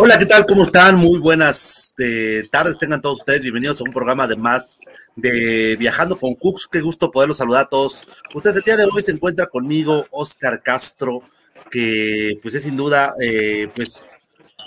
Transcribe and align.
Hola, 0.00 0.16
¿qué 0.16 0.26
tal? 0.26 0.46
¿Cómo 0.46 0.62
están? 0.62 0.94
Muy 0.94 1.18
buenas 1.18 1.92
eh, 1.98 2.44
tardes, 2.52 2.78
tengan 2.78 3.00
todos 3.00 3.18
ustedes 3.18 3.42
bienvenidos 3.42 3.80
a 3.80 3.84
un 3.84 3.90
programa 3.90 4.28
de 4.28 4.36
más 4.36 4.78
de 5.16 5.74
Viajando 5.76 6.16
con 6.16 6.34
Cux. 6.34 6.68
Qué 6.68 6.80
gusto 6.80 7.10
poderlos 7.10 7.38
saludar 7.38 7.62
a 7.62 7.68
todos. 7.68 8.06
Ustedes 8.32 8.56
el 8.56 8.62
día 8.62 8.76
de 8.76 8.84
hoy 8.84 9.02
se 9.02 9.10
encuentra 9.10 9.46
conmigo 9.46 10.06
Oscar 10.12 10.62
Castro, 10.62 11.22
que 11.68 12.38
pues 12.40 12.54
es 12.54 12.62
sin 12.62 12.76
duda 12.76 13.12
eh, 13.20 13.66
pues 13.74 14.06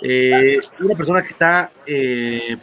eh, 0.02 0.58
una 0.80 0.94
persona 0.94 1.22
que 1.22 1.28
está 1.28 1.72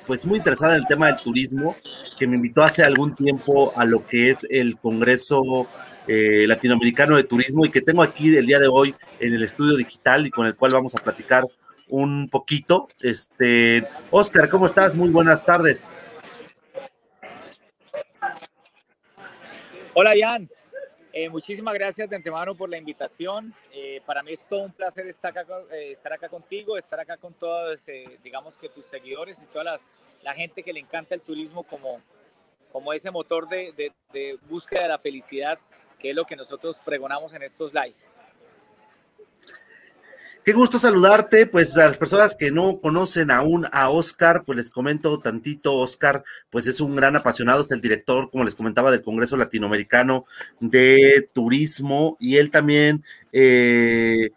pues 0.05 0.27
muy 0.27 0.37
interesada 0.37 0.75
en 0.75 0.81
el 0.81 0.87
tema 0.87 1.07
del 1.07 1.15
turismo, 1.15 1.75
que 2.19 2.27
me 2.27 2.35
invitó 2.35 2.61
hace 2.61 2.83
algún 2.83 3.15
tiempo 3.15 3.73
a 3.75 3.83
lo 3.83 4.05
que 4.05 4.29
es 4.29 4.45
el 4.47 4.77
Congreso 4.77 5.67
Latinoamericano 6.07 7.17
de 7.17 7.23
Turismo 7.23 7.65
y 7.65 7.69
que 7.69 7.81
tengo 7.81 8.03
aquí 8.03 8.35
el 8.37 8.45
día 8.45 8.59
de 8.59 8.67
hoy 8.67 8.93
en 9.19 9.33
el 9.33 9.41
estudio 9.43 9.75
digital 9.75 10.27
y 10.27 10.29
con 10.29 10.45
el 10.45 10.55
cual 10.55 10.73
vamos 10.73 10.95
a 10.95 11.03
platicar 11.03 11.45
un 11.89 12.29
poquito. 12.29 12.87
Este, 12.99 13.85
Oscar, 14.11 14.49
¿cómo 14.49 14.65
estás? 14.65 14.95
Muy 14.95 15.09
buenas 15.09 15.43
tardes. 15.43 15.93
Hola, 19.93 20.13
Jan. 20.17 20.49
Eh, 21.11 21.27
muchísimas 21.27 21.73
gracias 21.73 22.07
de 22.07 22.15
antemano 22.15 22.55
por 22.55 22.69
la 22.69 22.77
invitación. 22.77 23.53
Eh, 23.73 24.01
para 24.05 24.21
mí 24.21 24.31
es 24.31 24.47
todo 24.47 24.61
un 24.61 24.71
placer 24.71 25.07
estar 25.07 25.37
acá, 25.37 25.45
eh, 25.71 25.91
estar 25.91 26.13
acá 26.13 26.29
contigo, 26.29 26.77
estar 26.77 26.99
acá 26.99 27.17
con 27.17 27.33
todos, 27.33 27.83
digamos 28.23 28.55
que 28.55 28.69
tus 28.69 28.85
seguidores 28.85 29.41
y 29.41 29.47
toda 29.47 29.79
la 30.21 30.33
gente 30.35 30.61
que 30.61 30.71
le 30.71 30.79
encanta 30.79 31.15
el 31.15 31.21
turismo 31.21 31.63
como, 31.63 31.99
como 32.71 32.93
ese 32.93 33.09
motor 33.09 33.49
de, 33.49 33.73
de, 33.73 33.91
de 34.13 34.37
búsqueda 34.47 34.83
de 34.83 34.87
la 34.89 34.99
felicidad, 34.99 35.59
que 35.97 36.11
es 36.11 36.15
lo 36.15 36.25
que 36.25 36.35
nosotros 36.35 36.79
pregonamos 36.85 37.33
en 37.33 37.41
estos 37.41 37.73
live. 37.73 37.95
Qué 40.45 40.53
gusto 40.53 40.79
saludarte, 40.79 41.45
pues 41.45 41.77
a 41.77 41.87
las 41.87 41.97
personas 41.97 42.33
que 42.33 42.49
no 42.49 42.79
conocen 42.79 43.29
aún 43.29 43.65
a 43.71 43.89
Oscar, 43.89 44.43
pues 44.45 44.57
les 44.57 44.71
comento 44.71 45.19
tantito, 45.19 45.75
Oscar, 45.75 46.23
pues 46.49 46.65
es 46.65 46.79
un 46.79 46.95
gran 46.95 47.15
apasionado, 47.15 47.61
es 47.61 47.71
el 47.71 47.81
director, 47.81 48.31
como 48.31 48.45
les 48.45 48.55
comentaba, 48.55 48.89
del 48.89 49.03
Congreso 49.03 49.37
Latinoamericano 49.37 50.25
de 50.59 51.29
Turismo 51.33 52.15
y 52.19 52.37
él 52.37 52.51
también 52.51 53.03
eh, 53.33 54.29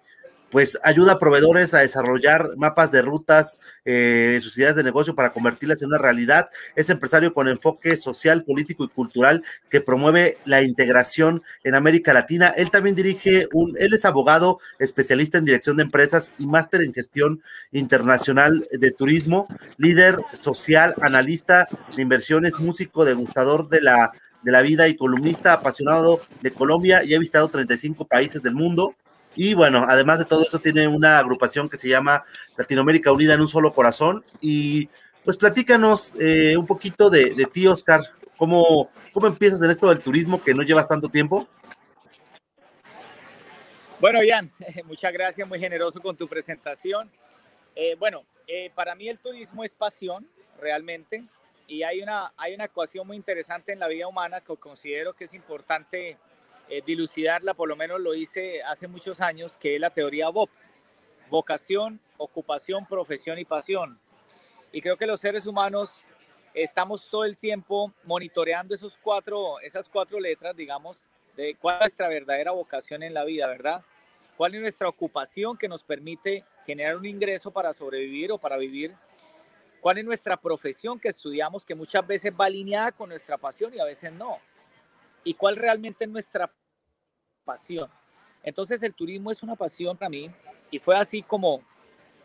pues 0.52 0.78
ayuda 0.84 1.12
a 1.12 1.18
proveedores 1.18 1.72
a 1.72 1.78
desarrollar 1.78 2.50
mapas 2.58 2.92
de 2.92 3.00
rutas, 3.00 3.58
eh, 3.86 4.38
sus 4.42 4.58
ideas 4.58 4.76
de 4.76 4.82
negocio 4.82 5.14
para 5.14 5.32
convertirlas 5.32 5.80
en 5.80 5.88
una 5.88 5.96
realidad. 5.96 6.50
Es 6.76 6.90
empresario 6.90 7.32
con 7.32 7.48
enfoque 7.48 7.96
social, 7.96 8.44
político 8.44 8.84
y 8.84 8.88
cultural 8.88 9.42
que 9.70 9.80
promueve 9.80 10.36
la 10.44 10.60
integración 10.60 11.42
en 11.64 11.74
América 11.74 12.12
Latina. 12.12 12.52
Él 12.54 12.70
también 12.70 12.94
dirige 12.94 13.48
un, 13.54 13.74
él 13.78 13.94
es 13.94 14.04
abogado, 14.04 14.60
especialista 14.78 15.38
en 15.38 15.46
dirección 15.46 15.78
de 15.78 15.84
empresas 15.84 16.34
y 16.36 16.46
máster 16.46 16.82
en 16.82 16.92
gestión 16.92 17.42
internacional 17.70 18.66
de 18.70 18.90
turismo, 18.90 19.46
líder 19.78 20.18
social, 20.38 20.94
analista 21.00 21.66
de 21.96 22.02
inversiones, 22.02 22.60
músico, 22.60 23.06
degustador 23.06 23.70
de 23.70 23.80
la 23.80 24.12
de 24.42 24.50
la 24.50 24.60
vida 24.60 24.88
y 24.88 24.96
columnista 24.96 25.52
apasionado 25.52 26.20
de 26.40 26.50
Colombia 26.50 27.04
y 27.04 27.14
ha 27.14 27.18
visitado 27.20 27.48
35 27.48 28.06
países 28.06 28.42
del 28.42 28.56
mundo. 28.56 28.92
Y 29.34 29.54
bueno, 29.54 29.86
además 29.88 30.18
de 30.18 30.24
todo 30.24 30.42
eso, 30.42 30.58
tiene 30.58 30.86
una 30.86 31.18
agrupación 31.18 31.68
que 31.68 31.76
se 31.76 31.88
llama 31.88 32.22
Latinoamérica 32.56 33.12
Unida 33.12 33.34
en 33.34 33.40
un 33.40 33.48
solo 33.48 33.72
corazón. 33.72 34.24
Y 34.40 34.88
pues 35.24 35.36
platícanos 35.36 36.16
eh, 36.20 36.56
un 36.56 36.66
poquito 36.66 37.08
de, 37.08 37.46
ti, 37.52 37.66
Oscar. 37.66 38.02
¿Cómo, 38.36 38.90
¿Cómo 39.12 39.26
empiezas 39.26 39.62
en 39.62 39.70
esto 39.70 39.88
del 39.88 40.00
turismo 40.00 40.42
que 40.42 40.54
no 40.54 40.62
llevas 40.62 40.88
tanto 40.88 41.08
tiempo? 41.08 41.48
Bueno, 44.00 44.22
Ian, 44.22 44.50
muchas 44.84 45.12
gracias, 45.12 45.48
muy 45.48 45.60
generoso 45.60 46.00
con 46.00 46.16
tu 46.16 46.26
presentación. 46.26 47.10
Eh, 47.76 47.94
bueno, 47.98 48.24
eh, 48.48 48.70
para 48.74 48.94
mí 48.94 49.08
el 49.08 49.18
turismo 49.18 49.62
es 49.62 49.74
pasión, 49.74 50.28
realmente, 50.60 51.24
y 51.68 51.84
hay 51.84 52.02
una, 52.02 52.32
hay 52.36 52.54
una 52.54 52.64
ecuación 52.64 53.06
muy 53.06 53.16
interesante 53.16 53.72
en 53.72 53.78
la 53.78 53.88
vida 53.88 54.08
humana 54.08 54.40
que 54.40 54.56
considero 54.56 55.14
que 55.14 55.24
es 55.24 55.34
importante 55.34 56.18
eh, 56.68 56.82
dilucidarla, 56.84 57.54
por 57.54 57.68
lo 57.68 57.76
menos 57.76 58.00
lo 58.00 58.14
hice 58.14 58.62
hace 58.62 58.88
muchos 58.88 59.20
años, 59.20 59.56
que 59.56 59.74
es 59.74 59.80
la 59.80 59.90
teoría 59.90 60.28
BOP, 60.28 60.50
vocación, 61.30 62.00
ocupación, 62.16 62.86
profesión 62.86 63.38
y 63.38 63.44
pasión. 63.44 63.98
Y 64.72 64.80
creo 64.80 64.96
que 64.96 65.06
los 65.06 65.20
seres 65.20 65.46
humanos 65.46 66.02
estamos 66.54 67.08
todo 67.08 67.24
el 67.24 67.36
tiempo 67.36 67.92
monitoreando 68.04 68.74
esos 68.74 68.96
cuatro, 68.96 69.60
esas 69.60 69.88
cuatro 69.88 70.20
letras, 70.20 70.56
digamos, 70.56 71.04
de 71.36 71.56
cuál 71.56 71.76
es 71.76 71.80
nuestra 71.80 72.08
verdadera 72.08 72.52
vocación 72.52 73.02
en 73.02 73.14
la 73.14 73.24
vida, 73.24 73.48
¿verdad? 73.48 73.82
¿Cuál 74.36 74.54
es 74.54 74.60
nuestra 74.60 74.88
ocupación 74.88 75.56
que 75.56 75.68
nos 75.68 75.84
permite 75.84 76.44
generar 76.66 76.96
un 76.96 77.06
ingreso 77.06 77.50
para 77.50 77.72
sobrevivir 77.72 78.32
o 78.32 78.38
para 78.38 78.56
vivir? 78.56 78.94
¿Cuál 79.80 79.98
es 79.98 80.04
nuestra 80.04 80.36
profesión 80.36 80.98
que 81.00 81.08
estudiamos 81.08 81.66
que 81.66 81.74
muchas 81.74 82.06
veces 82.06 82.32
va 82.38 82.46
alineada 82.46 82.92
con 82.92 83.08
nuestra 83.08 83.36
pasión 83.36 83.74
y 83.74 83.80
a 83.80 83.84
veces 83.84 84.12
no? 84.12 84.38
¿Y 85.24 85.34
cuál 85.34 85.56
realmente 85.56 86.04
es 86.04 86.10
nuestra 86.10 86.52
pasión. 87.44 87.88
Entonces 88.42 88.82
el 88.82 88.94
turismo 88.94 89.30
es 89.30 89.42
una 89.42 89.56
pasión 89.56 89.96
para 89.96 90.08
mí 90.08 90.30
y 90.70 90.78
fue 90.78 90.96
así 90.96 91.22
como 91.22 91.62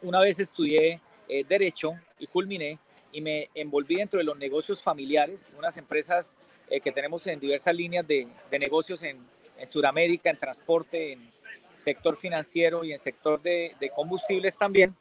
una 0.01 0.21
vez 0.21 0.39
estudié 0.39 1.01
eh, 1.27 1.43
derecho 1.43 1.93
y 2.19 2.27
culminé 2.27 2.79
y 3.11 3.21
me 3.21 3.49
envolví 3.53 3.95
dentro 3.95 4.19
de 4.19 4.23
los 4.23 4.37
negocios 4.37 4.81
familiares, 4.81 5.53
unas 5.57 5.77
empresas 5.77 6.35
eh, 6.69 6.81
que 6.81 6.91
tenemos 6.91 7.25
en 7.27 7.39
diversas 7.39 7.73
líneas 7.73 8.05
de, 8.07 8.27
negocios 8.59 9.01
en, 9.03 9.25
en 9.57 9.67
Sudamérica, 9.67 10.29
en 10.29 10.37
transporte, 10.37 11.13
en 11.13 11.31
sector 11.77 12.17
financiero 12.17 12.83
y 12.83 12.91
en 12.91 12.99
sector 12.99 13.41
de, 13.41 13.75
de 13.79 13.89
combustibles 13.89 14.57
también. 14.57 14.95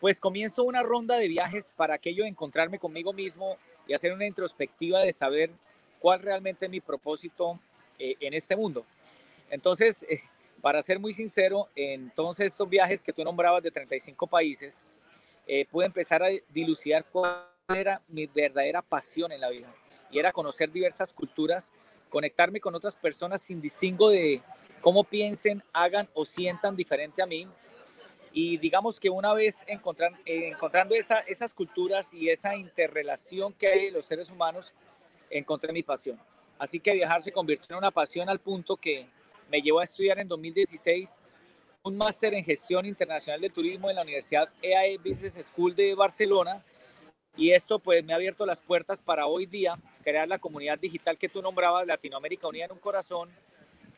Pues 0.00 0.18
comienzo 0.18 0.64
una 0.64 0.82
ronda 0.82 1.16
de 1.16 1.28
viajes 1.28 1.74
para 1.76 1.94
aquello 1.94 2.22
de 2.22 2.30
encontrarme 2.30 2.78
conmigo 2.78 3.12
mismo 3.12 3.58
y 3.86 3.92
hacer 3.92 4.12
una 4.12 4.24
introspectiva 4.24 5.00
de 5.00 5.12
saber 5.12 5.50
cuál 6.00 6.20
realmente 6.20 6.64
es 6.64 6.70
mi 6.70 6.80
propósito 6.80 7.60
eh, 7.98 8.16
en 8.18 8.34
este 8.34 8.56
mundo. 8.56 8.84
Entonces, 9.50 10.02
eh, 10.04 10.22
para 10.60 10.82
ser 10.82 10.98
muy 10.98 11.12
sincero, 11.12 11.68
en 11.76 12.10
todos 12.10 12.40
estos 12.40 12.68
viajes 12.68 13.02
que 13.02 13.12
tú 13.12 13.22
nombrabas 13.22 13.62
de 13.62 13.70
35 13.70 14.26
países, 14.26 14.82
eh, 15.46 15.66
pude 15.70 15.86
empezar 15.86 16.22
a 16.22 16.28
dilucidar 16.48 17.04
cuál 17.04 17.44
era 17.68 18.00
mi 18.08 18.26
verdadera 18.26 18.82
pasión 18.82 19.30
en 19.32 19.40
la 19.40 19.50
vida. 19.50 19.72
Y 20.10 20.18
era 20.18 20.32
conocer 20.32 20.72
diversas 20.72 21.12
culturas, 21.12 21.72
conectarme 22.08 22.60
con 22.60 22.74
otras 22.74 22.96
personas 22.96 23.42
sin 23.42 23.60
distingo 23.60 24.10
de 24.10 24.42
cómo 24.80 25.04
piensen, 25.04 25.62
hagan 25.72 26.08
o 26.14 26.24
sientan 26.24 26.74
diferente 26.74 27.22
a 27.22 27.26
mí. 27.26 27.46
Y 28.32 28.58
digamos 28.58 29.00
que 29.00 29.10
una 29.10 29.34
vez 29.34 29.64
encontran, 29.66 30.16
encontrando 30.24 30.94
esa, 30.94 31.20
esas 31.20 31.52
culturas 31.52 32.14
y 32.14 32.28
esa 32.28 32.56
interrelación 32.56 33.52
que 33.52 33.66
hay 33.68 33.86
en 33.86 33.94
los 33.94 34.06
seres 34.06 34.30
humanos, 34.30 34.72
encontré 35.30 35.72
mi 35.72 35.82
pasión. 35.82 36.18
Así 36.58 36.80
que 36.80 36.94
viajar 36.94 37.22
se 37.22 37.32
convirtió 37.32 37.74
en 37.74 37.78
una 37.78 37.90
pasión 37.90 38.28
al 38.28 38.40
punto 38.40 38.76
que 38.76 39.06
me 39.50 39.62
llevó 39.62 39.80
a 39.80 39.84
estudiar 39.84 40.18
en 40.18 40.28
2016 40.28 41.20
un 41.82 41.96
máster 41.96 42.34
en 42.34 42.44
gestión 42.44 42.84
internacional 42.84 43.40
de 43.40 43.48
turismo 43.48 43.88
en 43.88 43.96
la 43.96 44.02
Universidad 44.02 44.50
EAE 44.60 44.98
Business 44.98 45.34
School 45.46 45.74
de 45.74 45.94
Barcelona. 45.94 46.62
Y 47.36 47.52
esto 47.52 47.78
pues 47.78 48.04
me 48.04 48.12
ha 48.12 48.16
abierto 48.16 48.44
las 48.44 48.60
puertas 48.60 49.00
para 49.00 49.26
hoy 49.26 49.46
día 49.46 49.78
crear 50.04 50.28
la 50.28 50.38
comunidad 50.38 50.78
digital 50.78 51.16
que 51.16 51.28
tú 51.28 51.40
nombrabas, 51.40 51.86
Latinoamérica 51.86 52.48
Unida 52.48 52.66
en 52.66 52.72
un 52.72 52.78
Corazón, 52.78 53.30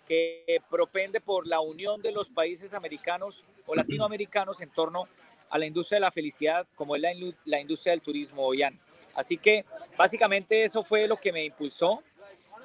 que 0.07 0.61
propende 0.71 1.21
por 1.21 1.47
la 1.47 1.61
unión 1.61 2.03
de 2.03 2.13
los 2.13 2.29
países 2.29 2.75
americanos 2.75 3.45
o 3.67 3.75
latinoamericanos 3.75 4.61
en 4.61 4.71
torno 4.71 5.09
a 5.51 5.59
la 5.59 5.67
industria 5.67 5.97
de 5.97 6.03
la 6.03 6.11
felicidad, 6.11 6.67
como 6.75 6.97
es 6.97 7.03
la, 7.45 7.61
industria 7.61 7.93
del 7.93 8.01
turismo, 8.01 8.47
Oyan. 8.47 8.79
Así 9.15 9.37
que 9.37 9.65
básicamente 9.97 10.65
eso 10.65 10.85
fue 10.85 11.07
lo 11.07 11.17
que 11.19 11.33
me 11.33 11.45
impulsó 11.45 12.03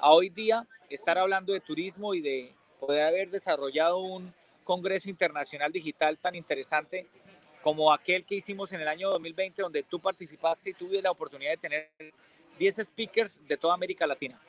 a 0.00 0.12
hoy 0.12 0.30
día 0.30 0.66
estar 0.88 1.18
hablando 1.18 1.52
de 1.52 1.60
turismo 1.60 2.14
y 2.14 2.20
de 2.20 2.54
poder 2.80 3.04
haber 3.04 3.30
desarrollado 3.30 3.98
un 3.98 4.32
Congreso 4.64 5.08
Internacional 5.08 5.72
Digital 5.72 6.18
tan 6.18 6.34
interesante 6.34 7.06
como 7.62 7.92
aquel 7.92 8.24
que 8.24 8.36
hicimos 8.36 8.72
en 8.72 8.80
el 8.80 8.88
año 8.88 9.10
2020, 9.10 9.62
donde 9.62 9.82
tú 9.82 10.00
participaste 10.00 10.70
y 10.70 10.74
tuve 10.74 11.02
la 11.02 11.10
oportunidad 11.10 11.52
de 11.52 11.56
tener 11.56 11.90
10 12.58 12.76
speakers 12.86 13.40
de 13.46 13.56
toda 13.56 13.74
América 13.74 14.06
Latina. 14.06 14.40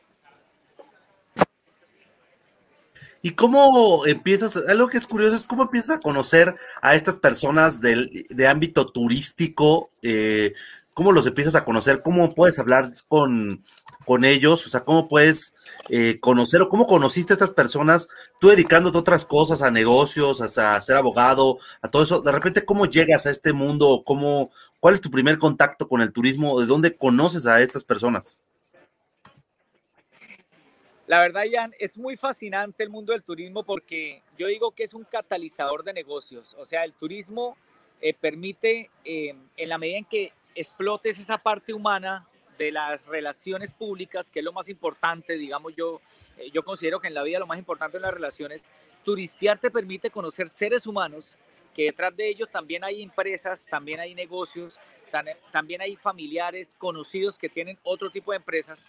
¿Y 3.21 3.31
cómo 3.31 4.05
empiezas? 4.05 4.55
Algo 4.67 4.87
que 4.87 4.97
es 4.97 5.05
curioso 5.05 5.35
es 5.35 5.43
cómo 5.43 5.63
empiezas 5.63 5.97
a 5.97 5.99
conocer 5.99 6.55
a 6.81 6.95
estas 6.95 7.19
personas 7.19 7.81
del, 7.81 8.25
de 8.29 8.47
ámbito 8.47 8.87
turístico, 8.87 9.91
eh, 10.01 10.53
cómo 10.99 11.13
los 11.13 11.25
empiezas 11.25 11.55
a 11.55 11.63
conocer, 11.63 12.01
cómo 12.01 12.35
puedes 12.35 12.59
hablar 12.59 12.89
con, 13.07 13.63
con 14.03 14.25
ellos? 14.25 14.67
O 14.67 14.69
sea, 14.69 14.81
¿cómo 14.81 15.07
puedes 15.07 15.55
eh, 15.87 16.19
conocer 16.19 16.61
o 16.61 16.67
cómo 16.67 16.87
conociste 16.87 17.31
a 17.31 17.35
estas 17.35 17.53
personas, 17.53 18.09
tú 18.37 18.49
dedicándote 18.49 18.97
a 18.97 18.99
otras 18.99 19.23
cosas, 19.23 19.61
a 19.61 19.71
negocios, 19.71 20.41
a, 20.41 20.81
ser 20.81 20.97
abogado, 20.97 21.57
a 21.81 21.89
todo 21.89 22.03
eso? 22.03 22.19
De 22.19 22.33
repente, 22.33 22.65
¿cómo 22.65 22.85
llegas 22.85 23.25
a 23.25 23.29
este 23.29 23.53
mundo? 23.53 24.03
¿Cómo, 24.05 24.51
¿Cuál 24.81 24.93
es 24.93 24.99
tu 24.99 25.09
primer 25.09 25.37
contacto 25.37 25.87
con 25.87 26.01
el 26.01 26.11
turismo? 26.11 26.59
¿De 26.59 26.65
dónde 26.65 26.97
conoces 26.97 27.47
a 27.47 27.61
estas 27.61 27.85
personas? 27.85 28.41
La 31.07 31.21
verdad, 31.21 31.43
Jan, 31.49 31.73
es 31.79 31.95
muy 31.95 32.17
fascinante 32.17 32.83
el 32.83 32.89
mundo 32.89 33.13
del 33.13 33.23
turismo 33.23 33.63
porque 33.63 34.21
yo 34.37 34.47
digo 34.47 34.71
que 34.71 34.83
es 34.83 34.93
un 34.93 35.05
catalizador 35.05 35.85
de 35.85 35.93
negocios. 35.93 36.57
O 36.59 36.65
sea, 36.65 36.83
el 36.83 36.91
turismo 36.91 37.55
eh, 38.01 38.13
permite, 38.13 38.89
eh, 39.05 39.33
en 39.55 39.69
la 39.69 39.77
medida 39.77 39.99
en 39.99 40.05
que 40.05 40.33
explotes 40.55 41.19
esa 41.19 41.37
parte 41.37 41.73
humana 41.73 42.27
de 42.57 42.71
las 42.71 43.03
relaciones 43.05 43.71
públicas, 43.71 44.29
que 44.29 44.39
es 44.39 44.45
lo 44.45 44.53
más 44.53 44.67
importante, 44.69 45.37
digamos 45.37 45.73
yo, 45.75 46.01
eh, 46.37 46.51
yo 46.51 46.63
considero 46.63 46.99
que 46.99 47.07
en 47.07 47.13
la 47.13 47.23
vida 47.23 47.39
lo 47.39 47.47
más 47.47 47.57
importante 47.57 47.97
en 47.97 48.03
las 48.03 48.13
relaciones, 48.13 48.63
turistear 49.03 49.59
te 49.59 49.71
permite 49.71 50.09
conocer 50.09 50.49
seres 50.49 50.85
humanos, 50.85 51.37
que 51.73 51.85
detrás 51.85 52.15
de 52.15 52.27
ellos 52.27 52.49
también 52.51 52.83
hay 52.83 53.01
empresas, 53.01 53.65
también 53.69 53.99
hay 53.99 54.13
negocios, 54.13 54.77
también 55.51 55.81
hay 55.81 55.95
familiares, 55.95 56.75
conocidos 56.77 57.37
que 57.37 57.49
tienen 57.49 57.77
otro 57.83 58.11
tipo 58.11 58.31
de 58.31 58.37
empresas. 58.37 58.85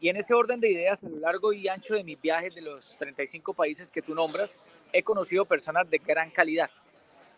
Y 0.00 0.08
en 0.08 0.16
ese 0.16 0.34
orden 0.34 0.60
de 0.60 0.70
ideas, 0.70 1.02
a 1.02 1.08
lo 1.08 1.18
largo 1.18 1.52
y 1.52 1.68
ancho 1.68 1.94
de 1.94 2.04
mis 2.04 2.20
viajes 2.20 2.54
de 2.54 2.60
los 2.60 2.96
35 2.98 3.54
países 3.54 3.90
que 3.90 4.02
tú 4.02 4.14
nombras, 4.14 4.58
he 4.92 5.02
conocido 5.02 5.44
personas 5.44 5.88
de 5.88 5.98
gran 5.98 6.30
calidad. 6.30 6.70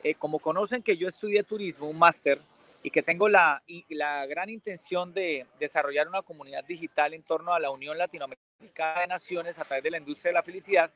Eh, 0.02 0.14
como 0.14 0.38
conocen 0.38 0.82
que 0.82 0.96
yo 0.96 1.08
estudié 1.08 1.42
turismo, 1.42 1.88
un 1.88 1.98
máster, 1.98 2.40
y 2.84 2.90
que 2.90 3.02
tengo 3.02 3.30
la, 3.30 3.62
la 3.88 4.26
gran 4.26 4.50
intención 4.50 5.14
de 5.14 5.46
desarrollar 5.58 6.06
una 6.06 6.20
comunidad 6.20 6.62
digital 6.64 7.14
en 7.14 7.22
torno 7.22 7.54
a 7.54 7.58
la 7.58 7.70
Unión 7.70 7.96
Latinoamericana 7.96 9.00
de 9.00 9.06
Naciones 9.06 9.58
a 9.58 9.64
través 9.64 9.82
de 9.82 9.90
la 9.90 9.96
industria 9.96 10.28
de 10.28 10.34
la 10.34 10.42
felicidad, 10.42 10.92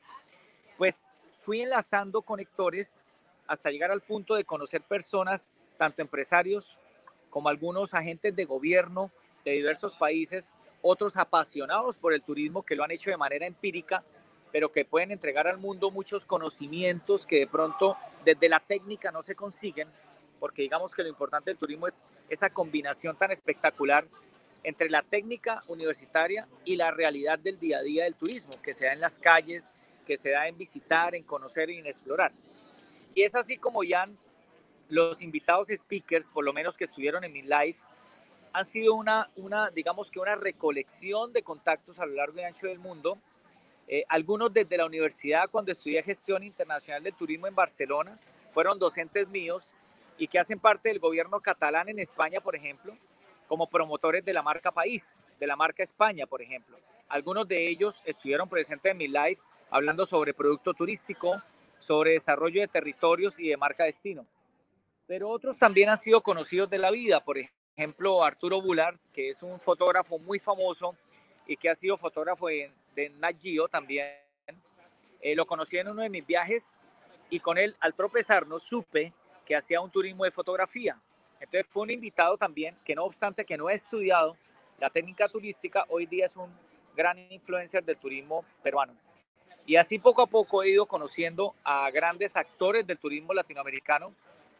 pues 0.77 1.07
fui 1.39 1.61
enlazando 1.61 2.21
conectores 2.21 3.03
hasta 3.47 3.71
llegar 3.71 3.89
al 3.89 4.01
punto 4.01 4.35
de 4.35 4.45
conocer 4.45 4.83
personas, 4.83 5.49
tanto 5.77 6.03
empresarios 6.03 6.77
como 7.31 7.49
algunos 7.49 7.95
agentes 7.95 8.35
de 8.35 8.45
gobierno 8.45 9.09
de 9.43 9.53
diversos 9.53 9.95
países, 9.95 10.53
otros 10.83 11.17
apasionados 11.17 11.97
por 11.97 12.13
el 12.13 12.21
turismo 12.21 12.61
que 12.61 12.75
lo 12.75 12.83
han 12.83 12.91
hecho 12.91 13.09
de 13.09 13.17
manera 13.17 13.47
empírica, 13.47 14.03
pero 14.51 14.71
que 14.71 14.85
pueden 14.85 15.09
entregar 15.09 15.47
al 15.47 15.57
mundo 15.57 15.89
muchos 15.89 16.23
conocimientos 16.27 17.25
que 17.25 17.39
de 17.39 17.47
pronto 17.47 17.97
desde 18.23 18.47
la 18.47 18.59
técnica 18.59 19.11
no 19.11 19.23
se 19.23 19.33
consiguen 19.33 19.87
porque 20.39 20.61
digamos 20.61 20.93
que 20.93 21.03
lo 21.03 21.09
importante 21.09 21.51
del 21.51 21.57
turismo 21.57 21.87
es 21.87 22.03
esa 22.29 22.49
combinación 22.49 23.17
tan 23.17 23.31
espectacular 23.31 24.07
entre 24.63 24.89
la 24.89 25.03
técnica 25.03 25.63
universitaria 25.67 26.47
y 26.65 26.75
la 26.75 26.91
realidad 26.91 27.39
del 27.39 27.59
día 27.59 27.79
a 27.79 27.81
día 27.81 28.03
del 28.03 28.15
turismo, 28.15 28.61
que 28.61 28.73
se 28.73 28.85
da 28.85 28.93
en 28.93 28.99
las 28.99 29.19
calles, 29.19 29.69
que 30.05 30.17
se 30.17 30.31
da 30.31 30.47
en 30.47 30.57
visitar, 30.57 31.15
en 31.15 31.23
conocer 31.23 31.69
y 31.69 31.77
en 31.77 31.85
explorar. 31.85 32.31
Y 33.13 33.23
es 33.23 33.35
así 33.35 33.57
como 33.57 33.83
ya 33.83 34.09
los 34.89 35.21
invitados 35.21 35.67
speakers, 35.67 36.27
por 36.27 36.43
lo 36.43 36.51
menos 36.51 36.75
que 36.75 36.83
estuvieron 36.83 37.23
en 37.23 37.31
mi 37.31 37.41
live, 37.41 37.75
han 38.51 38.65
sido 38.65 38.95
una, 38.95 39.29
una, 39.35 39.69
digamos 39.69 40.09
que 40.09 40.19
una 40.19 40.35
recolección 40.35 41.31
de 41.31 41.43
contactos 41.43 41.99
a 41.99 42.05
lo 42.05 42.15
largo 42.15 42.39
y 42.39 42.43
ancho 42.43 42.67
del 42.67 42.79
mundo. 42.79 43.17
Eh, 43.87 44.03
algunos 44.09 44.51
desde 44.51 44.77
la 44.77 44.85
universidad, 44.85 45.49
cuando 45.49 45.71
estudié 45.71 46.01
gestión 46.03 46.43
internacional 46.43 47.03
del 47.03 47.13
turismo 47.13 47.47
en 47.47 47.55
Barcelona, 47.55 48.19
fueron 48.53 48.79
docentes 48.79 49.27
míos 49.27 49.73
y 50.19 50.27
que 50.27 50.37
hacen 50.37 50.59
parte 50.59 50.89
del 50.89 50.99
gobierno 50.99 51.39
catalán 51.39 51.87
en 51.89 51.97
España, 51.97 52.41
por 52.41 52.55
ejemplo, 52.55 52.95
como 53.47 53.67
promotores 53.67 54.23
de 54.23 54.33
la 54.33 54.43
marca 54.43 54.71
País, 54.71 55.25
de 55.39 55.47
la 55.47 55.55
marca 55.55 55.81
España, 55.81 56.27
por 56.27 56.41
ejemplo. 56.41 56.77
Algunos 57.07 57.47
de 57.47 57.67
ellos 57.67 58.03
estuvieron 58.05 58.49
presentes 58.49 58.91
en 58.91 58.97
mi 58.97 59.07
live 59.07 59.39
hablando 59.71 60.05
sobre 60.05 60.33
producto 60.33 60.73
turístico, 60.73 61.41
sobre 61.79 62.11
desarrollo 62.11 62.59
de 62.59 62.67
territorios 62.67 63.39
y 63.39 63.47
de 63.47 63.57
marca 63.57 63.85
destino. 63.85 64.27
Pero 65.07 65.29
otros 65.29 65.57
también 65.57 65.89
han 65.89 65.97
sido 65.97 66.21
conocidos 66.21 66.69
de 66.69 66.77
la 66.77 66.91
vida, 66.91 67.23
por 67.23 67.37
ejemplo, 67.77 68.23
Arturo 68.23 68.61
Bular, 68.61 68.99
que 69.13 69.29
es 69.29 69.41
un 69.41 69.59
fotógrafo 69.59 70.19
muy 70.19 70.37
famoso 70.37 70.97
y 71.47 71.55
que 71.55 71.69
ha 71.69 71.75
sido 71.75 71.97
fotógrafo 71.97 72.47
de, 72.47 72.71
de 72.93 73.09
Nat 73.09 73.41
Geo 73.41 73.69
también. 73.69 74.13
Eh, 75.21 75.35
lo 75.35 75.45
conocí 75.45 75.77
en 75.77 75.87
uno 75.87 76.01
de 76.01 76.09
mis 76.09 76.25
viajes 76.25 76.77
y 77.29 77.39
con 77.39 77.57
él, 77.57 77.75
al 77.79 77.93
tropezarnos, 77.93 78.63
supe 78.63 79.13
que 79.49 79.55
hacía 79.55 79.81
un 79.81 79.89
turismo 79.89 80.25
de 80.25 80.31
fotografía. 80.31 81.01
Entonces 81.39 81.65
fue 81.67 81.81
un 81.81 81.89
invitado 81.89 82.37
también 82.37 82.77
que 82.85 82.93
no 82.93 83.03
obstante 83.03 83.43
que 83.43 83.57
no 83.57 83.67
ha 83.67 83.73
estudiado 83.73 84.37
la 84.77 84.91
técnica 84.91 85.27
turística, 85.27 85.85
hoy 85.89 86.05
día 86.05 86.27
es 86.27 86.35
un 86.35 86.53
gran 86.95 87.17
influencer 87.31 87.83
del 87.83 87.97
turismo 87.97 88.45
peruano. 88.61 88.93
Y 89.65 89.75
así 89.75 89.97
poco 89.97 90.21
a 90.21 90.27
poco 90.27 90.61
he 90.61 90.69
ido 90.69 90.85
conociendo 90.85 91.55
a 91.63 91.89
grandes 91.89 92.35
actores 92.35 92.85
del 92.85 92.99
turismo 92.99 93.33
latinoamericano 93.33 94.13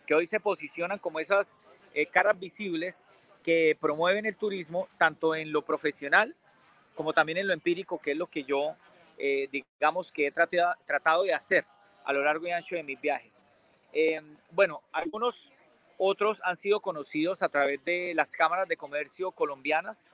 que 0.07 0.15
hoy 0.15 0.25
se 0.25 0.39
posicionan 0.39 0.97
como 0.97 1.19
esas 1.19 1.55
eh, 1.93 2.07
caras 2.07 2.39
visibles 2.39 3.07
que 3.43 3.77
promueven 3.79 4.25
el 4.25 4.37
turismo 4.37 4.87
tanto 4.97 5.35
en 5.35 5.51
lo 5.51 5.61
profesional 5.61 6.35
como 6.95 7.13
también 7.13 7.37
en 7.37 7.47
lo 7.47 7.53
empírico, 7.53 7.99
que 7.99 8.11
es 8.11 8.17
lo 8.17 8.25
que 8.25 8.43
yo, 8.43 8.75
eh, 9.19 9.47
digamos, 9.51 10.11
que 10.11 10.25
he 10.25 10.31
tratado, 10.31 10.73
tratado 10.83 11.23
de 11.23 11.33
hacer 11.35 11.63
a 12.03 12.11
lo 12.11 12.23
largo 12.23 12.47
y 12.47 12.51
ancho 12.51 12.75
de 12.75 12.83
mis 12.83 12.99
viajes. 12.99 13.43
Em, 13.91 14.37
bueno, 14.51 14.81
algunos 14.91 15.51
otros 15.97 16.41
han 16.43 16.55
sido 16.55 16.79
conocidos 16.79 17.41
a 17.41 17.49
través 17.49 17.83
de 17.83 18.13
las 18.15 18.31
cámaras 18.31 18.67
de 18.67 18.77
comercio 18.77 19.31
colombianas, 19.31 20.07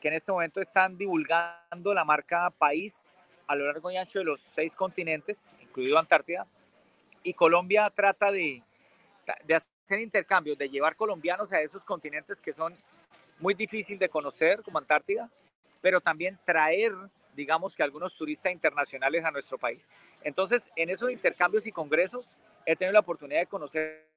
que 0.00 0.08
en 0.08 0.14
este 0.14 0.32
momento 0.32 0.60
están 0.60 0.96
divulgando 0.98 1.94
la 1.94 2.04
marca 2.04 2.50
País 2.50 3.10
a 3.46 3.54
lo 3.54 3.66
largo 3.66 3.90
y 3.90 3.96
ancho 3.96 4.18
de 4.18 4.24
los 4.24 4.40
seis 4.40 4.74
continentes, 4.74 5.54
incluido 5.60 5.98
Antártida. 5.98 6.46
Y 7.22 7.34
Colombia 7.34 7.90
trata 7.90 8.30
de, 8.30 8.62
de 9.44 9.54
hacer 9.54 10.00
intercambios, 10.00 10.58
de 10.58 10.68
llevar 10.68 10.96
colombianos 10.96 11.52
a 11.52 11.60
esos 11.60 11.84
continentes 11.84 12.40
que 12.40 12.52
son 12.52 12.76
muy 13.38 13.54
difíciles 13.54 13.98
de 13.98 14.08
conocer, 14.08 14.62
como 14.62 14.78
Antártida, 14.78 15.30
pero 15.80 16.00
también 16.00 16.38
traer, 16.44 16.92
digamos 17.34 17.74
que 17.74 17.82
algunos 17.82 18.16
turistas 18.16 18.52
internacionales 18.52 19.24
a 19.24 19.30
nuestro 19.30 19.58
país. 19.58 19.88
Entonces, 20.22 20.70
en 20.76 20.90
esos 20.90 21.10
intercambios 21.10 21.66
y 21.66 21.72
congresos 21.72 22.36
he 22.66 22.76
tenido 22.76 22.92
la 22.92 23.00
oportunidad 23.00 23.40
de 23.40 23.46
conocer 23.46 24.08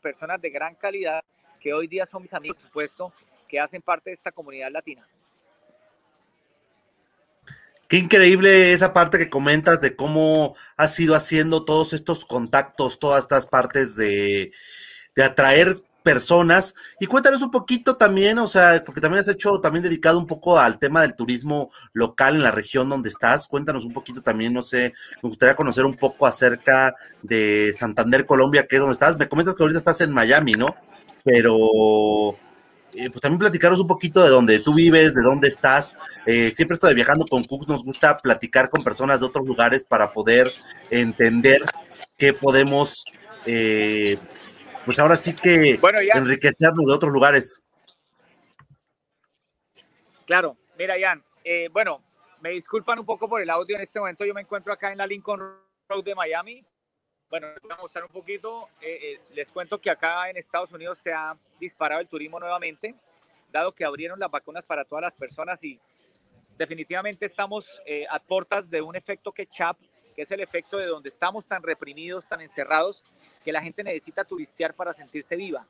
personas 0.00 0.40
de 0.40 0.50
gran 0.50 0.74
calidad 0.74 1.22
que 1.60 1.72
hoy 1.72 1.86
día 1.86 2.06
son 2.06 2.22
mis 2.22 2.34
amigos, 2.34 2.58
por 2.58 2.66
supuesto, 2.66 3.12
que 3.48 3.58
hacen 3.58 3.82
parte 3.82 4.10
de 4.10 4.14
esta 4.14 4.32
comunidad 4.32 4.70
latina. 4.70 5.08
Qué 7.88 7.96
increíble 7.96 8.72
esa 8.72 8.92
parte 8.92 9.16
que 9.16 9.30
comentas 9.30 9.80
de 9.80 9.96
cómo 9.96 10.54
has 10.76 11.00
ido 11.00 11.14
haciendo 11.14 11.64
todos 11.64 11.94
estos 11.94 12.26
contactos, 12.26 12.98
todas 12.98 13.24
estas 13.24 13.46
partes 13.46 13.96
de, 13.96 14.52
de 15.16 15.24
atraer 15.24 15.82
personas. 16.08 16.74
Y 16.98 17.04
cuéntanos 17.04 17.42
un 17.42 17.50
poquito 17.50 17.98
también, 17.98 18.38
o 18.38 18.46
sea, 18.46 18.82
porque 18.82 19.02
también 19.02 19.20
has 19.20 19.28
hecho, 19.28 19.60
también 19.60 19.82
dedicado 19.82 20.18
un 20.18 20.26
poco 20.26 20.58
al 20.58 20.78
tema 20.78 21.02
del 21.02 21.14
turismo 21.14 21.70
local 21.92 22.36
en 22.36 22.42
la 22.42 22.50
región 22.50 22.88
donde 22.88 23.10
estás. 23.10 23.46
Cuéntanos 23.46 23.84
un 23.84 23.92
poquito 23.92 24.22
también, 24.22 24.54
no 24.54 24.62
sé, 24.62 24.94
me 25.22 25.28
gustaría 25.28 25.54
conocer 25.54 25.84
un 25.84 25.94
poco 25.96 26.26
acerca 26.26 26.94
de 27.22 27.74
Santander, 27.76 28.24
Colombia, 28.24 28.66
que 28.66 28.76
es 28.76 28.80
donde 28.80 28.94
estás. 28.94 29.18
Me 29.18 29.28
comentas 29.28 29.54
que 29.54 29.62
ahorita 29.62 29.80
estás 29.80 30.00
en 30.00 30.14
Miami, 30.14 30.52
¿no? 30.52 30.68
Pero 31.24 31.58
eh, 32.94 33.10
pues 33.10 33.20
también 33.20 33.40
platicaros 33.40 33.78
un 33.78 33.86
poquito 33.86 34.24
de 34.24 34.30
dónde 34.30 34.60
tú 34.60 34.72
vives, 34.72 35.14
de 35.14 35.20
dónde 35.20 35.48
estás. 35.48 35.94
Eh, 36.24 36.50
siempre 36.54 36.76
estoy 36.76 36.94
viajando 36.94 37.26
con 37.26 37.44
Cooks, 37.44 37.68
nos 37.68 37.84
gusta 37.84 38.16
platicar 38.16 38.70
con 38.70 38.82
personas 38.82 39.20
de 39.20 39.26
otros 39.26 39.46
lugares 39.46 39.84
para 39.84 40.10
poder 40.10 40.50
entender 40.90 41.60
qué 42.16 42.32
podemos 42.32 43.04
eh, 43.44 44.16
pues 44.88 44.98
ahora 45.00 45.18
sí 45.18 45.36
que 45.36 45.76
bueno, 45.76 45.98
enriquecernos 46.00 46.86
de 46.86 46.92
otros 46.94 47.12
lugares. 47.12 47.62
Claro, 50.24 50.56
mira, 50.78 50.94
Jan, 50.98 51.22
eh, 51.44 51.68
bueno, 51.70 52.02
me 52.40 52.48
disculpan 52.52 52.98
un 52.98 53.04
poco 53.04 53.28
por 53.28 53.42
el 53.42 53.50
audio 53.50 53.76
en 53.76 53.82
este 53.82 53.98
momento. 53.98 54.24
Yo 54.24 54.32
me 54.32 54.40
encuentro 54.40 54.72
acá 54.72 54.90
en 54.90 54.96
la 54.96 55.06
Lincoln 55.06 55.40
Road 55.90 56.04
de 56.04 56.14
Miami. 56.14 56.64
Bueno, 57.28 57.48
voy 57.60 57.70
a 57.70 57.76
mostrar 57.76 58.04
un 58.04 58.10
poquito. 58.10 58.70
Eh, 58.80 58.98
eh, 59.02 59.20
les 59.34 59.50
cuento 59.50 59.78
que 59.78 59.90
acá 59.90 60.30
en 60.30 60.38
Estados 60.38 60.72
Unidos 60.72 60.96
se 60.96 61.12
ha 61.12 61.36
disparado 61.60 62.00
el 62.00 62.08
turismo 62.08 62.40
nuevamente, 62.40 62.94
dado 63.52 63.72
que 63.72 63.84
abrieron 63.84 64.18
las 64.18 64.30
vacunas 64.30 64.64
para 64.64 64.86
todas 64.86 65.02
las 65.02 65.14
personas 65.14 65.62
y 65.64 65.78
definitivamente 66.56 67.26
estamos 67.26 67.66
a 68.08 68.18
puertas 68.20 68.70
de 68.70 68.80
un 68.80 68.96
efecto 68.96 69.32
que 69.32 69.44
chap, 69.46 69.76
que 70.16 70.22
es 70.22 70.30
el 70.30 70.40
efecto 70.40 70.78
de 70.78 70.86
donde 70.86 71.10
estamos 71.10 71.46
tan 71.46 71.62
reprimidos, 71.62 72.26
tan 72.26 72.40
encerrados, 72.40 73.04
que 73.48 73.52
la 73.52 73.62
gente 73.62 73.82
necesita 73.82 74.24
turistear 74.24 74.74
para 74.74 74.92
sentirse 74.92 75.34
viva. 75.34 75.66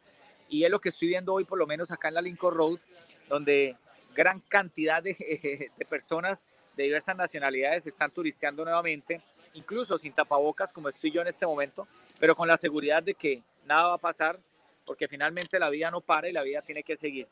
Y 0.49 0.65
es 0.65 0.71
lo 0.71 0.81
que 0.81 0.89
estoy 0.89 1.07
viendo 1.07 1.33
hoy, 1.33 1.45
por 1.45 1.57
lo 1.57 1.65
menos 1.65 1.93
acá 1.93 2.09
en 2.09 2.15
la 2.15 2.21
Lincoln 2.21 2.53
Road, 2.53 2.81
donde 3.29 3.77
gran 4.17 4.41
cantidad 4.41 5.01
de, 5.01 5.15
de 5.77 5.85
personas 5.85 6.45
de 6.77 6.83
diversas 6.83 7.15
nacionalidades 7.15 7.87
están 7.87 8.11
turisteando 8.11 8.65
nuevamente, 8.65 9.21
incluso 9.55 9.97
sin 9.97 10.13
tapabocas 10.13 10.73
como 10.73 10.89
estoy 10.89 11.13
yo 11.13 11.21
en 11.21 11.29
este 11.29 11.47
momento, 11.47 11.87
pero 12.19 12.35
con 12.35 12.49
la 12.49 12.57
seguridad 12.57 13.01
de 13.01 13.15
que 13.15 13.45
nada 13.65 13.91
va 13.91 13.95
a 13.95 13.99
pasar, 13.99 14.41
porque 14.85 15.07
finalmente 15.07 15.61
la 15.61 15.71
vida 15.71 15.89
no 15.93 16.01
para 16.01 16.29
y 16.29 16.33
la 16.33 16.43
vida 16.43 16.63
tiene 16.63 16.83
que 16.83 16.97
seguir. 16.97 17.29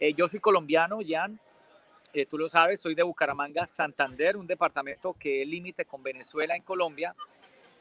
Eh, 0.00 0.14
yo 0.14 0.26
soy 0.26 0.40
colombiano, 0.40 0.98
Jan, 1.06 1.38
eh, 2.12 2.26
tú 2.26 2.38
lo 2.38 2.48
sabes, 2.48 2.80
soy 2.80 2.96
de 2.96 3.04
Bucaramanga, 3.04 3.66
Santander, 3.66 4.36
un 4.36 4.48
departamento 4.48 5.12
que 5.12 5.42
es 5.42 5.48
límite 5.48 5.84
con 5.84 6.02
Venezuela 6.02 6.56
en 6.56 6.62
Colombia, 6.62 7.14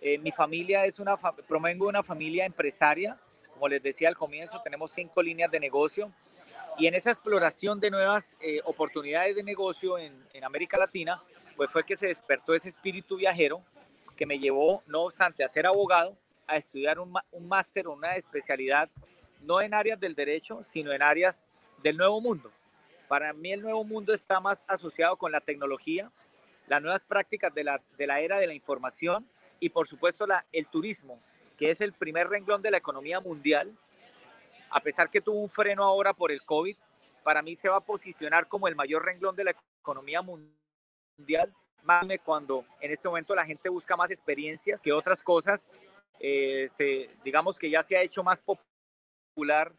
eh, 0.07 0.19
mi 0.19 0.31
familia 0.31 0.85
es 0.85 0.99
una, 0.99 1.17
provengo 1.17 1.85
de 1.85 1.89
una 1.89 2.03
familia 2.03 2.45
empresaria, 2.45 3.17
como 3.51 3.67
les 3.67 3.81
decía 3.81 4.07
al 4.07 4.15
comienzo, 4.15 4.61
tenemos 4.61 4.91
cinco 4.91 5.19
líneas 5.23 5.49
de 5.49 5.59
negocio 5.59 6.11
y 6.77 6.85
en 6.85 6.93
esa 6.93 7.09
exploración 7.09 7.79
de 7.79 7.89
nuevas 7.89 8.37
eh, 8.39 8.61
oportunidades 8.65 9.35
de 9.35 9.41
negocio 9.41 9.97
en, 9.97 10.13
América 10.43 10.77
Latina, 10.77 11.23
pues 11.55 11.71
fue 11.71 11.83
que 11.83 11.95
se 11.97 12.05
despertó 12.05 12.53
ese 12.53 12.69
espíritu 12.69 13.15
viajero 13.15 13.63
que 14.15 14.27
me 14.27 14.37
llevó, 14.37 14.83
no 14.85 15.05
obstante, 15.05 15.43
a 15.43 15.47
ser 15.47 15.65
abogado, 15.65 16.15
a 16.45 16.57
estudiar 16.57 16.99
un, 16.99 17.11
un 17.31 17.47
máster 17.47 17.87
o 17.87 17.93
una 17.93 18.15
especialidad, 18.15 18.91
no 19.41 19.59
en 19.59 19.73
áreas 19.73 19.99
del 19.99 20.13
derecho, 20.13 20.61
sino 20.61 20.93
en 20.93 21.01
áreas 21.01 21.43
del 21.81 21.97
nuevo 21.97 22.21
mundo. 22.21 22.51
Para 23.07 23.33
mí 23.33 23.51
el 23.51 23.61
nuevo 23.63 23.83
mundo 23.83 24.13
está 24.13 24.39
más 24.39 24.65
asociado 24.67 25.17
con 25.17 25.31
la 25.31 25.41
tecnología, 25.41 26.11
las 26.67 26.79
nuevas 26.79 27.03
prácticas 27.05 27.51
de 27.55 27.63
la, 27.63 27.81
de 27.97 28.05
la 28.05 28.19
era 28.19 28.37
de 28.37 28.45
la 28.45 28.53
información 28.53 29.27
y 29.59 29.69
por 29.69 29.87
supuesto 29.87 30.27
la, 30.27 30.45
el 30.51 30.67
turismo, 30.67 31.21
que 31.57 31.69
es 31.69 31.81
el 31.81 31.93
primer 31.93 32.27
renglón 32.27 32.61
de 32.61 32.71
la 32.71 32.77
economía 32.77 33.19
mundial. 33.19 33.75
A 34.69 34.79
pesar 34.81 35.09
que 35.09 35.21
tuvo 35.21 35.39
un 35.39 35.49
freno 35.49 35.83
ahora 35.83 36.13
por 36.13 36.31
el 36.31 36.41
COVID, 36.43 36.75
para 37.23 37.41
mí 37.41 37.55
se 37.55 37.69
va 37.69 37.77
a 37.77 37.81
posicionar 37.81 38.47
como 38.47 38.67
el 38.67 38.75
mayor 38.75 39.05
renglón 39.05 39.35
de 39.35 39.45
la 39.45 39.55
economía 39.81 40.21
mundial, 40.21 41.53
más 41.83 42.05
cuando 42.23 42.65
en 42.81 42.91
este 42.91 43.07
momento 43.07 43.35
la 43.35 43.45
gente 43.45 43.69
busca 43.69 43.95
más 43.95 44.11
experiencias 44.11 44.81
que 44.81 44.91
otras 44.91 45.23
cosas. 45.23 45.69
Eh, 46.19 46.67
se, 46.69 47.09
digamos 47.23 47.57
que 47.57 47.69
ya 47.69 47.83
se 47.83 47.97
ha 47.97 48.01
hecho 48.01 48.23
más 48.23 48.41
popular 48.41 49.73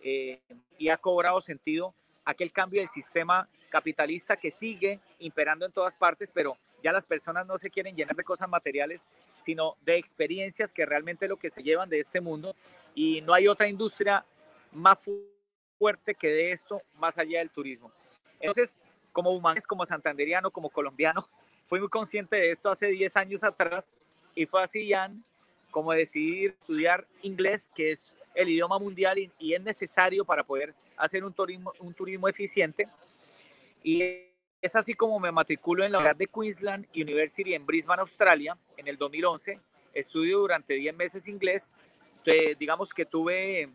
eh, 0.00 0.40
y 0.78 0.88
ha 0.88 0.96
cobrado 0.96 1.40
sentido 1.40 1.94
aquel 2.24 2.52
cambio 2.52 2.80
del 2.80 2.88
sistema 2.88 3.48
capitalista 3.70 4.36
que 4.36 4.50
sigue 4.50 5.00
imperando 5.18 5.66
en 5.66 5.72
todas 5.72 5.96
partes, 5.96 6.30
pero 6.32 6.56
ya 6.82 6.92
las 6.92 7.06
personas 7.06 7.46
no 7.46 7.58
se 7.58 7.70
quieren 7.70 7.96
llenar 7.96 8.16
de 8.16 8.24
cosas 8.24 8.48
materiales, 8.48 9.06
sino 9.36 9.76
de 9.82 9.96
experiencias 9.96 10.72
que 10.72 10.86
realmente 10.86 11.26
es 11.26 11.28
lo 11.28 11.36
que 11.36 11.50
se 11.50 11.62
llevan 11.62 11.88
de 11.88 11.98
este 11.98 12.20
mundo 12.20 12.54
y 12.94 13.20
no 13.22 13.34
hay 13.34 13.48
otra 13.48 13.68
industria 13.68 14.24
más 14.72 15.00
fuerte 15.78 16.14
que 16.14 16.28
de 16.28 16.52
esto 16.52 16.82
más 16.94 17.18
allá 17.18 17.38
del 17.40 17.50
turismo. 17.50 17.92
Entonces, 18.40 18.78
como 19.12 19.30
humano, 19.30 19.60
como 19.66 19.84
santanderiano, 19.86 20.50
como 20.50 20.70
colombiano, 20.70 21.28
fui 21.66 21.80
muy 21.80 21.88
consciente 21.88 22.36
de 22.36 22.50
esto 22.50 22.70
hace 22.70 22.88
10 22.88 23.16
años 23.16 23.42
atrás 23.42 23.94
y 24.34 24.46
fue 24.46 24.62
así, 24.62 24.90
Jan, 24.90 25.24
como 25.70 25.92
decidir 25.92 26.56
estudiar 26.58 27.06
inglés, 27.22 27.70
que 27.74 27.90
es 27.90 28.14
el 28.34 28.50
idioma 28.50 28.78
mundial 28.78 29.18
y, 29.18 29.54
es 29.54 29.62
necesario 29.62 30.24
para 30.24 30.44
poder 30.44 30.74
hacer 30.96 31.24
un 31.24 31.32
turismo, 31.32 31.72
un 31.80 31.94
turismo 31.94 32.28
eficiente. 32.28 32.88
Y 33.82 34.26
es 34.66 34.74
así 34.74 34.94
como 34.94 35.20
me 35.20 35.30
matriculo 35.30 35.84
en 35.84 35.92
la 35.92 35.98
Universidad 35.98 36.18
de 36.18 36.26
Queensland 36.26 36.86
University 36.92 37.54
en 37.54 37.64
Brisbane, 37.64 38.00
Australia, 38.00 38.58
en 38.76 38.88
el 38.88 38.98
2011. 38.98 39.60
Estudio 39.94 40.40
durante 40.40 40.74
10 40.74 40.94
meses 40.96 41.28
inglés. 41.28 41.74
digamos 42.58 42.92
que 42.92 43.06
tuve 43.06 43.68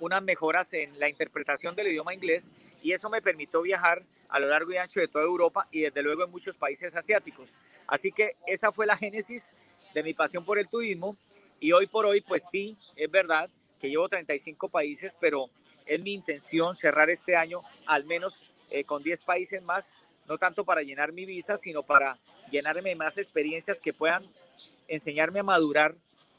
unas 0.00 0.22
mejoras 0.22 0.72
en 0.72 0.98
la 0.98 1.10
interpretación 1.10 1.76
del 1.76 1.88
idioma 1.88 2.14
inglés 2.14 2.50
y 2.82 2.92
eso 2.92 3.10
me 3.10 3.20
permitió 3.20 3.60
viajar 3.60 4.02
a 4.30 4.40
lo 4.40 4.48
largo 4.48 4.72
y 4.72 4.78
ancho 4.78 4.98
de 4.98 5.08
toda 5.08 5.24
Europa 5.24 5.68
y 5.70 5.82
desde 5.82 6.02
luego 6.02 6.24
en 6.24 6.30
muchos 6.30 6.56
países 6.56 6.96
asiáticos. 6.96 7.58
Así 7.86 8.10
que 8.10 8.36
esa 8.46 8.72
fue 8.72 8.86
la 8.86 8.96
génesis 8.96 9.52
de 9.92 10.02
mi 10.02 10.14
pasión 10.14 10.42
por 10.46 10.58
el 10.58 10.68
turismo 10.68 11.18
y 11.60 11.72
hoy 11.72 11.86
por 11.86 12.06
hoy 12.06 12.22
pues 12.22 12.44
sí, 12.50 12.78
es 12.96 13.10
verdad, 13.10 13.50
que 13.78 13.90
llevo 13.90 14.08
35 14.08 14.70
países, 14.70 15.14
pero 15.20 15.50
es 15.84 16.00
mi 16.00 16.14
intención 16.14 16.76
cerrar 16.76 17.10
este 17.10 17.36
año 17.36 17.60
al 17.84 18.06
menos 18.06 18.42
eh, 18.70 18.84
con 18.84 19.02
10 19.02 19.20
países 19.22 19.62
más, 19.62 19.94
no 20.28 20.38
tanto 20.38 20.64
para 20.64 20.82
llenar 20.82 21.12
mi 21.12 21.24
visa, 21.24 21.56
sino 21.56 21.82
para 21.82 22.18
llenarme 22.50 22.94
más 22.94 23.18
experiencias 23.18 23.80
que 23.80 23.92
puedan 23.92 24.22
enseñarme 24.88 25.40
a 25.40 25.42
madurar 25.42 25.94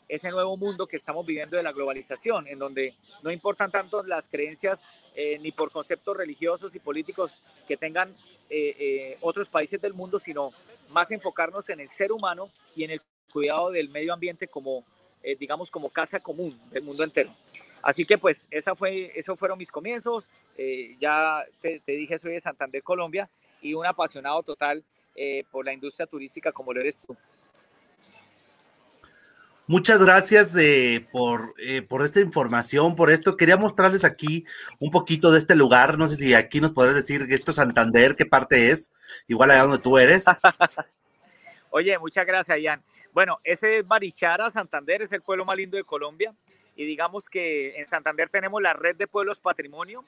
ese 0.08 0.30
nuevo 0.30 0.56
mundo 0.56 0.86
que 0.88 0.98
estamos 0.98 1.26
viviendo 1.26 1.58
de 1.58 1.64
la 1.64 1.72
globalización, 1.72 2.48
en 2.48 2.60
donde 2.60 2.94
no 3.24 3.32
importan 3.32 3.72
tanto 3.72 4.04
las 4.04 4.30
creencias 4.30 4.84
eh, 5.16 5.40
ni 5.40 5.52
por 5.52 5.72
conceptos 5.72 6.16
religiosos 6.16 6.76
y 6.76 6.80
políticos 6.80 7.42
que 7.68 7.76
tengan 7.76 8.14
eh, 8.50 9.18
otros 9.22 9.50
países 9.50 9.82
del 9.82 9.96
mundo, 9.96 10.20
sino 10.20 10.52
más 10.90 11.10
enfocarnos 11.10 11.70
en 11.70 11.80
el 11.80 11.90
ser 11.90 12.12
humano 12.12 12.52
y 12.76 12.84
en 12.84 12.92
el 12.92 13.02
cuidado 13.34 13.72
del 13.72 13.90
medio 13.90 14.14
ambiente 14.14 14.48
como 14.48 14.86
eh, 15.26 15.36
digamos, 15.40 15.72
como 15.72 15.90
casa 15.90 16.20
común 16.20 16.56
del 16.70 16.84
mundo 16.84 17.04
entero. 17.04 17.36
Así 17.82 18.06
que 18.06 18.16
pues 18.16 18.48
esa 18.52 18.76
fue, 18.76 19.12
esos 19.16 19.40
fueron 19.40 19.58
mis 19.58 19.72
comienzos. 19.72 20.30
Eh, 20.56 20.96
ya 21.00 21.44
te, 21.60 21.82
dije, 21.88 22.20
soy 22.20 22.34
de 22.34 22.40
Santander, 22.40 22.84
Colombia, 22.84 23.28
y 23.66 23.74
un 23.74 23.86
apasionado 23.86 24.44
total 24.44 24.84
eh, 25.16 25.44
por 25.50 25.66
la 25.66 25.74
industria 25.74 26.06
turística 26.06 26.52
como 26.52 26.72
lo 26.72 26.82
eres 26.82 27.02
tú. 27.02 27.18
Muchas 29.68 30.00
gracias 30.00 30.56
por, 31.12 31.56
por, 31.88 32.06
esta 32.06 32.20
información, 32.20 32.96
por 32.96 33.10
esto. 33.10 33.36
Quería 33.36 33.58
mostrarles 33.58 34.04
aquí 34.04 34.46
un 34.78 34.92
poquito 34.92 35.32
de 35.32 35.40
este 35.40 35.56
lugar. 35.56 35.98
No 35.98 36.08
sé 36.08 36.18
si 36.18 36.36
aquí 36.36 36.62
nos 36.62 36.72
podrás 36.72 36.94
decir 36.94 37.28
que 37.28 37.34
esto 37.34 37.50
es 37.50 37.56
Santander, 37.58 38.14
qué 38.16 38.28
parte 38.28 38.70
es, 38.70 38.92
igual 39.28 39.50
allá 39.50 39.64
donde 39.64 39.80
tú 39.80 39.98
eres. 39.98 40.26
Oye, 41.72 41.98
muchas 41.98 42.28
gracias, 42.28 42.60
Ian. 42.62 42.84
Bueno, 43.12 43.40
ese 43.44 43.80
es 43.80 43.88
Barichara, 43.88 44.52
Santander, 44.52 45.02
es 45.02 45.12
el 45.14 45.24
pueblo 45.24 45.46
más 45.46 45.58
lindo 45.58 45.78
de 45.78 45.84
Colombia. 45.84 46.36
Y 46.76 46.86
digamos 46.86 47.28
que 47.28 47.76
en 47.80 47.88
Santander 47.88 48.30
tenemos 48.30 48.62
la 48.62 48.74
red 48.74 48.96
de 48.96 49.08
pueblos 49.08 49.40
patrimonio. 49.40 50.06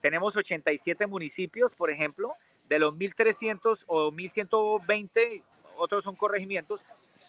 Tenemos 0.00 0.34
87 0.34 1.06
municipios, 1.06 1.74
por 1.76 1.90
ejemplo, 1.90 2.34
de 2.68 2.78
los 2.78 2.94
1.300 2.94 3.84
o 3.86 4.10
1.120, 4.10 5.42
otros 5.76 6.04
son 6.04 6.16
corregimientos, 6.16 6.84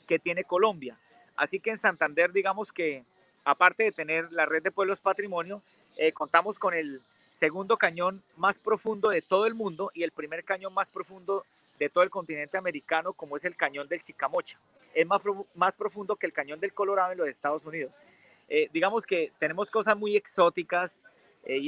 que 0.07 0.19
tiene 0.19 0.43
Colombia. 0.43 0.97
Así 1.35 1.59
que 1.59 1.71
en 1.71 1.77
Santander, 1.77 2.31
digamos 2.31 2.71
que 2.71 3.03
aparte 3.43 3.83
de 3.83 3.91
tener 3.91 4.31
la 4.31 4.45
red 4.45 4.63
de 4.63 4.71
pueblos 4.71 4.99
patrimonio, 4.99 5.61
eh, 5.97 6.11
contamos 6.11 6.57
con 6.57 6.73
el 6.73 7.01
segundo 7.29 7.77
cañón 7.77 8.23
más 8.35 8.57
profundo 8.57 9.09
de 9.09 9.21
todo 9.21 9.45
el 9.45 9.53
mundo 9.53 9.91
y 9.93 10.03
el 10.03 10.11
primer 10.11 10.43
cañón 10.43 10.73
más 10.73 10.89
profundo 10.89 11.45
de 11.77 11.89
todo 11.89 12.03
el 12.03 12.09
continente 12.09 12.57
americano, 12.57 13.13
como 13.13 13.35
es 13.35 13.45
el 13.45 13.55
cañón 13.55 13.87
del 13.87 14.01
Chicamocha 14.01 14.57
es 14.97 15.05
más, 15.05 15.21
más 15.53 15.75
profundo 15.75 16.15
que 16.15 16.25
el 16.25 16.33
cañón 16.33 16.59
del 16.59 16.73
Colorado 16.73 17.11
en 17.11 17.19
los 17.19 17.29
Estados 17.29 17.63
Unidos. 17.65 18.01
Eh, 18.49 18.67
digamos 18.73 19.05
que 19.05 19.31
tenemos 19.37 19.69
cosas 19.69 19.95
muy 19.95 20.15
exóticas, 20.15 21.03
eh, 21.43 21.61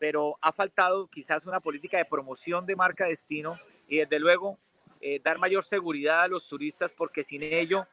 pero 0.00 0.36
ha 0.40 0.52
faltado 0.52 1.06
quizás 1.06 1.46
una 1.46 1.60
política 1.60 1.98
de 1.98 2.04
promoción 2.04 2.66
de 2.66 2.74
marca 2.74 3.04
destino 3.06 3.56
y 3.86 3.98
desde 3.98 4.18
luego 4.18 4.58
eh, 5.00 5.20
dar 5.22 5.38
mayor 5.38 5.62
seguridad 5.62 6.22
a 6.22 6.28
los 6.28 6.48
turistas 6.48 6.92
porque 6.92 7.22
sin 7.22 7.44
ello, 7.44 7.86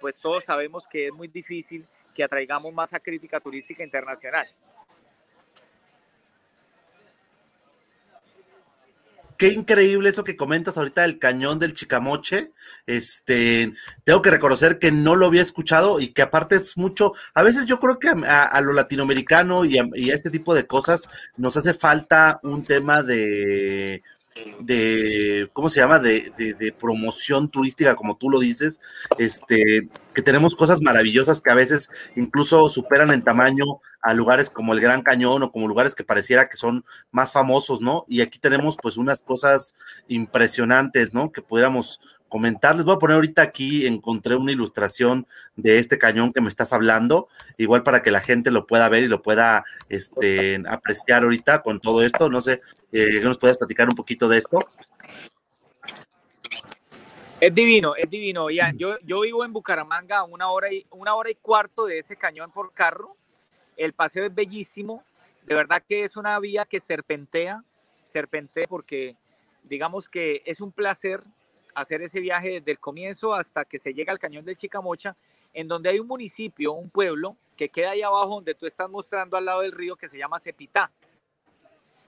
pues 0.00 0.18
todos 0.18 0.44
sabemos 0.44 0.86
que 0.88 1.06
es 1.06 1.12
muy 1.12 1.28
difícil 1.28 1.86
que 2.14 2.24
atraigamos 2.24 2.72
masa 2.72 3.00
crítica 3.00 3.40
turística 3.40 3.82
internacional. 3.82 4.46
Qué 9.42 9.48
increíble 9.48 10.08
eso 10.08 10.22
que 10.22 10.36
comentas 10.36 10.78
ahorita 10.78 11.02
del 11.02 11.18
cañón 11.18 11.58
del 11.58 11.74
Chicamoche. 11.74 12.52
Este, 12.86 13.74
tengo 14.04 14.22
que 14.22 14.30
reconocer 14.30 14.78
que 14.78 14.92
no 14.92 15.16
lo 15.16 15.26
había 15.26 15.42
escuchado 15.42 15.98
y 15.98 16.12
que 16.12 16.22
aparte 16.22 16.54
es 16.54 16.76
mucho, 16.76 17.12
a 17.34 17.42
veces 17.42 17.66
yo 17.66 17.80
creo 17.80 17.98
que 17.98 18.08
a, 18.08 18.60
lo 18.60 18.72
latinoamericano 18.72 19.64
y 19.64 19.80
a, 19.80 19.88
este 19.94 20.30
tipo 20.30 20.54
de 20.54 20.68
cosas 20.68 21.08
nos 21.36 21.56
hace 21.56 21.74
falta 21.74 22.38
un 22.44 22.62
tema 22.62 23.02
de, 23.02 24.04
de 24.60 25.50
¿cómo 25.52 25.68
se 25.68 25.80
llama? 25.80 25.98
De, 25.98 26.30
de, 26.36 26.72
promoción 26.72 27.50
turística, 27.50 27.94
como 27.94 28.16
tú 28.16 28.30
lo 28.30 28.40
dices, 28.40 28.80
este, 29.18 29.88
que 30.14 30.22
tenemos 30.22 30.54
cosas 30.54 30.80
maravillosas 30.80 31.40
que 31.40 31.50
a 31.50 31.54
veces 31.54 31.90
incluso 32.16 32.68
superan 32.68 33.12
en 33.12 33.22
tamaño 33.22 33.64
a 34.00 34.14
lugares 34.14 34.50
como 34.50 34.72
el 34.72 34.80
Gran 34.80 35.02
Cañón 35.02 35.42
o 35.42 35.52
como 35.52 35.68
lugares 35.68 35.94
que 35.94 36.04
pareciera 36.04 36.48
que 36.48 36.56
son 36.56 36.84
más 37.10 37.32
famosos, 37.32 37.80
¿no? 37.80 38.04
Y 38.08 38.20
aquí 38.20 38.38
tenemos 38.38 38.76
pues 38.80 38.96
unas 38.96 39.22
cosas 39.22 39.74
impresionantes, 40.08 41.14
¿no? 41.14 41.30
Que 41.32 41.42
pudiéramos 41.42 42.00
comentar. 42.32 42.74
Les 42.74 42.86
voy 42.86 42.94
a 42.94 42.98
poner 42.98 43.16
ahorita 43.16 43.42
aquí, 43.42 43.86
encontré 43.86 44.36
una 44.36 44.52
ilustración 44.52 45.26
de 45.54 45.78
este 45.78 45.98
cañón 45.98 46.32
que 46.32 46.40
me 46.40 46.48
estás 46.48 46.72
hablando, 46.72 47.28
igual 47.58 47.82
para 47.82 48.02
que 48.02 48.10
la 48.10 48.20
gente 48.20 48.50
lo 48.50 48.66
pueda 48.66 48.88
ver 48.88 49.02
y 49.02 49.06
lo 49.08 49.20
pueda 49.20 49.64
este, 49.90 50.62
apreciar 50.66 51.24
ahorita 51.24 51.60
con 51.60 51.78
todo 51.78 52.02
esto. 52.02 52.30
No 52.30 52.40
sé, 52.40 52.62
eh, 52.90 53.20
¿nos 53.22 53.36
puedes 53.36 53.58
platicar 53.58 53.86
un 53.90 53.94
poquito 53.94 54.30
de 54.30 54.38
esto? 54.38 54.60
Es 57.38 57.54
divino, 57.54 57.94
es 57.96 58.08
divino. 58.08 58.48
Ya, 58.48 58.72
yo, 58.74 58.98
yo 59.02 59.20
vivo 59.20 59.44
en 59.44 59.52
Bucaramanga, 59.52 60.24
una 60.24 60.48
hora, 60.48 60.72
y, 60.72 60.86
una 60.90 61.14
hora 61.14 61.28
y 61.28 61.34
cuarto 61.34 61.84
de 61.84 61.98
ese 61.98 62.16
cañón 62.16 62.50
por 62.50 62.72
carro. 62.72 63.14
El 63.76 63.92
paseo 63.92 64.24
es 64.24 64.34
bellísimo. 64.34 65.04
De 65.44 65.54
verdad 65.54 65.82
que 65.86 66.04
es 66.04 66.16
una 66.16 66.38
vía 66.38 66.64
que 66.64 66.80
serpentea, 66.80 67.62
serpentea 68.04 68.64
porque 68.70 69.16
digamos 69.64 70.08
que 70.08 70.40
es 70.46 70.62
un 70.62 70.72
placer 70.72 71.22
hacer 71.74 72.02
ese 72.02 72.20
viaje 72.20 72.52
desde 72.52 72.72
el 72.72 72.78
comienzo 72.78 73.34
hasta 73.34 73.64
que 73.64 73.78
se 73.78 73.94
llega 73.94 74.12
al 74.12 74.18
cañón 74.18 74.44
del 74.44 74.56
Chicamocha, 74.56 75.16
en 75.54 75.68
donde 75.68 75.90
hay 75.90 75.98
un 75.98 76.06
municipio, 76.06 76.72
un 76.72 76.90
pueblo, 76.90 77.36
que 77.56 77.68
queda 77.68 77.90
ahí 77.90 78.02
abajo 78.02 78.36
donde 78.36 78.54
tú 78.54 78.66
estás 78.66 78.88
mostrando 78.88 79.36
al 79.36 79.44
lado 79.44 79.60
del 79.60 79.72
río, 79.72 79.96
que 79.96 80.08
se 80.08 80.18
llama 80.18 80.38
Cepitá. 80.38 80.90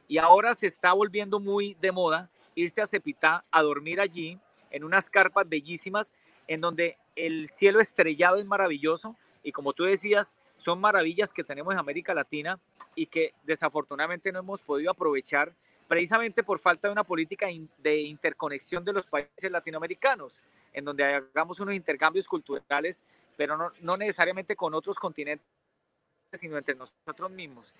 Y 0.08 0.18
ahora 0.18 0.54
se 0.54 0.66
está 0.66 0.92
volviendo 0.92 1.40
muy 1.40 1.74
de 1.80 1.92
moda 1.92 2.30
irse 2.54 2.80
a 2.80 2.86
Cepitá 2.86 3.44
a 3.50 3.62
dormir 3.62 4.00
allí, 4.00 4.38
en 4.70 4.84
unas 4.84 5.08
carpas 5.08 5.48
bellísimas, 5.48 6.12
en 6.48 6.60
donde 6.60 6.98
el 7.16 7.48
cielo 7.48 7.80
estrellado 7.80 8.36
es 8.36 8.44
maravilloso 8.44 9.16
y 9.42 9.52
como 9.52 9.72
tú 9.72 9.84
decías, 9.84 10.34
son 10.56 10.80
maravillas 10.80 11.32
que 11.32 11.44
tenemos 11.44 11.72
en 11.72 11.78
América 11.78 12.14
Latina 12.14 12.58
y 12.94 13.06
que 13.06 13.34
desafortunadamente 13.44 14.32
no 14.32 14.40
hemos 14.40 14.62
podido 14.62 14.90
aprovechar 14.90 15.52
precisamente 15.88 16.42
por 16.42 16.58
falta 16.58 16.88
de 16.88 16.92
una 16.92 17.04
política 17.04 17.46
de 17.78 18.00
interconexión 18.00 18.84
de 18.84 18.92
los 18.92 19.06
países 19.06 19.50
latinoamericanos, 19.50 20.42
en 20.72 20.84
donde 20.84 21.04
hagamos 21.04 21.60
unos 21.60 21.74
intercambios 21.74 22.26
culturales 22.26 23.04
pero 23.36 23.56
no, 23.56 23.72
no 23.80 23.96
necesariamente 23.96 24.56
con 24.56 24.74
otros 24.74 24.98
continentes, 24.98 25.46
sino 26.32 26.56
entre 26.58 26.74
nosotros 26.74 27.30
mismos. 27.30 27.74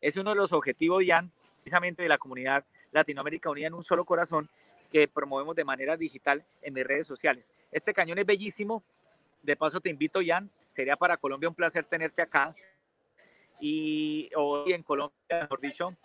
Es 0.00 0.16
uno 0.16 0.30
de 0.30 0.36
los 0.36 0.52
objetivos, 0.52 1.02
Jan, 1.06 1.32
precisamente 1.62 2.02
de 2.02 2.08
la 2.08 2.18
comunidad 2.18 2.64
Latinoamérica 2.92 3.50
Unida 3.50 3.68
en 3.68 3.74
un 3.74 3.84
solo 3.84 4.04
corazón 4.04 4.48
que 4.90 5.08
promovemos 5.08 5.56
de 5.56 5.64
manera 5.64 5.96
digital 5.96 6.44
en 6.62 6.74
mis 6.74 6.86
redes 6.86 7.06
sociales. 7.06 7.52
Este 7.72 7.92
cañón 7.92 8.18
es 8.18 8.26
bellísimo. 8.26 8.84
De 9.42 9.56
paso 9.56 9.80
te 9.80 9.90
invito, 9.90 10.20
Jan. 10.24 10.50
Sería 10.66 10.96
para 10.96 11.16
Colombia 11.16 11.48
un 11.48 11.54
placer 11.54 11.84
tenerte 11.84 12.22
acá. 12.22 12.54
Y 13.58 14.30
hoy 14.36 14.72
en 14.72 14.82
Colombia, 14.82 15.16
mejor 15.28 15.60
dicho. 15.60 15.96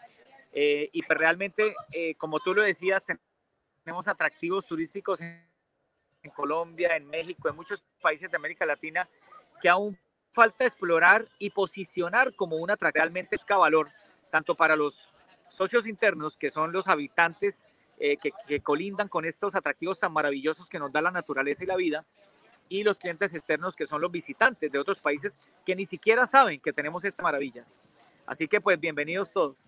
Eh, 0.52 0.90
y 0.92 1.02
pues 1.04 1.18
realmente, 1.18 1.76
eh, 1.92 2.16
como 2.16 2.40
tú 2.40 2.54
lo 2.54 2.62
decías, 2.62 3.06
tenemos 3.84 4.08
atractivos 4.08 4.66
turísticos 4.66 5.22
en, 5.22 5.48
en 6.24 6.32
Colombia, 6.32 6.96
en 6.96 7.08
México, 7.08 7.50
en 7.50 7.56
muchos 7.56 7.84
países 8.02 8.30
de 8.30 8.38
América 8.38 8.66
Latina 8.66 9.08
que 9.62 9.70
aún 9.70 9.98
falta 10.32 10.66
explorar 10.66 11.28
y 11.40 11.50
posicionar 11.52 12.34
como 12.36 12.58
una 12.58 12.76
realmente 12.76 13.36
busca 13.36 13.58
valor, 13.58 13.90
tanto 14.30 14.56
para 14.56 14.76
los 14.76 15.10
socios 15.50 15.86
internos, 15.88 16.38
que 16.38 16.50
son 16.50 16.72
los 16.72 16.88
habitantes 16.88 17.68
eh, 18.00 18.18
que, 18.18 18.32
que, 18.48 18.62
colindan 18.62 19.10
con 19.10 19.26
estos 19.26 19.54
atractivos 19.56 20.00
tan 20.00 20.14
maravillosos 20.14 20.70
que 20.70 20.80
nos 20.80 20.92
da 20.92 21.02
la 21.02 21.12
naturaleza 21.12 21.64
y 21.64 21.68
la 21.68 21.76
vida, 21.76 22.06
y 22.70 22.84
los 22.84 22.98
clientes 22.98 23.34
externos, 23.34 23.76
que 23.76 23.86
son 23.86 24.02
los 24.02 24.12
visitantes 24.12 24.72
de 24.72 24.80
otros 24.80 25.00
países 25.00 25.38
que 25.66 25.76
ni 25.76 25.86
siquiera 25.86 26.26
saben 26.26 26.60
que 26.62 26.72
tenemos 26.72 27.04
estas 27.04 27.24
maravillas. 27.24 27.80
Así 28.26 28.48
que 28.48 28.62
pues 28.62 28.80
bienvenidos 28.80 29.34
todos. 29.34 29.68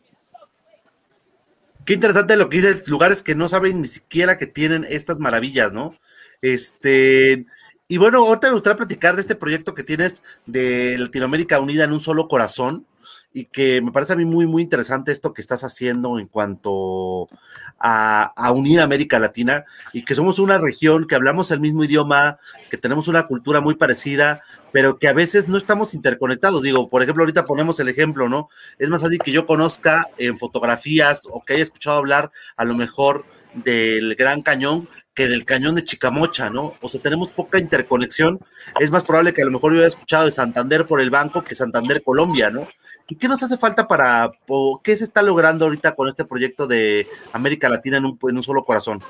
Qué 1.86 1.94
interesante 1.94 2.38
lo 2.38 2.50
que 2.50 2.58
dices, 2.58 2.88
lugares 2.88 3.22
que 3.22 3.36
no 3.36 3.50
saben 3.50 3.82
ni 3.82 3.88
siquiera 3.88 4.38
que 4.38 4.48
tienen 4.48 4.86
estas 4.88 5.20
maravillas, 5.20 5.74
¿no? 5.74 5.98
Este, 6.42 7.46
y 7.88 7.98
bueno, 7.98 8.20
ahorita 8.20 8.48
me 8.48 8.54
gustaría 8.54 8.78
platicar 8.78 9.16
de 9.16 9.22
este 9.22 9.36
proyecto 9.36 9.74
que 9.74 9.84
tienes 9.84 10.24
de 10.46 10.98
Latinoamérica 10.98 11.60
Unida 11.60 11.84
en 11.84 11.94
un 11.94 12.00
solo 12.00 12.28
corazón 12.28 12.86
y 13.34 13.46
que 13.46 13.82
me 13.82 13.92
parece 13.92 14.14
a 14.14 14.16
mí 14.16 14.26
muy, 14.26 14.46
muy 14.46 14.62
interesante 14.62 15.12
esto 15.12 15.34
que 15.34 15.42
estás 15.42 15.64
haciendo 15.64 16.20
en 16.20 16.28
cuanto 16.28 17.28
a, 17.80 18.32
unir 18.54 18.80
América 18.80 19.18
Latina 19.18 19.66
y 19.92 20.06
que 20.06 20.14
somos 20.14 20.38
una 20.38 20.60
región 20.60 21.08
que 21.08 21.16
hablamos 21.16 21.50
el 21.50 21.60
mismo 21.60 21.84
idioma, 21.84 22.38
que 22.70 22.78
tenemos 22.78 23.08
una 23.08 23.26
cultura 23.26 23.60
muy 23.60 23.74
parecida, 23.74 24.42
pero 24.72 25.00
que 25.00 25.08
a 25.08 25.14
veces 25.14 25.50
no 25.50 25.58
estamos 25.58 25.96
interconectados. 25.96 26.62
Digo, 26.62 26.88
por 26.88 27.02
ejemplo, 27.02 27.24
ahorita 27.24 27.46
ponemos 27.46 27.80
el 27.80 27.90
ejemplo, 27.90 28.30
¿no? 28.30 28.50
Es 28.78 28.90
más 28.90 29.02
fácil 29.02 29.20
que 29.20 29.32
yo 29.32 29.48
conozca 29.48 30.08
en 30.20 30.38
fotografías 30.38 31.28
o 31.30 31.44
que 31.44 31.54
haya 31.54 31.64
escuchado 31.64 31.98
hablar 31.98 32.32
a 32.56 32.66
lo 32.66 32.76
mejor 32.76 33.26
del 33.56 34.16
Gran 34.16 34.42
Cañón 34.42 34.88
que 35.14 35.28
del 35.28 35.46
cañón 35.46 35.76
de 35.76 35.84
Chicamocha, 35.84 36.50
¿no? 36.50 36.74
O 36.82 36.90
sea, 36.90 37.02
tenemos 37.02 37.32
poca 37.32 37.60
interconexión. 37.60 38.40
Es 38.80 38.90
más 38.90 39.04
probable 39.04 39.34
que 39.34 39.44
a 39.44 39.46
lo 39.46 39.52
mejor 39.52 39.74
yo 39.74 39.80
haya 39.80 39.88
escuchado 39.88 40.26
de 40.26 40.32
Santander 40.32 40.88
por 40.88 41.02
el 41.02 41.12
banco 41.12 41.44
que 41.44 41.56
Santander 41.56 42.04
Colombia, 42.04 42.50
¿no? 42.50 42.68
¿Y 43.08 43.16
qué 43.18 43.28
nos 43.28 43.44
hace 43.44 43.58
falta 43.58 43.88
para, 43.88 44.32
o 44.48 44.82
qué 44.84 44.98
se 44.98 45.04
está 45.04 45.22
logrando 45.22 45.66
ahorita 45.66 45.94
con 45.94 46.10
este 46.10 46.26
proyecto 46.26 46.66
de 46.66 47.08
América 47.32 47.70
Latina 47.70 47.98
en 47.98 48.06
un, 48.06 48.20
en 48.24 48.36
un 48.38 48.44
solo 48.44 48.64
corazón? 48.64 49.04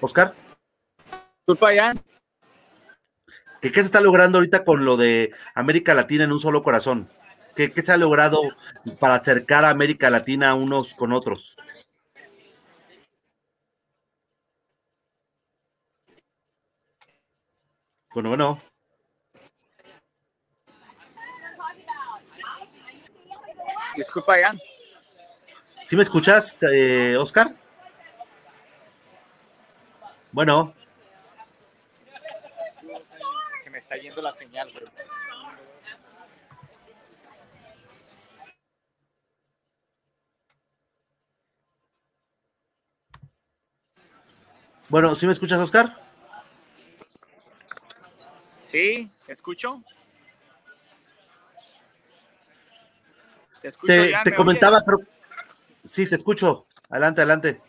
Oscar. 0.00 0.34
Disculpa, 1.40 1.74
ya. 1.74 1.92
¿Qué, 3.60 3.70
¿Qué 3.70 3.80
se 3.80 3.86
está 3.86 4.00
logrando 4.00 4.38
ahorita 4.38 4.64
con 4.64 4.84
lo 4.84 4.96
de 4.96 5.32
América 5.54 5.92
Latina 5.92 6.24
en 6.24 6.32
un 6.32 6.40
solo 6.40 6.62
corazón? 6.62 7.08
¿Qué, 7.54 7.70
¿Qué, 7.70 7.82
se 7.82 7.92
ha 7.92 7.96
logrado 7.96 8.40
para 8.98 9.14
acercar 9.14 9.64
a 9.64 9.70
América 9.70 10.08
Latina 10.08 10.54
unos 10.54 10.94
con 10.94 11.12
otros? 11.12 11.56
Bueno, 18.14 18.30
bueno. 18.30 18.58
Disculpa, 23.96 24.38
Ian. 24.38 24.58
¿Sí 25.84 25.96
me 25.96 26.02
escuchas, 26.02 26.56
eh, 26.72 27.16
Oscar? 27.18 27.54
Bueno. 30.30 30.74
Se 33.62 33.70
me 33.70 33.78
está 33.78 33.96
yendo 33.96 34.22
la 34.22 34.32
señal, 34.32 34.70
bro. 34.74 34.86
Bueno, 44.92 45.14
¿sí 45.14 45.24
me 45.24 45.32
escuchas, 45.32 45.58
Oscar? 45.58 45.96
Sí, 48.60 49.08
escucho. 49.26 49.82
Te, 53.62 53.68
escucho 53.68 53.90
te, 53.90 54.10
ya, 54.10 54.22
te 54.22 54.34
comentaba, 54.34 54.82
pero 54.84 54.98
sí, 55.82 56.06
te 56.06 56.16
escucho. 56.16 56.66
Adelante, 56.90 57.22
adelante. 57.22 57.62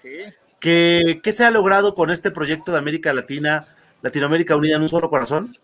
Sí. 0.00 0.24
¿Qué, 0.58 1.20
¿Qué 1.22 1.32
se 1.32 1.44
ha 1.44 1.50
logrado 1.50 1.94
con 1.94 2.08
este 2.08 2.30
proyecto 2.30 2.72
de 2.72 2.78
América 2.78 3.12
Latina, 3.12 3.68
Latinoamérica 4.00 4.56
Unida 4.56 4.76
en 4.76 4.82
un 4.82 4.88
solo 4.88 5.10
corazón? 5.10 5.54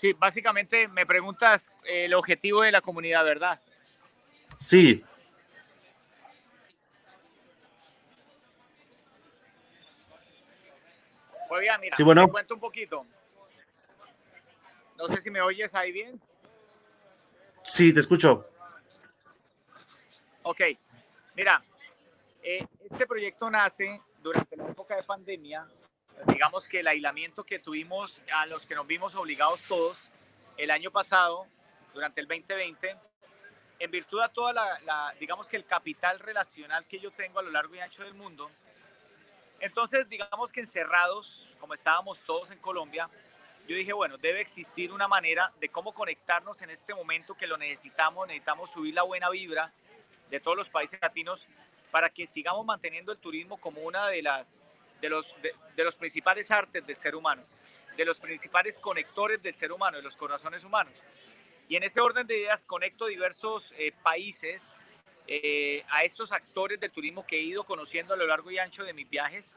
Sí, 0.00 0.14
básicamente 0.14 0.88
me 0.88 1.04
preguntas 1.04 1.70
el 1.84 2.14
objetivo 2.14 2.62
de 2.62 2.72
la 2.72 2.80
comunidad, 2.80 3.22
¿verdad? 3.22 3.60
Sí. 4.64 5.04
Pues 11.48 11.60
bien, 11.60 11.80
mira, 11.82 11.94
sí, 11.94 12.02
bueno. 12.02 12.24
te 12.24 12.32
cuento 12.32 12.54
un 12.54 12.60
poquito. 12.60 13.06
No 14.96 15.08
sé 15.08 15.20
si 15.20 15.30
me 15.30 15.42
oyes 15.42 15.74
ahí 15.74 15.92
bien. 15.92 16.18
Sí, 17.62 17.92
te 17.92 18.00
escucho. 18.00 18.48
Ok, 20.44 20.60
mira, 21.34 21.60
eh, 22.42 22.66
este 22.90 23.06
proyecto 23.06 23.50
nace 23.50 24.00
durante 24.22 24.56
la 24.56 24.66
época 24.66 24.96
de 24.96 25.02
pandemia. 25.02 25.68
Digamos 26.26 26.66
que 26.66 26.80
el 26.80 26.86
aislamiento 26.86 27.44
que 27.44 27.58
tuvimos, 27.58 28.22
a 28.32 28.46
los 28.46 28.64
que 28.64 28.74
nos 28.74 28.86
vimos 28.86 29.14
obligados 29.14 29.60
todos 29.68 29.98
el 30.56 30.70
año 30.70 30.90
pasado, 30.90 31.46
durante 31.92 32.22
el 32.22 32.26
2020, 32.26 32.96
en 33.78 33.90
virtud 33.90 34.22
de 34.22 34.28
toda 34.30 34.52
la, 34.52 34.80
la, 34.80 35.14
digamos 35.18 35.48
que 35.48 35.56
el 35.56 35.64
capital 35.64 36.18
relacional 36.18 36.86
que 36.86 36.98
yo 36.98 37.10
tengo 37.10 37.38
a 37.38 37.42
lo 37.42 37.50
largo 37.50 37.74
y 37.74 37.80
ancho 37.80 38.02
del 38.02 38.14
mundo, 38.14 38.50
entonces 39.60 40.08
digamos 40.08 40.52
que 40.52 40.60
encerrados, 40.60 41.48
como 41.58 41.74
estábamos 41.74 42.18
todos 42.20 42.50
en 42.50 42.58
Colombia, 42.58 43.08
yo 43.66 43.76
dije, 43.76 43.94
bueno, 43.94 44.18
debe 44.18 44.40
existir 44.40 44.92
una 44.92 45.08
manera 45.08 45.50
de 45.58 45.70
cómo 45.70 45.94
conectarnos 45.94 46.60
en 46.60 46.70
este 46.70 46.94
momento 46.94 47.34
que 47.34 47.46
lo 47.46 47.56
necesitamos, 47.56 48.26
necesitamos 48.26 48.70
subir 48.70 48.94
la 48.94 49.02
buena 49.02 49.30
vibra 49.30 49.72
de 50.28 50.38
todos 50.38 50.56
los 50.56 50.68
países 50.68 51.00
latinos 51.00 51.46
para 51.90 52.10
que 52.10 52.26
sigamos 52.26 52.66
manteniendo 52.66 53.12
el 53.12 53.18
turismo 53.18 53.56
como 53.56 53.80
una 53.80 54.08
de 54.08 54.20
las 54.20 54.60
de 55.00 55.08
los 55.08 55.26
de, 55.40 55.54
de 55.76 55.84
los 55.84 55.94
principales 55.94 56.50
artes 56.50 56.86
del 56.86 56.96
ser 56.96 57.14
humano, 57.14 57.42
de 57.96 58.04
los 58.04 58.18
principales 58.20 58.78
conectores 58.78 59.42
del 59.42 59.54
ser 59.54 59.72
humano, 59.72 59.96
de 59.96 60.02
los 60.02 60.16
corazones 60.16 60.62
humanos. 60.64 61.02
Y 61.68 61.76
en 61.76 61.82
ese 61.82 62.00
orden 62.00 62.26
de 62.26 62.38
ideas 62.38 62.64
conecto 62.64 63.06
diversos 63.06 63.72
eh, 63.78 63.92
países 64.02 64.76
eh, 65.26 65.84
a 65.88 66.04
estos 66.04 66.32
actores 66.32 66.78
del 66.78 66.90
turismo 66.90 67.26
que 67.26 67.36
he 67.36 67.42
ido 67.42 67.64
conociendo 67.64 68.14
a 68.14 68.16
lo 68.16 68.26
largo 68.26 68.50
y 68.50 68.58
ancho 68.58 68.84
de 68.84 68.92
mis 68.92 69.08
viajes. 69.08 69.54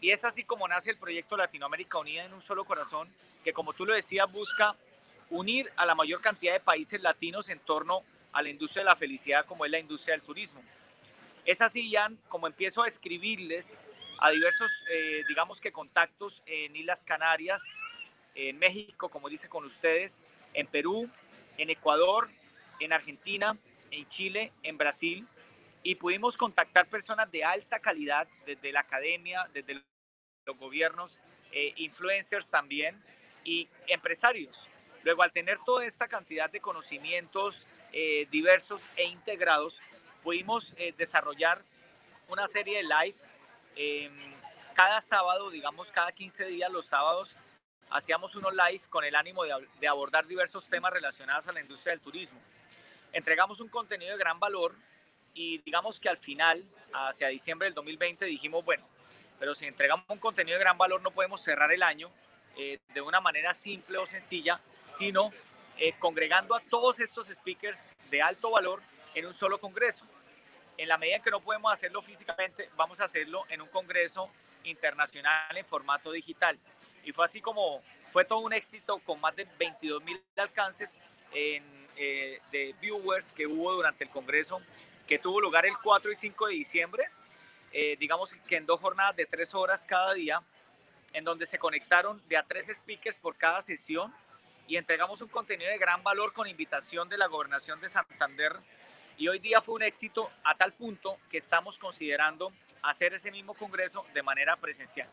Y 0.00 0.10
es 0.10 0.24
así 0.24 0.44
como 0.44 0.66
nace 0.66 0.90
el 0.90 0.98
proyecto 0.98 1.36
Latinoamérica 1.36 1.98
Unida 1.98 2.24
en 2.24 2.34
un 2.34 2.42
solo 2.42 2.64
corazón, 2.64 3.08
que 3.44 3.52
como 3.52 3.72
tú 3.72 3.86
lo 3.86 3.94
decías, 3.94 4.30
busca 4.30 4.76
unir 5.30 5.72
a 5.76 5.86
la 5.86 5.94
mayor 5.94 6.20
cantidad 6.20 6.52
de 6.52 6.60
países 6.60 7.00
latinos 7.00 7.48
en 7.48 7.60
torno 7.60 8.02
a 8.32 8.42
la 8.42 8.48
industria 8.48 8.82
de 8.82 8.90
la 8.90 8.96
felicidad 8.96 9.46
como 9.46 9.64
es 9.64 9.70
la 9.70 9.78
industria 9.78 10.14
del 10.14 10.22
turismo. 10.22 10.62
Es 11.44 11.60
así, 11.60 11.90
Jan, 11.92 12.18
como 12.28 12.48
empiezo 12.48 12.82
a 12.82 12.88
escribirles 12.88 13.80
a 14.18 14.30
diversos, 14.30 14.70
eh, 14.90 15.22
digamos 15.28 15.60
que 15.60 15.70
contactos 15.70 16.42
en 16.46 16.74
Islas 16.74 17.04
Canarias, 17.04 17.62
en 18.34 18.58
México, 18.58 19.08
como 19.08 19.28
dice 19.28 19.48
con 19.48 19.64
ustedes, 19.64 20.22
en 20.52 20.66
Perú, 20.66 21.08
en 21.58 21.70
Ecuador, 21.70 22.28
en 22.80 22.92
Argentina, 22.92 23.56
en 23.90 24.06
Chile, 24.06 24.52
en 24.62 24.78
Brasil, 24.78 25.26
y 25.82 25.94
pudimos 25.94 26.36
contactar 26.36 26.88
personas 26.88 27.30
de 27.30 27.44
alta 27.44 27.78
calidad 27.78 28.26
desde 28.44 28.72
la 28.72 28.80
academia, 28.80 29.48
desde 29.52 29.82
los 30.44 30.58
gobiernos, 30.58 31.20
eh, 31.52 31.72
influencers 31.76 32.50
también, 32.50 33.00
y 33.44 33.68
empresarios. 33.86 34.68
Luego, 35.04 35.22
al 35.22 35.30
tener 35.30 35.58
toda 35.64 35.86
esta 35.86 36.08
cantidad 36.08 36.50
de 36.50 36.60
conocimientos 36.60 37.64
eh, 37.92 38.26
diversos 38.30 38.80
e 38.96 39.04
integrados, 39.04 39.80
pudimos 40.24 40.74
eh, 40.76 40.92
desarrollar 40.96 41.62
una 42.28 42.48
serie 42.48 42.78
de 42.78 42.82
live 42.82 43.16
cada 44.74 45.00
sábado, 45.00 45.50
digamos 45.50 45.92
cada 45.92 46.10
15 46.12 46.46
días, 46.46 46.70
los 46.70 46.86
sábados, 46.86 47.36
hacíamos 47.90 48.34
unos 48.34 48.52
live 48.52 48.82
con 48.88 49.04
el 49.04 49.14
ánimo 49.14 49.44
de, 49.44 49.88
abordar 49.88 50.26
diversos 50.26 50.66
temas 50.66 50.92
relacionados 50.92 51.46
a 51.48 51.52
la 51.52 51.60
industria 51.60 51.92
del 51.92 52.00
turismo. 52.00 52.40
Entregamos 53.12 53.60
un 53.60 53.68
contenido 53.68 54.12
de 54.12 54.18
gran 54.18 54.38
valor 54.38 54.74
y 55.34 55.58
digamos 55.58 56.00
que 56.00 56.08
al 56.08 56.18
final, 56.18 56.64
hacia 56.92 57.28
diciembre 57.28 57.66
del 57.66 57.74
2020, 57.74 58.24
dijimos, 58.24 58.64
bueno, 58.64 58.86
pero 59.38 59.54
si 59.54 59.66
entregamos 59.66 60.04
un 60.08 60.18
contenido 60.18 60.58
de 60.58 60.64
gran 60.64 60.78
valor 60.78 61.02
no 61.02 61.10
podemos 61.10 61.42
cerrar 61.42 61.70
el 61.72 61.82
año 61.82 62.10
eh, 62.56 62.78
de 62.94 63.00
una 63.00 63.20
manera 63.20 63.54
simple 63.54 63.98
o 63.98 64.06
sencilla, 64.06 64.60
sino 64.88 65.30
eh, 65.78 65.94
congregando 65.98 66.54
a 66.54 66.60
todos 66.60 67.00
estos 67.00 67.26
speakers 67.28 67.90
de 68.10 68.22
alto 68.22 68.50
valor 68.50 68.80
en 69.14 69.26
un 69.26 69.34
solo 69.34 69.58
congreso. 69.58 70.06
En 70.78 70.88
la 70.88 70.98
medida 70.98 71.16
en 71.16 71.22
que 71.22 71.30
no 71.30 71.40
podemos 71.40 71.72
hacerlo 71.72 72.02
físicamente, 72.02 72.70
vamos 72.76 73.00
a 73.00 73.04
hacerlo 73.04 73.44
en 73.48 73.62
un 73.62 73.68
congreso 73.68 74.30
internacional 74.64 75.56
en 75.56 75.64
formato 75.64 76.12
digital. 76.12 76.58
Y 77.06 77.12
fue 77.12 77.24
así 77.24 77.40
como 77.40 77.80
fue 78.12 78.24
todo 78.24 78.40
un 78.40 78.52
éxito 78.52 78.98
con 78.98 79.20
más 79.20 79.34
de 79.36 79.46
22 79.58 80.02
mil 80.02 80.20
alcances 80.36 80.98
en, 81.32 81.62
eh, 81.96 82.40
de 82.50 82.74
viewers 82.80 83.32
que 83.32 83.46
hubo 83.46 83.72
durante 83.72 84.04
el 84.04 84.10
congreso 84.10 84.60
que 85.06 85.18
tuvo 85.18 85.40
lugar 85.40 85.64
el 85.64 85.78
4 85.82 86.10
y 86.10 86.16
5 86.16 86.46
de 86.48 86.54
diciembre, 86.54 87.08
eh, 87.72 87.96
digamos 88.00 88.34
que 88.48 88.56
en 88.56 88.66
dos 88.66 88.80
jornadas 88.80 89.14
de 89.14 89.24
tres 89.24 89.54
horas 89.54 89.84
cada 89.84 90.12
día, 90.14 90.42
en 91.12 91.22
donde 91.22 91.46
se 91.46 91.58
conectaron 91.60 92.20
de 92.28 92.36
a 92.36 92.42
tres 92.42 92.66
speakers 92.74 93.16
por 93.16 93.36
cada 93.36 93.62
sesión 93.62 94.12
y 94.66 94.76
entregamos 94.76 95.22
un 95.22 95.28
contenido 95.28 95.70
de 95.70 95.78
gran 95.78 96.02
valor 96.02 96.32
con 96.32 96.48
invitación 96.48 97.08
de 97.08 97.18
la 97.18 97.28
gobernación 97.28 97.80
de 97.80 97.88
Santander. 97.88 98.56
Y 99.16 99.28
hoy 99.28 99.38
día 99.38 99.62
fue 99.62 99.76
un 99.76 99.82
éxito 99.82 100.28
a 100.42 100.56
tal 100.56 100.72
punto 100.72 101.18
que 101.30 101.38
estamos 101.38 101.78
considerando 101.78 102.52
hacer 102.82 103.14
ese 103.14 103.30
mismo 103.30 103.54
congreso 103.54 104.04
de 104.12 104.24
manera 104.24 104.56
presencial. 104.56 105.08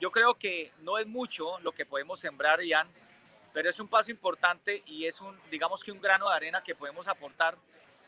Yo 0.00 0.10
creo 0.10 0.34
que 0.34 0.72
no 0.80 0.98
es 0.98 1.06
mucho 1.06 1.58
lo 1.60 1.72
que 1.72 1.86
podemos 1.86 2.20
sembrar, 2.20 2.62
Ian, 2.62 2.88
pero 3.52 3.70
es 3.70 3.78
un 3.78 3.88
paso 3.88 4.10
importante 4.10 4.82
y 4.86 5.06
es 5.06 5.20
un, 5.20 5.38
digamos 5.50 5.82
que 5.82 5.92
un 5.92 6.00
grano 6.00 6.28
de 6.28 6.34
arena 6.34 6.62
que 6.62 6.74
podemos 6.74 7.06
aportar 7.06 7.56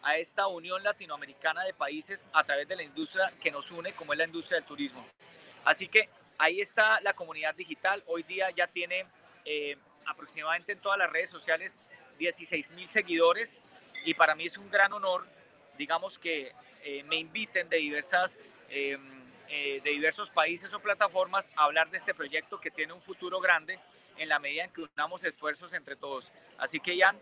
a 0.03 0.17
esta 0.19 0.47
unión 0.47 0.83
latinoamericana 0.83 1.65
de 1.65 1.73
países 1.73 2.29
a 2.33 2.45
través 2.45 2.69
de 2.69 2.77
la 2.77 2.83
industria 2.83 3.29
que 3.41 3.51
nos 3.51 3.71
une, 3.71 3.93
como 3.93 4.13
es 4.13 4.19
la 4.19 4.25
industria 4.25 4.59
del 4.59 4.67
turismo. 4.67 5.07
Así 5.65 5.89
que 5.89 6.09
ahí 6.39 6.61
está 6.61 7.01
la 7.01 7.15
comunidad 7.15 7.55
digital. 7.55 8.03
Hoy 8.07 8.23
día 8.25 8.51
ya 8.51 8.67
tiene 8.67 9.07
eh, 9.45 9.77
aproximadamente 10.07 10.73
en 10.73 10.81
todas 10.81 10.99
las 10.99 11.11
redes 11.11 11.31
sociales 11.31 11.79
16 12.19 12.73
mil 12.73 12.89
seguidores 12.89 13.63
y 14.05 14.15
para 14.15 14.35
mí 14.35 14.47
es 14.47 14.59
un 14.59 14.71
gran 14.71 14.93
honor, 14.93 15.27
digamos 15.79 16.19
que 16.19 16.53
eh, 16.83 17.03
me 17.05 17.17
inviten 17.17 17.69
de 17.69 17.79
diversas... 17.79 18.41
Em, 18.69 19.16
eh, 19.49 19.81
de 19.83 19.91
diversos 19.91 20.31
países 20.31 20.73
o 20.75 20.81
plataformas 20.81 21.51
a 21.57 21.65
hablar 21.65 21.91
de 21.91 21.99
este 21.99 22.15
proyecto 22.15 22.61
que 22.61 22.71
tiene 22.71 22.93
un 22.93 23.03
futuro 23.03 23.41
grande 23.41 23.79
en 24.17 24.29
la 24.29 24.39
medida 24.39 24.65
en 24.65 24.73
que 24.73 24.83
unamos 24.83 25.25
esfuerzos 25.25 25.73
entre 25.73 25.97
todos. 25.97 26.33
Así 26.59 26.81
que, 26.81 26.99
Jan, 26.99 27.19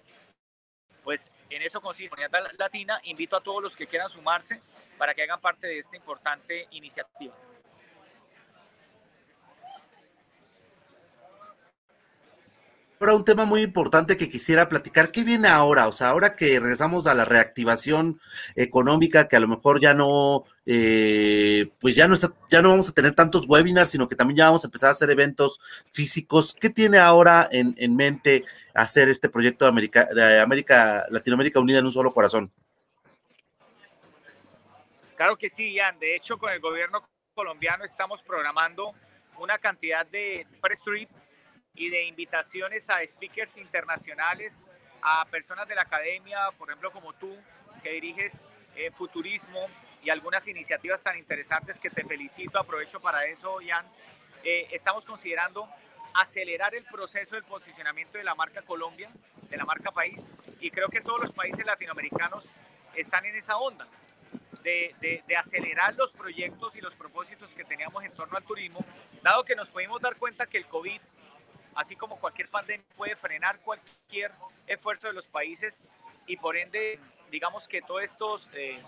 pues 1.03 1.31
en 1.51 1.63
eso 1.63 1.81
consiste 1.81 2.17
Comunidad 2.17 2.53
Latina. 2.59 3.01
Invito 3.05 3.37
a 3.37 3.43
todos 3.43 3.63
los 3.63 3.77
que 3.77 3.87
quieran 3.87 4.11
sumarse 4.11 4.61
para 4.97 5.15
que 5.15 5.23
hagan 5.23 5.41
parte 5.41 5.67
de 5.67 5.79
esta 5.79 5.97
importante 5.97 6.67
iniciativa. 6.71 7.35
Ahora 13.05 13.17
un 13.17 13.25
tema 13.27 13.45
muy 13.45 13.61
importante 13.61 14.17
que 14.17 14.31
quisiera 14.31 14.67
platicar, 14.67 15.13
¿qué 15.13 15.25
viene 15.25 15.49
ahora? 15.49 15.89
O 15.89 15.93
sea, 15.93 16.09
ahora 16.09 16.37
que 16.37 16.59
regresamos 16.59 17.07
a 17.07 17.13
la 17.13 17.27
reactivación 17.27 18.19
económica, 18.57 19.29
que 19.29 19.37
a 19.37 19.41
lo 19.41 19.47
mejor 19.47 19.79
ya 19.79 19.93
no, 19.93 20.45
eh, 20.65 21.69
pues 21.81 21.95
ya 21.95 22.09
no 22.09 22.15
está, 22.15 22.33
ya 22.49 22.63
no 22.63 22.71
vamos 22.71 22.89
a 22.89 22.95
tener 22.95 23.15
tantos 23.15 23.45
webinars, 23.47 23.91
sino 23.91 24.09
que 24.09 24.17
también 24.17 24.39
ya 24.39 24.47
vamos 24.47 24.65
a 24.65 24.69
empezar 24.69 24.89
a 24.89 24.93
hacer 24.93 25.11
eventos 25.11 25.61
físicos. 25.93 26.55
¿Qué 26.59 26.71
tiene 26.71 26.99
ahora 26.99 27.47
en, 27.53 27.95
mente 27.95 28.43
hacer 28.73 29.11
este 29.11 29.29
proyecto 29.29 29.67
de 29.67 29.69
América, 29.69 30.07
de 30.07 30.41
América, 30.41 31.05
Latinoamérica 31.11 31.61
Unida 31.61 31.81
en 31.81 31.85
un 31.85 31.93
solo 31.93 32.11
corazón? 32.11 32.51
Claro 35.15 35.37
que 35.37 35.51
sí, 35.51 35.75
Ian. 35.75 35.99
De 35.99 36.17
hecho, 36.17 36.39
con 36.39 36.51
el 36.51 36.61
gobierno 36.61 37.07
colombiano 37.35 37.85
estamos 37.85 38.23
programando 38.23 38.95
una 39.39 39.59
cantidad 39.59 40.07
de 40.07 40.47
press 40.63 40.81
trip 40.81 41.11
y 41.75 41.91
de 41.91 42.05
invitaciones 42.05 42.89
a 42.89 43.05
speakers 43.07 43.57
internacionales, 43.57 44.65
a 45.03 45.25
personas 45.27 45.69
de 45.69 45.75
la 45.75 45.83
academia, 45.83 46.39
por 46.57 46.69
ejemplo 46.69 46.91
como 46.93 47.13
tú, 47.15 47.37
que 47.83 47.91
diriges 47.91 48.41
eh, 48.77 48.91
futurismo 48.93 49.67
y 50.03 50.11
algunas 50.11 50.47
iniciativas 50.49 51.03
tan 51.03 51.19
interesantes 51.19 51.79
que 51.79 51.91
te 51.91 52.05
felicito, 52.05 52.59
aprovecho 52.59 53.01
para 53.01 53.25
eso, 53.27 53.59
Jan. 53.67 53.87
Eh, 54.43 54.69
estamos 54.73 55.05
considerando 55.05 55.69
acelerar 56.15 56.75
el 56.75 56.85
proceso 56.85 57.35
del 57.35 57.45
posicionamiento 57.45 58.19
de 58.19 58.25
la 58.25 58.35
marca 58.35 58.63
Colombia, 58.63 59.11
de 59.49 59.57
la 59.57 59.65
marca 59.65 59.91
país, 59.91 60.31
y 60.61 60.71
creo 60.71 60.89
que 60.89 61.01
todos 61.01 61.21
los 61.21 61.33
países 61.33 61.65
latinoamericanos 61.65 62.45
están 62.95 63.25
en 63.27 63.37
esa 63.37 63.57
onda. 63.57 63.87
De, 64.63 64.95
de, 65.03 65.23
de, 65.27 65.37
acelerar 65.37 65.95
los 65.95 66.11
proyectos 66.13 66.75
y 66.75 66.81
los 66.81 66.95
propósitos 66.95 67.51
que 67.55 67.65
teníamos 67.65 68.03
en 68.03 68.13
torno 68.13 68.35
al 68.35 68.45
turismo, 68.45 68.83
dado 69.23 69.45
que 69.45 69.55
nos 69.55 69.69
pudimos 69.69 70.01
dar 70.01 70.17
cuenta 70.17 70.47
que 70.47 70.57
el 70.57 70.67
COVID 70.67 70.99
así 71.75 71.97
como 71.97 72.19
cualquier 72.19 72.49
pandemia 72.49 72.85
puede 72.97 73.17
frenar 73.17 73.59
cualquier 73.61 74.33
esfuerzo 74.67 75.09
de 75.09 75.13
los 75.13 75.27
países 75.27 75.81
y 76.27 76.37
por 76.37 76.57
ende, 76.57 76.99
digamos 77.31 77.69
que 77.69 77.83
todos 77.83 78.03
estos, 78.03 78.49
eh, 78.55 78.81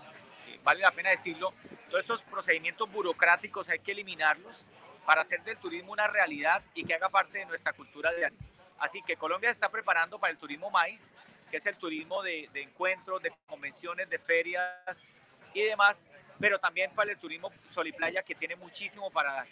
eh, 0.47 0.59
vale 0.63 0.81
la 0.81 0.91
pena 0.91 1.09
decirlo, 1.09 1.53
todos 1.89 2.01
estos 2.01 2.21
procedimientos 2.23 2.91
burocráticos 2.91 3.69
hay 3.69 3.79
que 3.79 3.91
eliminarlos 3.91 4.65
para 5.05 5.21
hacer 5.21 5.41
del 5.43 5.57
turismo 5.57 5.93
una 5.93 6.07
realidad 6.07 6.63
y 6.73 6.83
que 6.83 6.93
haga 6.93 7.09
parte 7.09 7.37
de 7.39 7.45
nuestra 7.45 7.73
cultura 7.73 8.11
diaria. 8.13 8.37
Así 8.79 9.01
que 9.01 9.15
Colombia 9.15 9.49
se 9.49 9.53
está 9.53 9.69
preparando 9.69 10.19
para 10.19 10.31
el 10.31 10.37
turismo 10.37 10.69
maíz, 10.69 11.11
que 11.49 11.57
es 11.57 11.65
el 11.65 11.77
turismo 11.77 12.21
de, 12.21 12.49
encuentros, 12.53 13.21
de 13.21 13.31
convenciones, 13.47 14.09
de 14.09 14.19
ferias 14.19 15.05
y 15.53 15.61
demás, 15.61 16.07
pero 16.39 16.59
también 16.59 16.91
para 16.91 17.11
el 17.11 17.17
turismo 17.17 17.51
sol 17.73 17.87
y 17.87 17.93
playa, 17.93 18.21
que 18.21 18.35
tiene 18.35 18.55
muchísimo 18.55 19.09
para 19.09 19.33
dar. 19.33 19.47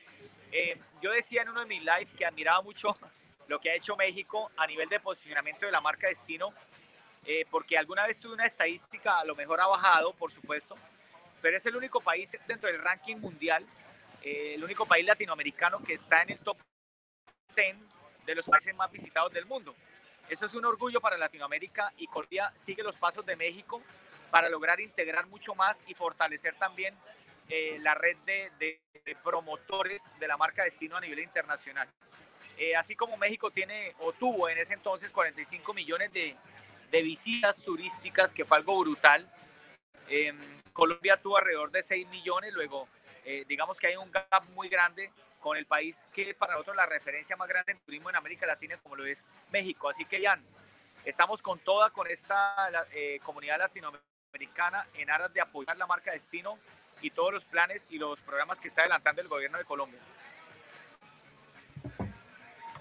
Eh, 0.52 0.80
yo 1.02 1.12
decía 1.12 1.42
en 1.42 1.50
uno 1.50 1.62
de 1.62 1.66
mis 1.66 1.82
lives 1.82 2.10
que 2.18 2.26
admiraba 2.26 2.62
mucho 2.62 2.98
lo 3.48 3.60
que 3.60 3.70
ha 3.70 3.76
hecho 3.76 3.96
México 3.96 4.52
a 4.58 4.68
nivel 4.68 4.90
de 4.90 5.00
posicionamiento 5.00 5.66
de 5.66 5.72
la 5.72 5.82
marca 5.82 6.08
destino, 6.08 6.54
eh, 7.26 7.46
porque 7.50 7.78
alguna 7.78 8.06
vez 8.06 8.20
tuve 8.20 8.34
una 8.34 8.46
estadística, 8.46 9.20
a 9.20 9.26
lo 9.26 9.36
mejor 9.36 9.60
ha 9.62 9.68
bajado, 9.68 10.14
por 10.14 10.32
supuesto, 10.32 10.76
pero 11.42 11.58
es 11.58 11.66
el 11.66 11.76
único 11.76 12.00
país 12.02 12.36
dentro 12.48 12.70
del 12.70 12.82
ranking 12.82 13.18
mundial, 13.18 13.66
eh, 14.22 14.54
el 14.56 14.64
único 14.64 14.86
país 14.86 15.06
latinoamericano 15.06 15.82
que 15.84 15.94
está 15.94 16.24
en 16.24 16.32
el 16.32 16.40
top 16.40 16.58
10 17.56 17.78
de 18.26 18.36
los 18.36 18.46
países 18.46 18.74
más 18.76 18.92
visitados 18.92 19.32
del 19.32 19.46
mundo. 19.46 19.76
Eso 20.28 20.48
es 20.48 20.54
un 20.56 20.66
orgullo 20.66 21.00
para 21.00 21.18
Latinoamérica 21.18 21.94
y 21.98 22.08
Colombia 22.08 22.52
sigue 22.56 22.82
los 22.82 22.98
pasos 22.98 23.26
de 23.26 23.36
México 23.36 23.82
para 24.32 24.50
lograr 24.50 24.80
integrar 24.80 25.28
mucho 25.28 25.54
más 25.54 25.84
y 25.88 25.94
fortalecer 25.94 26.56
también 26.56 26.96
eh, 27.48 27.78
la 27.82 27.94
red 27.94 28.18
de, 28.26 28.52
de, 28.60 28.80
promotores 29.24 30.02
de 30.20 30.28
la 30.28 30.36
marca 30.36 30.64
destino 30.64 30.98
a 30.98 31.02
nivel 31.02 31.20
internacional. 31.20 31.88
Eh, 32.58 32.76
así 32.76 32.96
como 32.96 33.18
México 33.18 33.52
tiene 33.52 33.94
o 34.00 34.14
tuvo 34.14 34.48
en 34.50 34.58
ese 34.58 34.74
entonces 34.74 35.12
45 35.12 35.74
millones 35.74 36.12
de, 36.14 36.36
de 36.92 37.02
visitas 37.02 37.58
turísticas, 37.58 38.34
que 38.34 38.46
fue 38.46 38.58
algo 38.58 38.80
brutal. 38.80 39.30
Em, 40.08 40.38
Colombia 40.72 41.18
tuvo 41.22 41.38
alrededor 41.38 41.72
de 41.72 41.84
6 41.84 42.08
millones, 42.10 42.54
luego 42.54 42.88
eh, 43.24 43.44
digamos 43.48 43.80
que 43.80 43.88
hay 43.88 43.96
un 43.96 44.12
gap 44.12 44.44
muy 44.54 44.70
grande 44.70 45.12
con 45.40 45.58
el 45.58 45.66
país 45.66 46.08
que 46.14 46.34
para 46.34 46.54
nosotros 46.54 46.76
la 46.76 46.86
referencia 46.86 47.36
más 47.36 47.48
grande 47.48 47.72
en 47.72 47.80
turismo 47.80 48.10
en 48.10 48.16
América 48.16 48.46
Latina 48.46 48.78
como 48.78 48.96
lo 48.96 49.06
es 49.06 49.26
México. 49.52 49.90
Así 49.90 50.06
que 50.06 50.24
Jan, 50.24 50.44
estamos 51.06 51.42
con 51.42 51.60
toda, 51.60 51.90
con 51.90 52.08
esta 52.08 52.70
eh, 52.94 53.20
comunidad 53.24 53.60
latinoamericana 53.60 54.88
en 54.96 55.10
aras 55.10 55.34
de 55.34 55.42
apoyar 55.42 55.78
la 55.78 55.88
marca 55.88 56.12
Destino 56.12 56.58
y 57.02 57.12
todos 57.12 57.34
los 57.34 57.46
planes 57.46 57.88
y 57.90 57.98
los 57.98 58.20
programas 58.22 58.60
que 58.60 58.68
está 58.68 58.82
adelantando 58.82 59.22
el 59.22 59.28
gobierno 59.28 59.58
de 59.58 59.66
Colombia. 59.66 60.00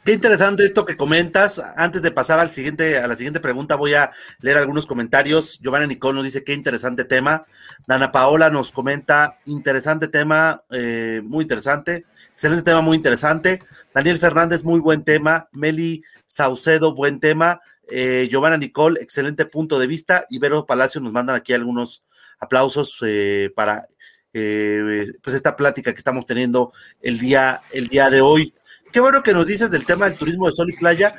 Qué 0.05 0.13
interesante 0.13 0.67
esto 0.67 0.85
que 0.85 0.99
comentas. 0.99 1.59
Antes 1.79 2.03
de 2.03 2.11
pasar 2.11 2.39
al 2.39 2.51
siguiente, 2.51 2.99
a 2.99 3.07
la 3.07 3.17
siguiente 3.17 3.41
pregunta, 3.41 3.75
voy 3.75 3.95
a 3.95 4.11
leer 4.41 4.59
algunos 4.59 4.85
comentarios. 4.85 5.59
Giovanna 5.63 5.87
Nicole 5.87 6.17
nos 6.17 6.25
dice 6.25 6.45
qué 6.45 6.53
interesante 6.53 7.07
tema. 7.07 7.47
Dana 7.87 8.13
Paola 8.13 8.51
nos 8.51 8.71
comenta 8.71 9.39
interesante 9.47 10.09
tema, 10.09 10.63
eh, 10.71 11.23
muy 11.25 11.45
interesante. 11.45 12.05
Excelente 12.33 12.65
tema, 12.65 12.83
muy 12.83 12.99
interesante. 12.99 13.63
Daniel 13.95 14.19
Fernández, 14.19 14.63
muy 14.63 14.79
buen 14.79 15.05
tema. 15.05 15.49
Meli 15.53 16.03
Saucedo, 16.27 16.95
buen 16.95 17.19
tema. 17.19 17.63
Eh, 17.91 18.29
Giovanna 18.31 18.59
Nicole, 18.59 19.01
excelente 19.01 19.47
punto 19.47 19.79
de 19.79 19.87
vista. 19.87 20.27
Ibero 20.29 20.67
Palacio 20.67 21.01
nos 21.01 21.15
mandan 21.15 21.37
aquí 21.37 21.55
algunos 21.55 22.05
aplausos 22.39 22.99
eh, 23.07 23.51
para 23.57 23.87
pues 24.33 25.35
esta 25.35 25.55
plática 25.55 25.93
que 25.93 25.99
estamos 25.99 26.27
teniendo 26.27 26.73
el 27.01 27.21
día, 27.21 27.63
el 27.73 27.87
día 27.87 28.11
de 28.11 28.21
hoy 28.21 28.53
qué 28.95 29.01
bueno 29.01 29.25
que 29.25 29.33
nos 29.33 29.45
dices 29.49 29.73
del 29.73 29.85
tema 29.85 30.09
del 30.09 30.17
turismo 30.17 30.47
de 30.47 30.53
sol 30.53 30.71
y 30.71 30.77
playa. 30.77 31.13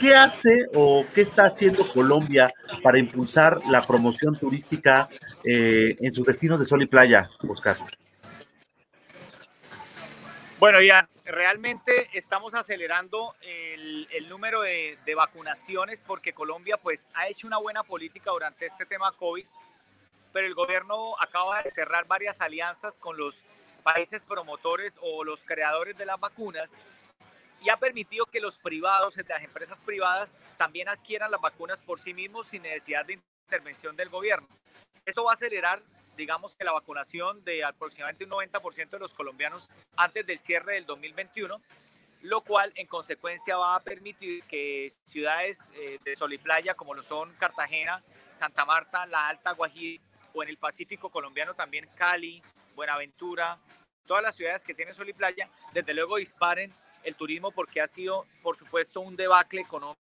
¿Qué 0.00 0.14
hace 0.14 0.66
o 0.74 1.04
qué 1.14 1.20
está 1.20 1.44
haciendo 1.44 1.86
Colombia 1.86 2.50
para 2.82 2.98
impulsar 2.98 3.60
la 3.66 3.86
promoción 3.86 4.38
turística 4.38 5.06
eh, 5.44 5.94
en 6.00 6.12
sus 6.14 6.24
destinos 6.24 6.58
de 6.58 6.64
sol 6.64 6.82
y 6.82 6.86
playa, 6.86 7.28
Oscar? 7.46 7.76
Bueno, 10.58 10.80
ya 10.80 11.06
realmente 11.26 12.08
estamos 12.14 12.54
acelerando 12.54 13.34
el, 13.42 14.26
número 14.30 14.62
de, 14.62 14.96
de, 15.04 15.14
vacunaciones 15.14 16.02
porque 16.06 16.32
Colombia 16.32 16.78
pues 16.78 17.10
ha 17.12 17.28
hecho 17.28 17.46
una 17.46 17.58
buena 17.58 17.82
política 17.82 18.30
durante 18.30 18.64
este 18.64 18.86
tema 18.86 19.12
COVID, 19.12 19.44
pero 20.32 20.46
el 20.46 20.54
gobierno 20.54 21.20
acaba 21.20 21.62
de 21.62 21.70
cerrar 21.70 22.06
varias 22.06 22.40
alianzas 22.40 22.96
con 22.98 23.18
los 23.18 23.42
países 23.82 24.24
promotores 24.24 24.98
o 25.02 25.22
los 25.22 25.44
creadores 25.44 25.98
de 25.98 26.06
las 26.06 26.18
vacunas 26.18 26.82
y 27.60 27.68
ha 27.68 27.76
permitido 27.76 28.26
que 28.26 28.40
los 28.40 28.58
privados, 28.58 29.16
las 29.16 29.42
empresas 29.42 29.80
privadas, 29.80 30.40
también 30.56 30.88
adquieran 30.88 31.30
las 31.30 31.40
vacunas 31.40 31.80
por 31.80 32.00
sí 32.00 32.14
mismos 32.14 32.46
sin 32.46 32.62
necesidad 32.62 33.04
de 33.04 33.18
intervención 33.46 33.96
del 33.96 34.08
gobierno. 34.08 34.48
Esto 35.04 35.24
va 35.24 35.32
a 35.32 35.34
acelerar 35.34 35.82
digamos 36.20 36.54
que 36.54 36.64
la 36.64 36.72
vacunación 36.72 37.42
de 37.44 37.64
aproximadamente 37.64 38.24
un 38.24 38.30
90% 38.30 38.90
de 38.90 38.98
los 38.98 39.14
colombianos 39.14 39.70
antes 39.96 40.26
del 40.26 40.38
cierre 40.38 40.74
del 40.74 40.84
2021, 40.84 41.60
lo 42.22 42.40
cual 42.42 42.72
en 42.76 42.86
consecuencia 42.86 43.56
va 43.56 43.76
a 43.76 43.80
permitir 43.80 44.44
que 44.44 44.92
ciudades 45.04 45.58
eh, 45.74 45.98
de 46.04 46.16
sol 46.16 46.32
y 46.34 46.38
playa 46.38 46.74
como 46.74 46.94
lo 46.94 47.02
son 47.02 47.32
Cartagena, 47.36 48.02
Santa 48.28 48.66
Marta, 48.66 49.06
La 49.06 49.28
Alta 49.28 49.52
Guajira 49.52 50.02
o 50.34 50.42
en 50.42 50.50
el 50.50 50.58
Pacífico 50.58 51.08
colombiano 51.08 51.54
también 51.54 51.88
Cali, 51.94 52.42
Buenaventura, 52.74 53.58
todas 54.06 54.22
las 54.22 54.36
ciudades 54.36 54.62
que 54.62 54.74
tienen 54.74 54.94
sol 54.94 55.08
y 55.08 55.14
playa, 55.14 55.48
desde 55.72 55.94
luego 55.94 56.16
disparen 56.16 56.70
el 57.04 57.14
turismo 57.14 57.50
porque 57.50 57.80
ha 57.80 57.86
sido, 57.86 58.26
por 58.42 58.56
supuesto, 58.56 59.00
un 59.00 59.16
debacle 59.16 59.60
económico 59.60 60.00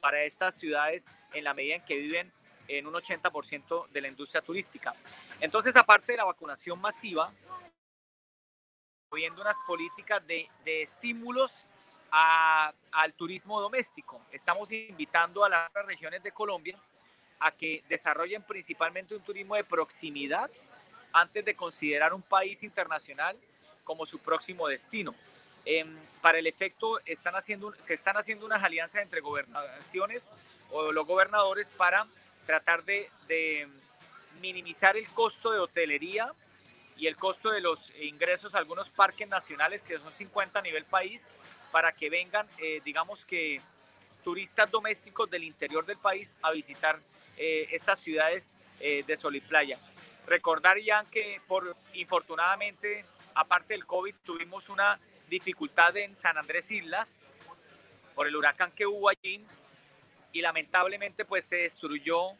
para 0.00 0.22
estas 0.22 0.54
ciudades 0.54 1.06
en 1.32 1.44
la 1.44 1.54
medida 1.54 1.76
en 1.76 1.84
que 1.84 1.96
viven 1.96 2.32
en 2.68 2.86
un 2.86 2.94
80% 2.94 3.88
de 3.88 4.00
la 4.00 4.08
industria 4.08 4.42
turística. 4.42 4.94
Entonces, 5.40 5.76
aparte 5.76 6.12
de 6.12 6.18
la 6.18 6.24
vacunación 6.24 6.80
masiva, 6.80 7.32
viendo 9.12 9.42
unas 9.42 9.56
políticas 9.66 10.26
de, 10.26 10.48
de 10.64 10.82
estímulos 10.82 11.66
a, 12.10 12.72
al 12.92 13.14
turismo 13.14 13.60
doméstico. 13.60 14.20
Estamos 14.30 14.70
invitando 14.70 15.44
a 15.44 15.48
las 15.48 15.70
regiones 15.86 16.22
de 16.22 16.32
Colombia 16.32 16.78
a 17.40 17.50
que 17.52 17.82
desarrollen 17.88 18.42
principalmente 18.42 19.14
un 19.14 19.22
turismo 19.22 19.56
de 19.56 19.64
proximidad 19.64 20.50
antes 21.12 21.44
de 21.44 21.54
considerar 21.54 22.14
un 22.14 22.22
país 22.22 22.62
internacional 22.62 23.36
como 23.84 24.06
su 24.06 24.18
próximo 24.18 24.68
destino. 24.68 25.14
Eh, 25.64 25.84
para 26.20 26.38
el 26.38 26.46
efecto, 26.46 27.00
están 27.04 27.34
haciendo, 27.34 27.72
se 27.78 27.94
están 27.94 28.16
haciendo 28.16 28.46
unas 28.46 28.62
alianzas 28.62 29.02
entre 29.02 29.20
gobernaciones 29.20 30.30
o 30.70 30.92
los 30.92 31.06
gobernadores 31.06 31.70
para 31.70 32.06
tratar 32.46 32.84
de, 32.84 33.08
minimizar 34.40 34.96
el 34.96 35.06
costo 35.08 35.52
de 35.52 35.60
hotelería 35.60 36.32
y 36.96 37.06
el 37.06 37.16
costo 37.16 37.50
de 37.50 37.60
los 37.60 37.78
ingresos 38.00 38.54
a 38.54 38.58
algunos 38.58 38.88
parques 38.88 39.28
nacionales, 39.28 39.82
que 39.82 39.98
son 39.98 40.12
50 40.12 40.58
a 40.58 40.62
nivel 40.62 40.84
país, 40.84 41.28
para 41.70 41.92
que 41.92 42.10
vengan, 42.10 42.48
eh, 42.58 42.80
digamos 42.84 43.24
que, 43.24 43.60
turistas 44.22 44.70
domésticos 44.70 45.30
del 45.30 45.44
interior 45.44 45.84
del 45.84 45.98
país 45.98 46.36
a 46.42 46.52
visitar 46.52 46.98
eh, 47.36 47.68
estas 47.72 47.98
ciudades 48.00 48.52
eh, 48.80 49.04
de 49.06 49.16
sol 49.16 49.36
y 49.36 49.40
playa. 49.40 49.78
Recordar 50.26 50.78
ya 50.78 51.04
que, 51.10 51.40
por, 51.46 51.76
infortunadamente, 51.94 53.04
aparte 53.34 53.74
del 53.74 53.86
COVID, 53.86 54.14
tuvimos 54.24 54.68
una 54.68 54.98
dificultad 55.32 55.96
en 55.96 56.14
San 56.14 56.36
Andrés 56.36 56.70
Islas 56.70 57.24
por 58.14 58.26
el 58.26 58.36
huracán 58.36 58.70
que 58.70 58.86
hubo 58.86 59.08
allí 59.08 59.42
y 60.30 60.42
lamentablemente 60.42 61.24
pues 61.24 61.46
se 61.46 61.56
destruyó, 61.56 62.32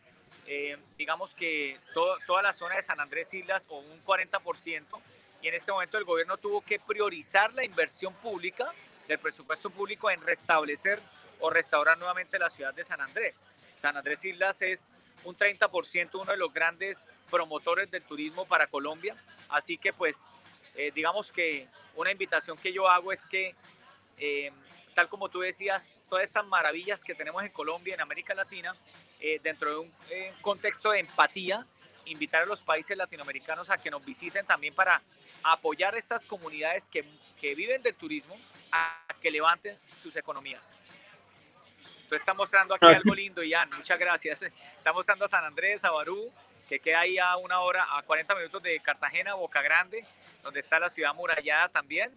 eh, 0.46 0.76
digamos 0.98 1.34
que 1.34 1.78
toda 1.94 2.42
la 2.42 2.52
zona 2.52 2.76
de 2.76 2.82
San 2.82 3.00
Andrés 3.00 3.32
Islas 3.32 3.64
o 3.68 3.78
un 3.78 4.04
40% 4.04 5.00
y 5.40 5.48
en 5.48 5.54
este 5.54 5.72
momento 5.72 5.96
el 5.96 6.04
gobierno 6.04 6.36
tuvo 6.36 6.60
que 6.60 6.78
priorizar 6.78 7.54
la 7.54 7.64
inversión 7.64 8.12
pública 8.16 8.70
del 9.08 9.18
presupuesto 9.18 9.70
público 9.70 10.10
en 10.10 10.20
restablecer 10.20 11.00
o 11.40 11.48
restaurar 11.48 11.96
nuevamente 11.96 12.38
la 12.38 12.50
ciudad 12.50 12.74
de 12.74 12.84
San 12.84 13.00
Andrés. 13.00 13.46
San 13.80 13.96
Andrés 13.96 14.22
Islas 14.22 14.60
es 14.60 14.90
un 15.24 15.34
30% 15.34 16.10
uno 16.20 16.30
de 16.30 16.36
los 16.36 16.52
grandes 16.52 17.08
promotores 17.30 17.90
del 17.90 18.02
turismo 18.02 18.44
para 18.44 18.66
Colombia, 18.66 19.14
así 19.48 19.78
que 19.78 19.94
pues 19.94 20.18
eh, 20.74 20.92
digamos 20.94 21.32
que 21.32 21.68
una 21.96 22.10
invitación 22.10 22.56
que 22.56 22.72
yo 22.72 22.88
hago 22.88 23.12
es 23.12 23.24
que, 23.26 23.54
eh, 24.18 24.50
tal 24.94 25.08
como 25.08 25.28
tú 25.28 25.40
decías, 25.40 25.88
todas 26.08 26.24
estas 26.24 26.46
maravillas 26.46 27.02
que 27.02 27.14
tenemos 27.14 27.42
en 27.42 27.50
Colombia, 27.50 27.94
en 27.94 28.00
América 28.00 28.34
Latina, 28.34 28.74
eh, 29.20 29.40
dentro 29.42 29.70
de 29.70 29.78
un 29.78 29.92
eh, 30.10 30.32
contexto 30.40 30.90
de 30.90 31.00
empatía, 31.00 31.66
invitar 32.04 32.42
a 32.42 32.46
los 32.46 32.60
países 32.62 32.96
latinoamericanos 32.96 33.70
a 33.70 33.78
que 33.78 33.90
nos 33.90 34.04
visiten 34.04 34.44
también 34.44 34.74
para 34.74 35.02
apoyar 35.42 35.94
a 35.94 35.98
estas 35.98 36.24
comunidades 36.26 36.88
que, 36.88 37.04
que 37.40 37.54
viven 37.54 37.82
del 37.82 37.94
turismo 37.94 38.36
a 38.72 39.06
que 39.20 39.30
levanten 39.30 39.78
sus 40.02 40.14
economías. 40.16 40.76
Entonces 42.12 42.20
está 42.20 42.34
mostrando 42.34 42.74
aquí 42.74 42.86
algo 42.86 43.14
lindo, 43.14 43.42
Ian, 43.42 43.70
muchas 43.76 43.98
gracias. 43.98 44.42
Está 44.76 44.92
mostrando 44.92 45.24
a 45.24 45.28
San 45.28 45.46
Andrés, 45.46 45.82
a 45.82 45.90
Barú, 45.90 46.30
que 46.68 46.78
queda 46.78 47.00
ahí 47.00 47.16
a 47.16 47.36
una 47.36 47.60
hora, 47.60 47.86
a 47.96 48.02
40 48.02 48.34
minutos 48.34 48.62
de 48.62 48.78
Cartagena, 48.80 49.32
Boca 49.32 49.62
Grande, 49.62 50.04
donde 50.42 50.60
está 50.60 50.78
la 50.78 50.90
ciudad 50.90 51.14
murallada 51.14 51.68
también, 51.68 52.10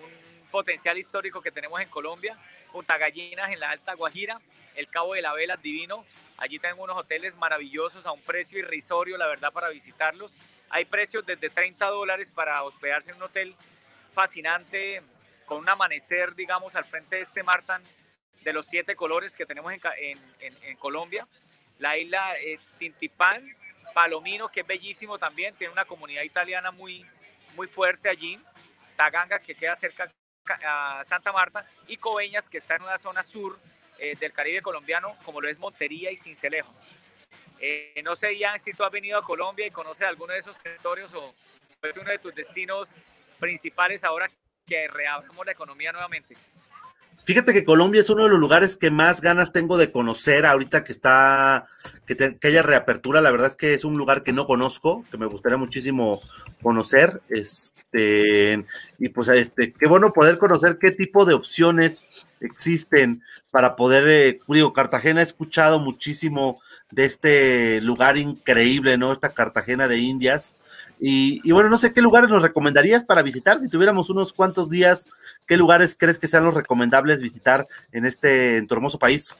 un 0.00 0.48
potencial 0.50 0.98
histórico 0.98 1.40
que 1.40 1.50
tenemos 1.50 1.80
en 1.80 1.88
Colombia 1.88 2.38
Punta 2.72 2.96
Gallinas 2.96 3.50
en 3.50 3.60
la 3.60 3.70
Alta 3.70 3.94
Guajira, 3.94 4.40
el 4.74 4.86
Cabo 4.88 5.14
de 5.14 5.22
la 5.22 5.34
Vela 5.34 5.56
divino. 5.56 6.04
Allí 6.38 6.58
tengo 6.58 6.82
unos 6.82 6.96
hoteles 6.96 7.36
maravillosos 7.36 8.06
a 8.06 8.12
un 8.12 8.22
precio 8.22 8.58
irrisorio, 8.58 9.18
la 9.18 9.26
verdad, 9.26 9.52
para 9.52 9.68
visitarlos. 9.68 10.36
Hay 10.70 10.86
precios 10.86 11.24
desde 11.24 11.50
30 11.50 11.86
dólares 11.86 12.32
para 12.34 12.62
hospedarse 12.64 13.10
en 13.10 13.16
un 13.16 13.24
hotel 13.24 13.54
fascinante, 14.14 15.02
con 15.44 15.58
un 15.58 15.68
amanecer, 15.68 16.34
digamos, 16.34 16.74
al 16.74 16.84
frente 16.84 17.16
de 17.16 17.22
este 17.22 17.42
mar 17.42 17.62
tan 17.62 17.82
de 18.42 18.52
los 18.52 18.66
siete 18.66 18.96
colores 18.96 19.36
que 19.36 19.46
tenemos 19.46 19.72
en, 19.72 20.18
en, 20.40 20.76
Colombia. 20.78 21.28
La 21.78 21.96
isla 21.96 22.34
eh, 22.40 22.58
Tintipán, 22.78 23.46
Palomino, 23.94 24.48
que 24.48 24.60
es 24.60 24.66
bellísimo 24.66 25.18
también, 25.18 25.54
tiene 25.54 25.72
una 25.72 25.84
comunidad 25.84 26.22
italiana 26.22 26.70
muy, 26.72 27.06
muy 27.54 27.68
fuerte 27.68 28.08
allí. 28.08 28.38
Taganga, 28.96 29.38
que 29.38 29.54
queda 29.54 29.76
cerca 29.76 30.10
a 30.64 31.04
Santa 31.06 31.32
Marta 31.32 31.66
y 31.86 31.96
Coveñas, 31.96 32.48
que 32.48 32.58
está 32.58 32.76
en 32.76 32.82
una 32.82 32.98
zona 32.98 33.22
sur 33.22 33.58
eh, 33.98 34.16
del 34.16 34.32
Caribe 34.32 34.62
colombiano, 34.62 35.16
como 35.24 35.40
lo 35.40 35.48
es 35.48 35.58
Montería 35.58 36.10
y 36.10 36.16
Cincelejo. 36.16 36.74
Eh, 37.60 38.02
no 38.04 38.16
sé, 38.16 38.36
Ian, 38.36 38.58
si 38.58 38.72
tú 38.72 38.82
has 38.82 38.90
venido 38.90 39.18
a 39.18 39.22
Colombia 39.22 39.66
y 39.66 39.70
conoces 39.70 40.06
alguno 40.08 40.32
de 40.32 40.40
esos 40.40 40.58
territorios 40.58 41.14
o 41.14 41.32
es 41.80 41.96
uno 41.96 42.10
de 42.10 42.18
tus 42.18 42.34
destinos 42.34 42.90
principales 43.38 44.02
ahora 44.04 44.28
que 44.66 44.88
reabramos 44.88 45.46
la 45.46 45.52
economía 45.52 45.92
nuevamente. 45.92 46.36
Fíjate 47.24 47.52
que 47.52 47.64
Colombia 47.64 48.00
es 48.00 48.10
uno 48.10 48.24
de 48.24 48.30
los 48.30 48.40
lugares 48.40 48.74
que 48.74 48.90
más 48.90 49.20
ganas 49.20 49.52
tengo 49.52 49.78
de 49.78 49.92
conocer 49.92 50.44
ahorita 50.44 50.82
que 50.82 50.92
está, 50.92 51.68
que, 52.04 52.36
haya 52.42 52.62
reapertura. 52.62 53.20
La 53.20 53.30
verdad 53.30 53.48
es 53.48 53.56
que 53.56 53.74
es 53.74 53.84
un 53.84 53.96
lugar 53.96 54.24
que 54.24 54.32
no 54.32 54.46
conozco, 54.46 55.04
que 55.10 55.18
me 55.18 55.26
gustaría 55.26 55.56
muchísimo 55.56 56.20
conocer. 56.62 57.22
Este, 57.28 58.64
y 58.98 59.08
pues, 59.10 59.28
este, 59.28 59.72
qué 59.72 59.86
bueno 59.86 60.12
poder 60.12 60.38
conocer 60.38 60.78
qué 60.80 60.90
tipo 60.90 61.24
de 61.24 61.34
opciones 61.34 62.04
existen 62.40 63.22
para 63.52 63.76
poder, 63.76 64.08
eh, 64.08 64.40
digo, 64.48 64.72
Cartagena 64.72 65.20
he 65.20 65.24
escuchado 65.24 65.78
muchísimo 65.78 66.60
de 66.90 67.04
este 67.04 67.80
lugar 67.82 68.16
increíble, 68.16 68.98
¿no? 68.98 69.12
Esta 69.12 69.32
Cartagena 69.32 69.86
de 69.86 69.98
Indias. 69.98 70.56
Y, 71.04 71.50
bueno, 71.50 71.68
no 71.68 71.78
sé 71.78 71.92
qué 71.92 72.00
lugares 72.00 72.30
nos 72.30 72.42
recomendarías 72.42 73.04
para 73.04 73.22
visitar. 73.22 73.58
Si 73.58 73.68
tuviéramos 73.68 74.08
unos 74.08 74.32
cuantos 74.32 74.70
días, 74.70 75.08
¿qué 75.48 75.56
lugares 75.56 75.96
crees 75.98 76.16
que 76.16 76.28
sean 76.28 76.44
los 76.44 76.54
recomendables 76.54 77.20
visitar 77.20 77.66
en 77.90 78.04
este 78.04 78.58
hermoso 78.58 79.00
país? 79.00 79.36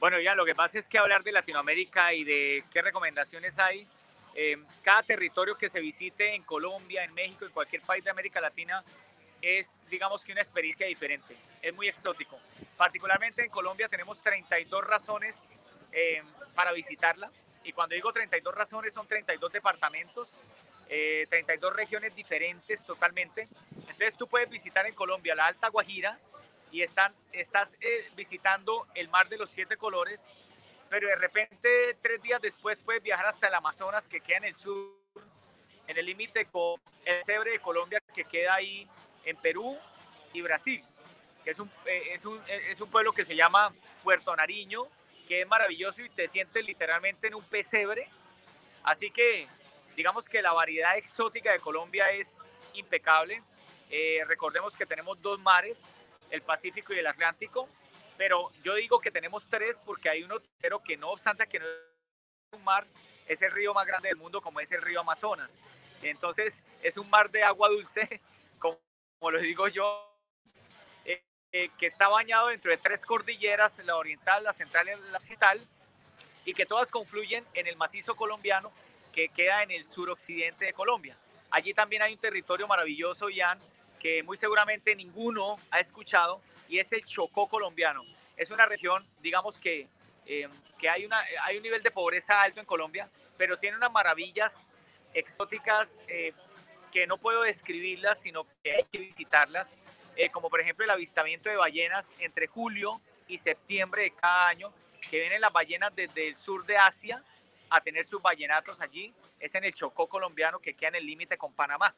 Bueno, 0.00 0.20
ya 0.20 0.34
lo 0.34 0.44
que 0.44 0.56
pasa 0.56 0.80
es 0.80 0.88
que 0.88 0.98
hablar 0.98 1.22
de 1.22 1.30
Latinoamérica 1.30 2.12
y 2.12 2.24
de 2.24 2.64
qué 2.72 2.82
recomendaciones 2.82 3.56
hay, 3.60 3.86
eh, 4.34 4.56
cada 4.82 5.04
territorio 5.04 5.56
que 5.56 5.68
se 5.68 5.80
visite 5.80 6.34
en 6.34 6.42
Colombia, 6.42 7.04
en 7.04 7.14
México, 7.14 7.44
en 7.44 7.52
cualquier 7.52 7.82
país 7.82 8.02
de 8.02 8.10
América 8.10 8.40
Latina, 8.40 8.82
es, 9.40 9.80
digamos 9.88 10.24
que 10.24 10.32
una 10.32 10.40
experiencia 10.40 10.88
diferente, 10.88 11.36
es 11.62 11.76
muy 11.76 11.86
exótico. 11.86 12.36
Particularmente 12.76 13.44
en 13.44 13.50
Colombia 13.50 13.88
tenemos 13.88 14.20
32 14.22 14.84
razones 14.84 15.36
eh, 15.92 16.20
para 16.56 16.72
visitarla. 16.72 17.30
Y 17.66 17.72
cuando 17.72 17.96
digo 17.96 18.12
32 18.12 18.54
razones, 18.54 18.94
son 18.94 19.08
32 19.08 19.52
departamentos, 19.52 20.40
32 20.86 21.72
eh, 21.72 21.74
regiones 21.74 22.14
diferentes 22.14 22.84
totalmente. 22.84 23.48
Entonces 23.72 24.16
tú 24.16 24.28
puedes 24.28 24.48
visitar 24.48 24.86
en 24.86 24.94
Colombia 24.94 25.34
la 25.34 25.46
Alta 25.46 25.68
Guajira 25.68 26.16
y 26.70 26.82
están, 26.82 27.12
estás 27.32 27.74
eh, 27.80 28.08
visitando 28.14 28.86
el 28.94 29.08
Mar 29.08 29.28
de 29.28 29.36
los 29.36 29.50
Siete 29.50 29.76
Colores, 29.76 30.28
pero 30.88 31.08
de 31.08 31.16
repente 31.16 31.96
tres 32.00 32.22
días 32.22 32.40
después 32.40 32.80
puedes 32.80 33.02
viajar 33.02 33.26
hasta 33.26 33.48
el 33.48 33.54
Amazonas 33.54 34.06
que 34.06 34.20
queda 34.20 34.36
en 34.36 34.44
el 34.44 34.54
sur, 34.54 34.94
en 35.88 35.98
el 35.98 36.06
límite 36.06 36.46
con 36.46 36.80
el 37.04 37.24
Cebre 37.24 37.50
de 37.50 37.58
Colombia 37.58 38.00
que 38.14 38.26
queda 38.26 38.54
ahí 38.54 38.88
en 39.24 39.36
Perú 39.38 39.76
y 40.32 40.40
Brasil, 40.40 40.84
que 41.42 41.50
es 41.50 41.58
un, 41.58 41.68
eh, 41.86 42.12
es 42.12 42.24
un, 42.24 42.40
es 42.46 42.80
un 42.80 42.88
pueblo 42.88 43.12
que 43.12 43.24
se 43.24 43.34
llama 43.34 43.74
Puerto 44.04 44.36
Nariño 44.36 44.84
que 45.26 45.42
es 45.42 45.46
maravilloso 45.46 46.02
y 46.02 46.08
te 46.08 46.28
sientes 46.28 46.64
literalmente 46.64 47.26
en 47.26 47.34
un 47.34 47.44
pesebre. 47.44 48.08
Así 48.82 49.10
que 49.10 49.46
digamos 49.96 50.28
que 50.28 50.42
la 50.42 50.52
variedad 50.52 50.96
exótica 50.96 51.52
de 51.52 51.58
Colombia 51.58 52.10
es 52.10 52.34
impecable. 52.74 53.40
Eh, 53.90 54.20
recordemos 54.26 54.76
que 54.76 54.86
tenemos 54.86 55.20
dos 55.20 55.40
mares, 55.40 55.82
el 56.30 56.42
Pacífico 56.42 56.92
y 56.92 56.98
el 56.98 57.06
Atlántico, 57.06 57.66
pero 58.16 58.50
yo 58.62 58.74
digo 58.74 58.98
que 58.98 59.10
tenemos 59.10 59.46
tres 59.48 59.78
porque 59.84 60.08
hay 60.08 60.22
uno 60.22 60.40
tercero 60.40 60.82
que 60.82 60.96
no 60.96 61.10
obstante 61.10 61.46
que 61.46 61.60
no 61.60 61.66
es 61.66 62.52
un 62.52 62.64
mar, 62.64 62.86
es 63.26 63.42
el 63.42 63.52
río 63.52 63.74
más 63.74 63.86
grande 63.86 64.08
del 64.08 64.16
mundo 64.16 64.40
como 64.40 64.60
es 64.60 64.70
el 64.72 64.82
río 64.82 65.00
Amazonas. 65.00 65.58
Entonces 66.02 66.62
es 66.82 66.96
un 66.96 67.08
mar 67.10 67.30
de 67.30 67.42
agua 67.42 67.68
dulce, 67.68 68.20
como, 68.58 68.78
lo 69.20 69.38
digo 69.40 69.68
yo, 69.68 70.05
eh, 71.56 71.64
eh, 71.64 71.70
que 71.78 71.86
está 71.86 72.08
bañado 72.08 72.48
dentro 72.48 72.70
de 72.70 72.76
tres 72.76 73.04
cordilleras, 73.04 73.78
la 73.84 73.96
oriental, 73.96 74.44
la 74.44 74.52
central 74.52 74.88
y 74.88 75.10
la 75.10 75.16
occidental, 75.16 75.60
y 76.44 76.52
que 76.52 76.66
todas 76.66 76.90
confluyen 76.90 77.44
en 77.54 77.66
el 77.66 77.76
macizo 77.76 78.14
colombiano 78.14 78.72
que 79.12 79.28
queda 79.28 79.62
en 79.62 79.70
el 79.70 79.86
suroccidente 79.86 80.66
de 80.66 80.72
Colombia. 80.74 81.16
Allí 81.50 81.72
también 81.72 82.02
hay 82.02 82.12
un 82.12 82.20
territorio 82.20 82.66
maravilloso, 82.66 83.30
Ian, 83.30 83.58
que 83.98 84.22
muy 84.22 84.36
seguramente 84.36 84.94
ninguno 84.94 85.56
ha 85.70 85.80
escuchado, 85.80 86.42
y 86.68 86.78
es 86.78 86.92
el 86.92 87.04
Chocó 87.04 87.48
colombiano. 87.48 88.02
Es 88.36 88.50
una 88.50 88.66
región, 88.66 89.06
digamos 89.22 89.58
que, 89.58 89.88
eh, 90.26 90.48
que 90.78 90.90
hay, 90.90 91.06
una, 91.06 91.22
hay 91.42 91.56
un 91.56 91.62
nivel 91.62 91.82
de 91.82 91.90
pobreza 91.90 92.42
alto 92.42 92.60
en 92.60 92.66
Colombia, 92.66 93.08
pero 93.38 93.56
tiene 93.56 93.78
unas 93.78 93.92
maravillas 93.92 94.68
exóticas 95.14 95.98
eh, 96.08 96.32
que 96.92 97.06
no 97.06 97.16
puedo 97.16 97.42
describirlas, 97.42 98.20
sino 98.20 98.44
que 98.62 98.72
hay 98.72 98.84
que 98.92 98.98
visitarlas, 98.98 99.76
eh, 100.16 100.30
como 100.30 100.48
por 100.48 100.60
ejemplo 100.60 100.84
el 100.84 100.90
avistamiento 100.90 101.48
de 101.48 101.56
ballenas 101.56 102.12
entre 102.18 102.46
julio 102.46 103.00
y 103.28 103.38
septiembre 103.38 104.02
de 104.02 104.10
cada 104.12 104.48
año, 104.48 104.72
que 105.10 105.20
vienen 105.20 105.40
las 105.40 105.52
ballenas 105.52 105.94
desde 105.94 106.28
el 106.28 106.36
sur 106.36 106.64
de 106.66 106.76
Asia 106.76 107.22
a 107.70 107.80
tener 107.80 108.04
sus 108.04 108.22
ballenatos 108.22 108.80
allí, 108.80 109.12
es 109.38 109.54
en 109.54 109.64
el 109.64 109.74
Chocó 109.74 110.08
colombiano 110.08 110.58
que 110.60 110.74
queda 110.74 110.90
en 110.90 110.94
el 110.96 111.06
límite 111.06 111.36
con 111.36 111.52
Panamá. 111.52 111.94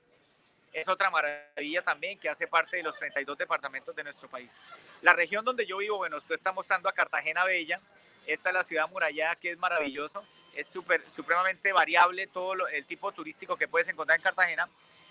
Es 0.73 0.89
otra 0.89 1.11
maravilla 1.11 1.83
también 1.83 2.19
que 2.19 2.29
hace 2.29 2.47
parte 2.47 2.77
de 2.77 2.83
los 2.83 2.99
32 2.99 3.39
departamentos 3.39 3.95
de 3.95 4.05
nuestro 4.05 4.29
país. 4.29 4.59
La 5.01 5.15
región 5.15 5.45
donde 5.45 5.65
yo 5.65 5.79
vivo, 5.79 5.97
bueno, 5.97 6.21
tú 6.21 6.35
estás 6.35 6.55
mostrando 6.55 6.89
a 6.89 6.93
Cartagena 6.93 7.45
Bella, 7.45 7.81
esta 8.27 8.51
es 8.51 8.55
la 8.55 8.65
ciudad 8.65 8.89
murallada 8.89 9.37
que 9.37 9.51
es 9.51 9.59
maravilloso, 9.59 10.23
es 10.55 10.67
super, 10.67 11.09
supremamente 11.09 11.73
variable 11.73 12.27
todo 12.27 12.67
el 12.69 12.85
tipo 12.85 13.13
turístico 13.13 13.57
que 13.57 13.69
puedes 13.69 13.89
encontrar 13.89 14.19
en 14.19 14.23
Cartagena, 14.23 14.69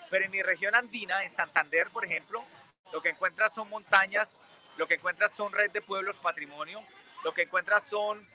pero 0.10 0.26
en 0.26 0.32
mi 0.32 0.44
región 0.44 0.76
andina, 0.76 1.24
en 1.24 1.32
Santander, 1.32 1.90
por 1.90 2.06
ejemplo, 2.06 2.46
lo 2.92 3.02
que 3.02 3.10
encuentras 3.10 3.54
son 3.54 3.70
montañas, 3.70 4.38
lo 4.78 4.88
que 4.88 4.96
encuentras 4.96 5.34
son 5.34 5.52
red 5.52 5.72
de 5.72 5.82
pueblos 5.82 6.18
patrimonio, 6.18 6.84
lo 7.24 7.34
que 7.34 7.44
encuentras 7.44 7.84
son, 7.88 8.28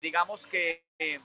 digamos 0.00 0.46
que, 0.46 0.82
eh, 0.98 1.20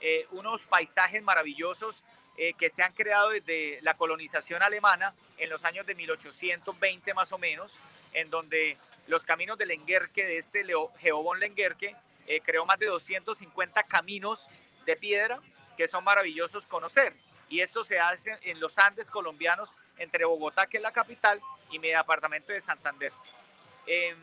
eh, 0.00 0.26
unos 0.32 0.60
paisajes 0.62 1.22
maravillosos 1.22 2.02
eh, 2.36 2.52
que 2.54 2.68
se 2.68 2.82
han 2.82 2.92
creado 2.92 3.30
desde 3.30 3.80
la 3.82 3.94
colonización 3.94 4.62
alemana 4.62 5.14
en 5.38 5.48
los 5.48 5.64
años 5.64 5.86
de 5.86 5.94
1820 5.94 7.14
más 7.14 7.30
o 7.30 7.38
menos, 7.38 7.76
en 8.12 8.28
donde 8.28 8.76
los 9.06 9.24
caminos 9.24 9.56
del 9.56 9.68
Lenguerque, 9.68 10.24
de 10.24 10.38
este 10.38 10.64
Leo, 10.64 10.90
Jeobón 10.98 11.38
Lenguerque, 11.38 11.94
eh, 12.26 12.40
creó 12.40 12.66
más 12.66 12.78
de 12.78 12.86
250 12.86 13.84
caminos 13.84 14.48
de 14.84 14.96
piedra 14.96 15.38
que 15.76 15.86
son 15.86 16.02
maravillosos 16.02 16.66
conocer. 16.66 17.12
Y 17.48 17.60
esto 17.60 17.84
se 17.84 18.00
hace 18.00 18.36
en 18.42 18.58
los 18.58 18.78
Andes 18.78 19.10
colombianos, 19.10 19.70
entre 19.98 20.24
Bogotá, 20.24 20.66
que 20.66 20.78
es 20.78 20.82
la 20.82 20.92
capital, 20.92 21.40
y 21.74 21.78
mi 21.80 21.88
departamento 21.88 22.52
de 22.52 22.60
Santander. 22.60 23.12
Em, 23.86 24.16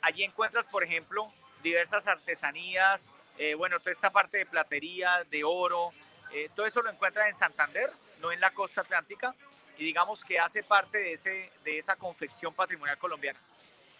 allí 0.00 0.24
encuentras, 0.24 0.66
por 0.66 0.82
ejemplo, 0.82 1.30
diversas 1.62 2.06
artesanías, 2.06 3.10
eh, 3.36 3.54
bueno, 3.54 3.78
toda 3.78 3.92
esta 3.92 4.10
parte 4.10 4.38
de 4.38 4.46
platería, 4.46 5.22
de 5.30 5.44
oro, 5.44 5.90
eh, 6.32 6.48
todo 6.56 6.66
eso 6.66 6.80
lo 6.80 6.90
encuentras 6.90 7.26
en 7.26 7.34
Santander, 7.34 7.90
no 8.20 8.32
en 8.32 8.40
la 8.40 8.52
costa 8.52 8.80
atlántica, 8.80 9.34
y 9.76 9.84
digamos 9.84 10.24
que 10.24 10.38
hace 10.38 10.62
parte 10.62 10.98
de, 10.98 11.12
ese, 11.12 11.50
de 11.62 11.78
esa 11.78 11.96
confección 11.96 12.54
patrimonial 12.54 12.96
colombiana. 12.96 13.38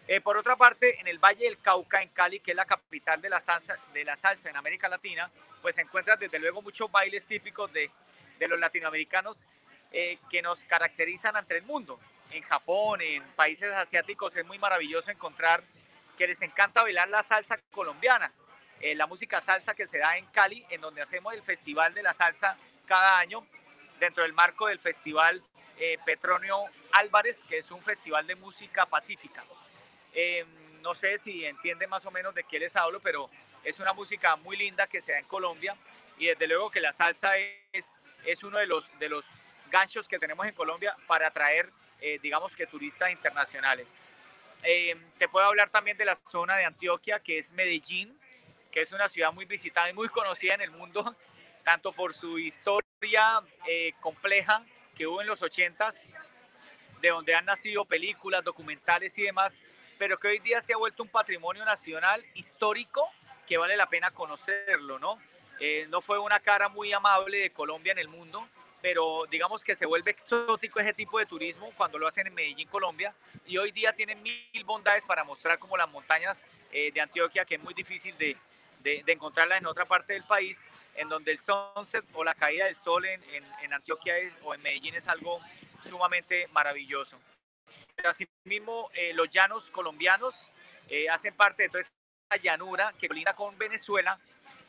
Eh, 0.07 0.21
por 0.21 0.37
otra 0.37 0.57
parte, 0.57 0.99
en 1.01 1.07
el 1.07 1.19
Valle 1.19 1.45
del 1.45 1.59
Cauca, 1.59 2.03
en 2.03 2.09
Cali, 2.11 2.41
que 2.41 2.53
es 2.53 2.57
la 2.57 2.65
capital 2.65 3.21
de 3.21 3.29
la 3.29 3.41
salsa, 3.41 3.77
de 3.93 4.05
la 4.05 4.17
salsa 4.17 4.49
en 4.49 4.57
América 4.57 4.89
Latina, 4.89 5.31
pues 5.61 5.77
encuentras 5.79 6.19
desde 6.19 6.39
luego 6.39 6.63
muchos 6.63 6.91
bailes 6.91 7.27
típicos 7.27 7.71
de, 7.73 7.91
de 8.39 8.49
los 8.49 8.59
latinoamericanos 8.59 9.47
eh, 9.97 10.19
que 10.29 10.43
nos 10.43 10.59
caracterizan 10.65 11.37
ante 11.37 11.57
el 11.57 11.63
mundo. 11.63 12.01
En 12.31 12.43
Japón, 12.43 13.01
en 13.01 13.23
países 13.33 13.73
asiáticos, 13.73 14.35
es 14.37 14.45
muy 14.45 14.59
maravilloso 14.59 15.11
encontrar 15.11 15.63
que 16.19 16.27
les 16.27 16.43
encanta 16.43 16.83
bailar 16.83 17.09
la 17.09 17.23
salsa 17.23 17.59
colombiana, 17.71 18.33
eh, 18.81 18.95
la 18.95 19.07
música 19.07 19.41
salsa 19.41 19.75
que 19.75 19.87
se 19.87 19.99
da 19.99 20.17
en 20.17 20.27
Cali, 20.27 20.65
en 20.71 20.81
donde 20.81 21.03
hacemos 21.03 21.33
el 21.35 21.43
Festival 21.43 21.95
de 21.95 22.03
la 22.03 22.13
Salsa 22.13 22.57
cada 22.87 23.19
año, 23.19 23.47
dentro 23.99 24.23
del 24.25 24.33
marco 24.33 24.67
del 24.67 24.79
Festival 24.79 25.43
Petronio 26.05 26.65
Álvarez, 26.93 27.43
que 27.49 27.59
es 27.59 27.71
un 27.71 27.83
festival 27.83 28.27
de 28.27 28.37
música 28.37 28.87
pacífica. 28.87 29.45
Em, 30.13 30.47
no 30.81 30.95
sé 30.95 31.19
si 31.19 31.45
entiende 31.45 31.87
más 31.87 32.07
o 32.07 32.11
menos 32.11 32.35
de 32.35 32.45
qué 32.45 32.59
les 32.59 32.77
hablo, 32.77 33.01
pero 33.01 33.29
es 33.65 33.81
una 33.81 33.93
música 33.93 34.37
muy 34.37 34.57
linda 34.57 34.87
que 34.87 35.01
se 35.01 35.13
da 35.13 35.19
en 35.19 35.27
Colombia 35.27 35.77
y 36.19 36.27
desde 36.27 36.47
luego 36.47 36.71
que 36.71 36.81
la 36.81 36.93
salsa 36.93 37.37
es, 37.73 37.97
es 38.25 38.45
uno 38.45 38.59
de 38.59 38.67
los, 38.67 38.87
de 38.99 39.09
los 39.09 39.25
ganchos 39.71 40.07
que 40.07 40.19
tenemos 40.19 40.47
en 40.47 40.55
Colombia 40.55 40.97
para 41.07 41.29
atraer, 41.29 41.71
eh, 42.05 42.19
digamos 42.23 42.55
que 42.55 42.67
turistas 42.67 43.11
internacionales. 43.11 43.89
Em, 44.63 45.01
te 45.17 45.27
puedo 45.27 45.47
hablar 45.47 45.71
también 45.71 45.97
de 45.97 46.05
la 46.05 46.15
zona 46.17 46.55
de 46.57 46.67
Antioquia, 46.67 47.19
que 47.19 47.39
es 47.39 47.51
Medellín, 47.53 48.15
que 48.71 48.83
es 48.83 48.93
una 48.93 49.09
ciudad 49.09 49.33
muy 49.33 49.47
visitada 49.47 49.89
y 49.89 49.95
muy 49.95 50.11
conocida 50.11 50.53
en 50.53 50.61
el 50.61 50.71
mundo, 50.71 51.17
tanto 51.65 51.93
por 51.93 52.13
su 52.13 52.39
historia 52.39 53.41
eh, 53.67 53.95
compleja 54.01 54.63
que 54.95 55.07
hubo 55.07 55.23
en 55.23 55.29
los 55.29 55.41
80s, 55.41 55.95
de 57.01 57.09
donde 57.09 57.35
han 57.35 57.47
nacido 57.47 57.87
películas, 57.87 58.45
documentales 58.45 59.17
y 59.17 59.23
demás, 59.23 59.59
pero 59.99 60.19
que 60.19 60.29
hoy 60.29 60.41
día 60.41 60.61
se 60.61 60.75
ha 60.75 60.77
vuelto 60.77 61.03
un 61.03 61.09
patrimonio 61.09 61.65
nacional 61.65 62.23
histórico 62.35 63.09
que 63.49 63.57
vale 63.57 63.79
la 63.79 63.89
pena 63.89 64.11
conocerlo, 64.11 64.99
¿no? 64.99 65.19
Eh, 65.59 65.87
no 65.89 66.03
fue 66.03 66.19
una 66.19 66.41
cara 66.41 66.69
muy 66.69 66.93
amable 66.93 67.39
de 67.39 67.51
Colombia 67.51 67.93
en 67.93 67.99
el 67.99 68.09
mundo, 68.09 68.47
pero 68.85 69.25
digamos 69.31 69.65
que 69.65 69.75
se 69.75 69.87
vuelve 69.87 70.11
exótico 70.11 70.79
ese 70.79 70.93
tipo 70.93 71.19
de 71.19 71.25
turismo 71.25 71.73
cuando 71.75 71.99
lo 71.99 72.07
hacen 72.07 72.27
en 72.27 72.35
Medellín, 72.35 72.69
Colombia, 72.69 73.15
y 73.47 73.57
hoy 73.57 73.73
día 73.73 73.95
tienen 73.95 74.23
mil 74.23 74.63
bondades 74.67 75.07
para 75.07 75.25
mostrar 75.25 75.59
como 75.59 75.79
las 75.79 75.89
montañas 75.89 76.45
eh, 76.71 76.91
de 76.93 77.01
Antioquia, 77.01 77.47
que 77.47 77.55
es 77.55 77.63
muy 77.63 77.73
difícil 77.73 78.15
de, 78.19 78.37
de, 78.81 79.03
encontrarlas 79.07 79.59
en 79.59 79.67
otra 79.69 79.87
parte 79.87 80.13
del 80.13 80.25
país, 80.25 80.63
en 80.97 81.09
donde 81.09 81.33
el 81.33 81.41
sunset 81.41 82.05
o 82.13 82.23
la 82.23 82.35
caída 82.35 82.67
del 82.67 82.77
sol 82.77 83.07
en, 83.07 83.23
en, 83.63 83.73
Antioquia 83.73 84.17
o 84.43 84.53
en 84.53 84.61
Medellín 84.61 84.95
es 84.97 85.09
algo 85.09 85.41
sumamente 85.89 86.47
maravilloso. 86.49 87.19
Asimismo, 88.05 88.91
eh, 88.93 89.15
los 89.15 89.31
llanos 89.31 89.71
colombianos 89.71 90.35
eh, 90.91 91.09
hacen 91.09 91.35
parte 91.35 91.63
de 91.63 91.69
toda 91.71 91.81
esta 91.81 92.37
llanura 92.43 92.93
que 93.01 93.09
colinda 93.09 93.35
con 93.35 93.57
Venezuela, 93.57 94.21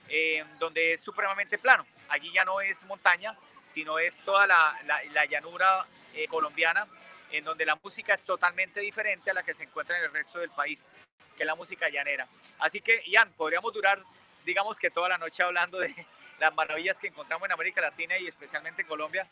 eh, 0.08 0.46
donde 0.58 0.94
es 0.94 1.02
supremamente 1.02 1.58
plano. 1.58 1.86
Allí 2.08 2.32
ya 2.32 2.46
no 2.46 2.62
es 2.62 2.82
montaña, 2.86 3.38
sino 3.66 4.00
es 4.00 4.18
toda 4.20 4.48
la, 4.48 4.80
la, 4.86 5.26
llanura 5.26 5.86
colombiana, 6.30 6.88
en 7.32 7.44
donde 7.44 7.66
la 7.66 7.76
música 7.76 8.14
es 8.14 8.24
totalmente 8.24 8.80
diferente 8.80 9.32
a 9.32 9.34
la 9.34 9.44
que 9.44 9.54
se 9.54 9.64
encuentra 9.64 9.98
en 9.98 10.06
el 10.06 10.14
resto 10.14 10.40
del 10.40 10.50
país, 10.52 10.88
que 11.36 11.44
es 11.44 11.48
la 11.48 11.56
música 11.56 11.90
llanera. 11.90 12.26
Así 12.60 12.80
que, 12.80 13.04
Ian, 13.08 13.34
podríamos 13.34 13.74
durar, 13.74 14.02
digamos 14.46 14.80
que 14.80 14.90
toda 14.90 15.10
la 15.10 15.18
noche 15.18 15.44
hablando 15.44 15.78
de 15.80 15.94
las 16.40 16.56
maravillas 16.56 17.00
que 17.00 17.08
encontramos 17.08 17.46
en 17.48 17.52
América 17.52 17.82
Latina 17.82 18.18
y 18.18 18.28
especialmente 18.28 18.84
en 18.84 18.88
Colombia 18.88 19.28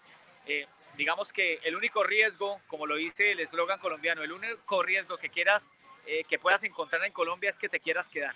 digamos 0.98 1.32
que 1.32 1.60
el 1.64 1.76
único 1.76 2.04
riesgo, 2.04 2.62
como 2.68 2.86
lo 2.86 2.96
dice 2.96 3.32
el 3.32 3.40
eslogan 3.40 3.80
colombiano, 3.80 4.24
el 4.24 4.32
único 4.32 4.84
riesgo 4.84 5.18
que 5.18 5.30
quieras, 5.30 5.72
eh, 6.06 6.24
que 6.28 6.40
puedas 6.40 6.64
encontrar 6.64 7.04
en 7.04 7.14
Colombia 7.14 7.50
es 7.50 7.58
que 7.58 7.70
te 7.70 7.80
quieras 7.80 8.10
quedar. 8.10 8.36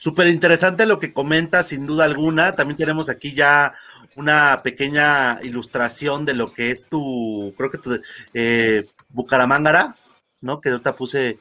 Súper 0.00 0.28
interesante 0.28 0.86
lo 0.86 0.98
que 0.98 1.12
comenta, 1.12 1.62
sin 1.62 1.86
duda 1.86 2.06
alguna. 2.06 2.52
También 2.52 2.78
tenemos 2.78 3.10
aquí 3.10 3.34
ya 3.34 3.74
una 4.16 4.62
pequeña 4.62 5.38
ilustración 5.42 6.24
de 6.24 6.32
lo 6.32 6.54
que 6.54 6.70
es 6.70 6.86
tu, 6.88 7.52
creo 7.54 7.70
que 7.70 7.76
tu 7.76 8.00
eh, 8.32 8.86
Bucaramangara, 9.10 9.98
¿no? 10.40 10.58
Que 10.58 10.70
ahorita 10.70 10.96
puse 10.96 11.40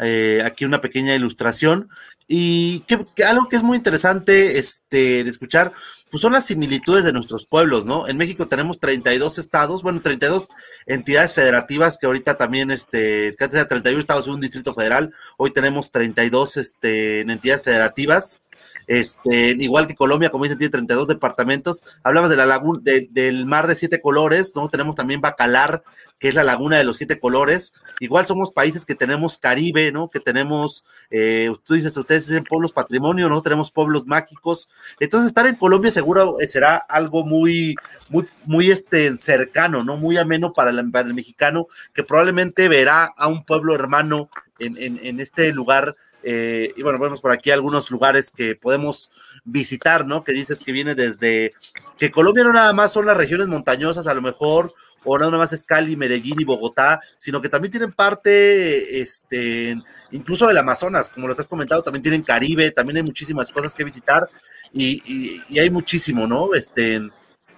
eh, 0.00 0.42
aquí 0.44 0.64
una 0.64 0.80
pequeña 0.80 1.14
ilustración. 1.14 1.88
Y 2.28 2.80
que, 2.80 3.06
algo 3.24 3.48
que 3.48 3.54
es 3.54 3.62
muy 3.62 3.76
interesante 3.76 4.58
este, 4.58 5.22
de 5.22 5.30
escuchar, 5.30 5.72
pues 6.10 6.20
son 6.20 6.32
las 6.32 6.46
similitudes 6.46 7.04
de 7.04 7.12
nuestros 7.12 7.46
pueblos, 7.46 7.86
¿no? 7.86 8.08
En 8.08 8.16
México 8.16 8.48
tenemos 8.48 8.80
32 8.80 9.38
estados, 9.38 9.82
bueno, 9.82 10.02
32 10.02 10.48
entidades 10.86 11.34
federativas 11.34 11.98
que 11.98 12.06
ahorita 12.06 12.36
también, 12.36 12.72
este, 12.72 13.34
que 13.36 13.44
antes 13.44 13.58
era 13.60 13.68
31 13.68 14.00
estados 14.00 14.26
y 14.26 14.30
un 14.30 14.40
distrito 14.40 14.74
federal, 14.74 15.14
hoy 15.36 15.52
tenemos 15.52 15.92
32 15.92 16.56
este, 16.56 17.20
entidades 17.20 17.62
federativas. 17.62 18.40
Este, 18.86 19.56
igual 19.58 19.86
que 19.86 19.96
Colombia, 19.96 20.30
como 20.30 20.44
dicen, 20.44 20.58
tiene 20.58 20.70
32 20.70 21.08
departamentos. 21.08 21.82
Hablamos 22.04 22.30
de 22.30 22.36
la 22.36 22.46
laguna, 22.46 22.80
del 22.82 23.46
mar 23.46 23.66
de 23.66 23.74
siete 23.74 24.00
colores, 24.00 24.52
¿no? 24.54 24.68
Tenemos 24.68 24.94
también 24.94 25.20
Bacalar, 25.20 25.82
que 26.18 26.28
es 26.28 26.34
la 26.34 26.44
laguna 26.44 26.78
de 26.78 26.84
los 26.84 26.96
siete 26.96 27.18
colores. 27.18 27.74
Igual 27.98 28.26
somos 28.26 28.52
países 28.52 28.84
que 28.84 28.94
tenemos 28.94 29.38
Caribe, 29.38 29.90
¿no? 29.90 30.08
Que 30.08 30.20
tenemos, 30.20 30.84
eh, 31.10 31.50
tú 31.64 31.74
dices, 31.74 31.96
ustedes 31.96 32.28
dicen 32.28 32.44
pueblos 32.44 32.72
patrimonio, 32.72 33.28
¿no? 33.28 33.42
Tenemos 33.42 33.72
pueblos 33.72 34.06
mágicos. 34.06 34.68
Entonces, 35.00 35.28
estar 35.28 35.46
en 35.46 35.56
Colombia 35.56 35.90
seguro 35.90 36.36
será 36.46 36.76
algo 36.76 37.24
muy, 37.24 37.74
muy, 38.08 38.28
muy 38.44 38.70
este, 38.70 39.16
cercano, 39.16 39.82
¿no? 39.82 39.96
Muy 39.96 40.16
ameno 40.16 40.52
para 40.52 40.70
el, 40.70 41.14
mexicano, 41.14 41.66
que 41.92 42.04
probablemente 42.04 42.68
verá 42.68 43.04
a 43.04 43.26
un 43.26 43.44
pueblo 43.44 43.74
hermano 43.74 44.30
en 44.58 45.20
este 45.20 45.52
lugar 45.52 45.96
eh, 46.28 46.74
y 46.76 46.82
bueno, 46.82 46.98
vemos 46.98 47.20
por 47.20 47.30
aquí 47.30 47.52
algunos 47.52 47.88
lugares 47.88 48.32
que 48.32 48.56
podemos 48.56 49.12
visitar, 49.44 50.04
¿no? 50.04 50.24
Que 50.24 50.32
dices 50.32 50.58
que 50.58 50.72
viene 50.72 50.96
desde, 50.96 51.54
que 51.96 52.10
Colombia 52.10 52.42
no 52.42 52.52
nada 52.52 52.72
más 52.72 52.92
son 52.92 53.06
las 53.06 53.16
regiones 53.16 53.46
montañosas, 53.46 54.08
a 54.08 54.14
lo 54.14 54.20
mejor, 54.20 54.74
o 55.04 55.16
nada 55.16 55.38
más 55.38 55.52
es 55.52 55.62
Cali, 55.62 55.94
Medellín 55.94 56.40
y 56.40 56.44
Bogotá, 56.44 56.98
sino 57.16 57.40
que 57.40 57.48
también 57.48 57.70
tienen 57.70 57.92
parte, 57.92 59.00
este, 59.00 59.76
incluso 60.10 60.48
del 60.48 60.58
Amazonas, 60.58 61.10
como 61.10 61.28
lo 61.28 61.32
estás 61.32 61.46
comentado, 61.46 61.82
también 61.82 62.02
tienen 62.02 62.24
Caribe, 62.24 62.72
también 62.72 62.96
hay 62.96 63.02
muchísimas 63.04 63.52
cosas 63.52 63.72
que 63.72 63.84
visitar 63.84 64.28
y, 64.72 65.60
hay 65.60 65.70
muchísimo, 65.70 66.26
¿no? 66.26 66.56
Este, 66.56 67.08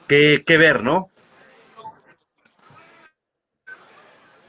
que, 0.07 0.45
que 0.47 0.59
ver, 0.59 0.83
¿no? 0.83 1.09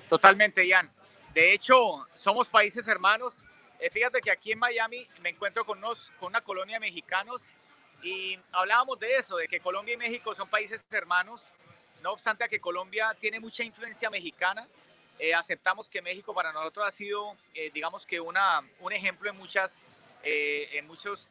Totalmente, 0.10 0.68
Ian. 0.68 0.92
De 1.34 1.54
hecho, 1.54 2.06
somos 2.16 2.50
países 2.50 2.86
hermanos 2.86 3.44
eh, 3.80 3.90
fíjate 3.90 4.22
que 4.22 4.32
aquí 4.32 4.52
en 4.52 4.60
Miami 4.60 5.08
me 5.22 5.30
encuentro 5.30 5.66
con, 5.66 5.78
unos, 5.78 6.12
con 6.20 6.28
una 6.28 6.42
colonia 6.42 6.76
de 6.76 6.82
mexicanos 6.82 7.44
y 8.04 8.38
hablábamos 8.52 9.00
de 9.00 9.16
eso, 9.16 9.38
de 9.38 9.48
que 9.48 9.60
Colombia 9.60 9.94
y 9.94 9.98
México 9.98 10.36
son 10.36 10.50
países 10.50 10.86
hermanos, 10.92 11.42
no 12.02 12.12
obstante 12.12 12.44
a 12.44 12.48
que 12.48 12.60
Colombia 12.60 13.16
tiene 13.20 13.40
mucha 13.40 13.64
influencia 13.64 14.10
mexicana, 14.10 14.68
eh, 15.18 15.34
aceptamos 15.34 15.90
que 15.90 16.02
México 16.02 16.34
para 16.34 16.52
nosotros 16.54 16.86
ha 16.88 16.92
sido, 16.92 17.36
eh, 17.54 17.72
digamos 17.74 18.06
que 18.06 18.20
una, 18.20 18.62
un 18.80 18.94
ejemplo 18.94 19.30
en 19.30 19.38
muchas, 19.38 19.84
en 20.22 20.86
muchos, 20.86 21.26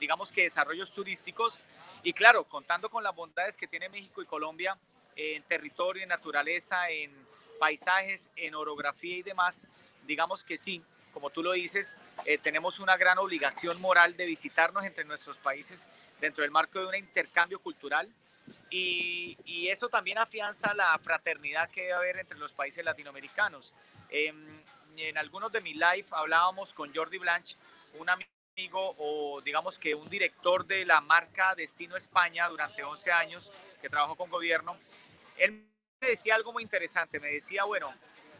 digamos 0.00 0.32
que 0.32 0.42
desarrollos 0.42 0.92
turísticos. 0.92 1.60
Y 2.02 2.12
claro, 2.12 2.42
contando 2.44 2.90
con 2.90 3.04
las 3.04 3.14
bondades 3.14 3.56
que 3.56 3.68
tiene 3.68 3.88
México 3.88 4.20
y 4.20 4.26
Colombia 4.26 4.76
en 5.14 5.42
territorio, 5.44 6.02
en 6.02 6.08
naturaleza, 6.08 6.90
en 6.90 7.16
paisajes, 7.58 8.28
en 8.34 8.54
orografía 8.54 9.18
y 9.18 9.22
demás, 9.22 9.64
digamos 10.04 10.42
que 10.42 10.58
sí, 10.58 10.82
como 11.18 11.30
tú 11.30 11.42
lo 11.42 11.50
dices, 11.50 11.96
eh, 12.26 12.38
tenemos 12.38 12.78
una 12.78 12.96
gran 12.96 13.18
obligación 13.18 13.80
moral 13.80 14.16
de 14.16 14.24
visitarnos 14.24 14.84
entre 14.84 15.04
nuestros 15.04 15.36
países 15.36 15.84
dentro 16.20 16.42
del 16.42 16.52
marco 16.52 16.78
de 16.78 16.86
un 16.86 16.94
intercambio 16.94 17.58
cultural 17.58 18.08
y, 18.70 19.36
eso 19.68 19.88
también 19.88 20.16
afianza 20.16 20.72
la 20.74 20.96
fraternidad 21.00 21.68
que 21.70 21.82
debe 21.82 21.92
haber 21.94 22.18
entre 22.20 22.38
los 22.38 22.52
países 22.52 22.84
latinoamericanos. 22.84 23.74
Em, 24.08 24.62
en 24.96 25.18
algunos 25.18 25.50
de 25.50 25.60
mis 25.60 25.74
live 25.74 26.06
hablábamos 26.12 26.72
con 26.72 26.94
Jordi 26.94 27.18
Blanche, 27.18 27.56
un 27.94 28.08
amigo 28.08 28.94
o 28.98 29.40
digamos 29.42 29.76
que 29.76 29.96
un 29.96 30.08
director 30.08 30.64
de 30.66 30.86
la 30.86 31.00
marca 31.00 31.56
Destino 31.56 31.96
España 31.96 32.48
durante 32.48 32.84
11 32.84 33.10
años 33.10 33.50
que 33.82 33.90
trabajó 33.90 34.14
con 34.14 34.30
gobierno. 34.30 34.78
Él 35.36 35.66
me 36.00 36.08
decía 36.08 36.36
algo 36.36 36.52
muy 36.52 36.62
interesante, 36.62 37.18
me 37.18 37.32
decía, 37.32 37.64
bueno, 37.64 37.92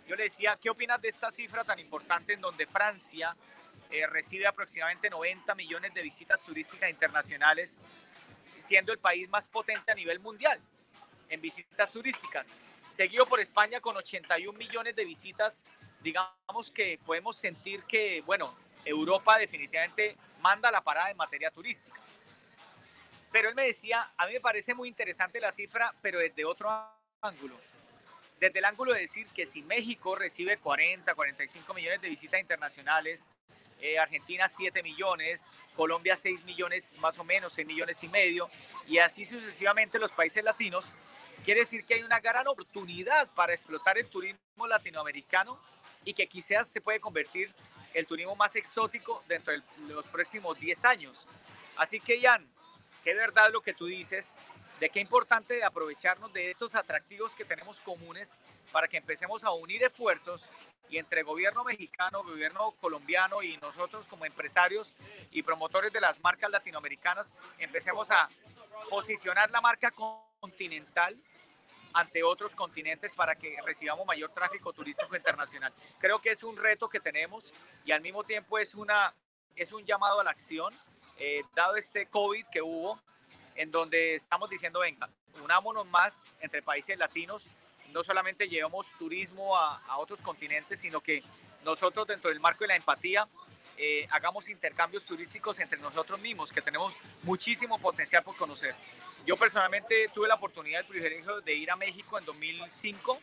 yo 0.08 0.16
le 0.16 0.24
decía, 0.24 0.58
¿qué 0.60 0.70
opinas 0.70 1.00
de 1.02 1.08
esta 1.08 1.30
cifra 1.30 1.64
tan 1.64 1.78
importante 1.78 2.32
en 2.32 2.40
donde 2.40 2.66
Francia 2.66 3.36
eh, 3.90 4.06
recibe 4.06 4.46
aproximadamente 4.46 5.10
90 5.10 5.54
millones 5.54 5.92
de 5.92 6.02
visitas 6.02 6.42
turísticas 6.42 6.88
internacionales, 6.88 7.76
siendo 8.58 8.90
el 8.90 8.98
país 8.98 9.28
más 9.28 9.48
potente 9.48 9.92
a 9.92 9.94
nivel 9.94 10.18
mundial 10.18 10.58
en 11.28 11.42
visitas 11.42 11.92
turísticas, 11.92 12.48
seguido 12.88 13.26
por 13.26 13.38
España 13.38 13.80
con 13.80 13.98
81 13.98 14.58
millones 14.58 14.96
de 14.96 15.04
visitas? 15.04 15.62
Digamos 16.00 16.70
que 16.72 16.98
podemos 17.04 17.36
sentir 17.36 17.82
que, 17.82 18.22
bueno, 18.22 18.56
Europa 18.86 19.36
definitivamente 19.36 20.16
manda 20.40 20.70
la 20.70 20.80
parada 20.80 21.10
en 21.10 21.18
materia 21.18 21.50
turística. 21.50 22.00
Pero 23.30 23.50
él 23.50 23.54
me 23.54 23.66
decía, 23.66 24.10
a 24.16 24.26
mí 24.26 24.32
me 24.32 24.40
parece 24.40 24.72
muy 24.72 24.88
interesante 24.88 25.38
la 25.38 25.52
cifra, 25.52 25.92
pero 26.00 26.18
desde 26.18 26.46
otro 26.46 26.70
ángulo 27.20 27.60
desde 28.40 28.58
el 28.58 28.64
ángulo 28.64 28.92
de 28.92 29.00
decir 29.00 29.26
que 29.28 29.46
si 29.46 29.62
México 29.62 30.14
recibe 30.14 30.58
40, 30.58 31.14
45 31.14 31.74
millones 31.74 32.00
de 32.00 32.08
visitas 32.08 32.40
internacionales, 32.40 33.28
eh, 33.80 33.98
Argentina 33.98 34.48
7 34.48 34.82
millones, 34.82 35.44
Colombia 35.76 36.16
6 36.16 36.44
millones 36.44 36.96
más 37.00 37.18
o 37.18 37.24
menos, 37.24 37.52
6 37.52 37.66
millones 37.66 38.02
y 38.02 38.08
medio, 38.08 38.48
y 38.86 38.98
así 38.98 39.24
sucesivamente 39.24 39.98
los 39.98 40.12
países 40.12 40.44
latinos, 40.44 40.86
quiere 41.44 41.60
decir 41.60 41.84
que 41.86 41.94
hay 41.94 42.02
una 42.02 42.20
gran 42.20 42.46
oportunidad 42.48 43.28
para 43.34 43.54
explotar 43.54 43.96
el 43.98 44.06
turismo 44.06 44.66
latinoamericano 44.66 45.60
y 46.04 46.14
que 46.14 46.26
quizás 46.26 46.68
se 46.68 46.80
puede 46.80 47.00
convertir 47.00 47.52
el 47.94 48.06
turismo 48.06 48.34
más 48.34 48.56
exótico 48.56 49.22
dentro 49.28 49.52
de 49.52 49.62
los 49.88 50.06
próximos 50.06 50.58
10 50.58 50.84
años. 50.84 51.26
Así 51.76 52.00
que, 52.00 52.20
Jan, 52.20 52.46
qué 53.04 53.14
verdad 53.14 53.50
lo 53.52 53.60
que 53.60 53.74
tú 53.74 53.86
dices, 53.86 54.26
de 54.80 54.90
qué 54.90 55.00
importante 55.00 55.64
aprovecharnos 55.64 56.32
de 56.32 56.50
estos 56.50 56.74
atractivos 56.74 57.32
que 57.32 57.44
tenemos 57.44 57.80
comunes 57.80 58.34
para 58.72 58.88
que 58.88 58.96
empecemos 58.96 59.44
a 59.44 59.50
unir 59.50 59.82
esfuerzos 59.82 60.48
y 60.88 60.98
entre 60.98 61.22
gobierno 61.22 61.64
mexicano, 61.64 62.22
gobierno 62.22 62.72
colombiano 62.80 63.42
y 63.42 63.56
nosotros 63.58 64.08
como 64.08 64.24
empresarios 64.24 64.94
y 65.30 65.42
promotores 65.42 65.92
de 65.92 66.00
las 66.00 66.20
marcas 66.20 66.50
latinoamericanas 66.50 67.34
empecemos 67.58 68.10
a 68.10 68.28
posicionar 68.88 69.50
la 69.50 69.60
marca 69.60 69.90
continental 70.40 71.16
ante 71.92 72.22
otros 72.22 72.54
continentes 72.54 73.12
para 73.14 73.34
que 73.34 73.56
recibamos 73.64 74.06
mayor 74.06 74.30
tráfico 74.30 74.72
turístico 74.72 75.16
internacional. 75.16 75.72
Creo 75.98 76.20
que 76.20 76.30
es 76.30 76.42
un 76.42 76.56
reto 76.56 76.88
que 76.88 77.00
tenemos 77.00 77.52
y 77.84 77.92
al 77.92 78.00
mismo 78.00 78.24
tiempo 78.24 78.58
es, 78.58 78.74
una, 78.74 79.14
es 79.56 79.72
un 79.72 79.84
llamado 79.84 80.20
a 80.20 80.24
la 80.24 80.30
acción, 80.30 80.72
eh, 81.16 81.42
dado 81.54 81.76
este 81.76 82.06
COVID 82.06 82.46
que 82.52 82.62
hubo, 82.62 83.00
en 83.58 83.72
donde 83.72 84.14
estamos 84.14 84.48
diciendo, 84.48 84.80
venga, 84.80 85.10
unámonos 85.42 85.84
más 85.86 86.24
entre 86.40 86.62
países 86.62 86.96
latinos, 86.96 87.44
no 87.92 88.04
solamente 88.04 88.48
llevamos 88.48 88.86
turismo 88.98 89.56
a, 89.56 89.98
otros 89.98 90.22
continentes, 90.22 90.80
sino 90.80 91.00
que 91.00 91.22
nosotros 91.64 92.06
dentro 92.06 92.30
del 92.30 92.38
marco 92.38 92.60
de 92.60 92.68
la 92.68 92.76
empatía 92.76 93.26
eh, 93.76 94.06
hagamos 94.10 94.48
intercambios 94.48 95.04
turísticos 95.04 95.58
entre 95.58 95.80
nosotros 95.80 96.20
mismos, 96.20 96.52
que 96.52 96.62
tenemos 96.62 96.94
muchísimo 97.24 97.80
potencial 97.80 98.22
por 98.22 98.36
conocer. 98.36 98.76
Yo 99.26 99.36
personalmente 99.36 100.08
tuve 100.14 100.28
la 100.28 100.36
oportunidad, 100.36 100.82
el 100.82 100.86
privilegio 100.86 101.40
de 101.40 101.54
ir 101.54 101.70
a 101.72 101.76
México 101.76 102.16
en 102.16 102.24
2005 102.24 103.20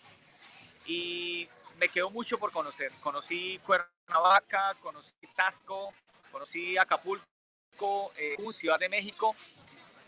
y 0.86 1.47
me 1.79 1.88
quedó 1.88 2.09
mucho 2.09 2.38
por 2.38 2.51
conocer. 2.51 2.91
Conocí 2.99 3.59
Cuernavaca, 3.59 4.75
conocí 4.81 5.13
Tasco, 5.33 5.93
conocí 6.29 6.77
Acapulco, 6.77 8.11
eh, 8.17 8.36
Ciudad 8.53 8.79
de 8.79 8.89
México 8.89 9.33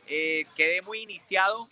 eh, 0.08 0.46
quedé 0.56 0.82
muy 0.82 1.02
iniciado, 1.02 1.68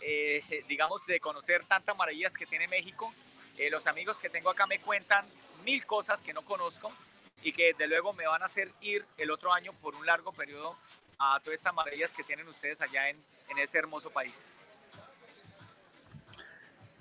eh, 0.00 0.42
digamos, 0.68 1.04
de 1.06 1.20
conocer 1.20 1.64
tantas 1.66 1.96
maravillas 1.96 2.34
que 2.34 2.46
tiene 2.46 2.68
México. 2.68 3.12
Eh, 3.58 3.70
los 3.70 3.86
amigos 3.86 4.18
que 4.18 4.28
tengo 4.30 4.50
acá 4.50 4.66
me 4.66 4.78
cuentan 4.78 5.26
mil 5.64 5.84
cosas 5.86 6.22
que 6.22 6.32
no 6.32 6.42
conozco 6.42 6.92
y 7.42 7.52
que 7.52 7.72
desde 7.72 7.86
luego 7.86 8.12
me 8.12 8.26
van 8.26 8.42
a 8.42 8.46
hacer 8.46 8.70
ir 8.80 9.04
el 9.18 9.30
otro 9.30 9.52
año 9.52 9.72
por 9.80 9.94
un 9.94 10.06
largo 10.06 10.32
periodo 10.32 10.76
a 11.18 11.38
todas 11.40 11.58
estas 11.58 11.74
maravillas 11.74 12.14
que 12.14 12.24
tienen 12.24 12.48
ustedes 12.48 12.80
allá 12.80 13.08
en, 13.08 13.18
en 13.48 13.58
ese 13.58 13.78
hermoso 13.78 14.10
país. 14.10 14.48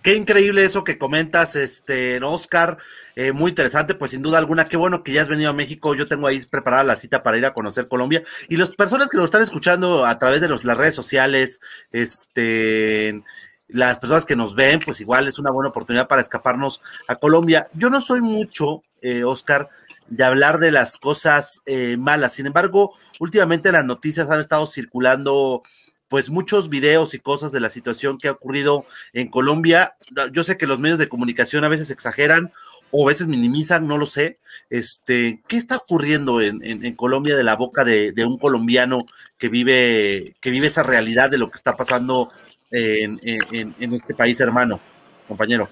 Qué 0.02 0.16
increíble 0.16 0.66
eso 0.66 0.84
que 0.84 0.97
comentas, 0.97 1.56
este, 1.56 2.20
Oscar, 2.24 2.78
eh, 3.16 3.32
muy 3.34 3.49
interesante, 3.49 3.93
pues 3.93 4.12
sin 4.12 4.24
duda 4.24 4.39
alguna, 4.39 4.68
qué 4.68 4.76
bueno 4.76 5.04
que 5.04 5.14
ya 5.14 5.22
has 5.22 5.30
venido 5.30 5.52
a 5.52 5.54
México, 5.54 5.93
yo 5.93 6.08
tengo 6.08 6.26
ahí 6.26 6.39
preparada 6.49 6.84
la 6.84 6.95
cita 6.95 7.22
para 7.22 7.38
ir 7.38 7.45
a 7.45 7.54
conocer 7.54 7.88
Colombia, 7.88 8.24
y 8.49 8.58
las 8.58 8.76
personas 8.76 9.10
que 9.10 9.18
lo 9.18 9.26
están 9.26 9.43
escuchando 9.43 10.06
a 10.06 10.18
través 10.18 10.41
de 10.41 10.49
las 10.49 10.64
redes 10.64 10.95
sociales, 10.95 11.62
este, 11.91 13.22
las 13.68 13.99
personas 13.99 14.26
que 14.26 14.36
nos 14.36 14.56
ven, 14.56 14.80
pues 14.84 15.02
igual 15.02 15.28
es 15.28 15.38
una 15.38 15.52
buena 15.52 15.70
oportunidad 15.70 16.08
para 16.08 16.22
escaparnos 16.22 16.82
a 17.08 17.18
Colombia. 17.18 17.68
Yo 17.74 17.89
no 17.89 18.02
soy 18.02 18.22
mucho, 18.22 18.84
eh, 19.02 19.24
Oscar, 19.24 19.70
de 20.08 20.24
hablar 20.24 20.58
de 20.60 20.72
las 20.72 20.97
cosas 20.97 21.62
eh, 21.66 21.95
malas, 21.95 22.34
sin 22.34 22.47
embargo, 22.47 22.93
últimamente 23.20 23.72
las 23.72 23.86
noticias 23.86 24.30
han 24.30 24.39
estado 24.39 24.66
circulando 24.66 25.64
pues 26.12 26.30
muchos 26.30 26.68
videos 26.68 27.14
y 27.14 27.20
cosas 27.20 27.53
de 27.53 27.62
la 27.62 27.70
situación 27.70 28.18
que 28.18 28.28
ha 28.28 28.34
ocurrido 28.34 28.84
en 29.14 29.30
Colombia. 29.30 29.95
Yo 30.34 30.43
sé 30.43 30.57
que 30.57 30.68
los 30.68 30.78
medios 30.78 30.99
de 30.99 31.07
comunicación 31.07 31.64
a 31.64 31.70
veces 31.70 31.89
exageran 31.89 32.51
o 32.91 33.05
a 33.05 33.07
veces 33.07 33.30
minimizan, 33.30 33.88
no 33.88 33.97
lo 33.97 34.05
sé. 34.05 34.38
Este, 34.70 35.39
¿qué 35.47 35.55
está 35.55 35.78
ocurriendo 35.78 36.41
en, 36.41 36.95
Colombia 36.97 37.38
de 37.38 37.45
la 37.45 37.55
boca 37.55 37.86
de, 37.86 38.14
un 38.26 38.38
colombiano 38.38 39.05
que 39.38 39.47
vive, 39.47 40.36
que 40.41 40.51
vive 40.51 40.68
esa 40.68 40.84
realidad 40.84 41.30
de 41.30 41.38
lo 41.38 41.49
que 41.49 41.55
está 41.55 41.78
pasando 41.78 42.28
en, 42.72 43.18
en 43.24 43.93
este 43.93 44.14
país 44.14 44.38
hermano, 44.41 44.82
compañero? 45.30 45.70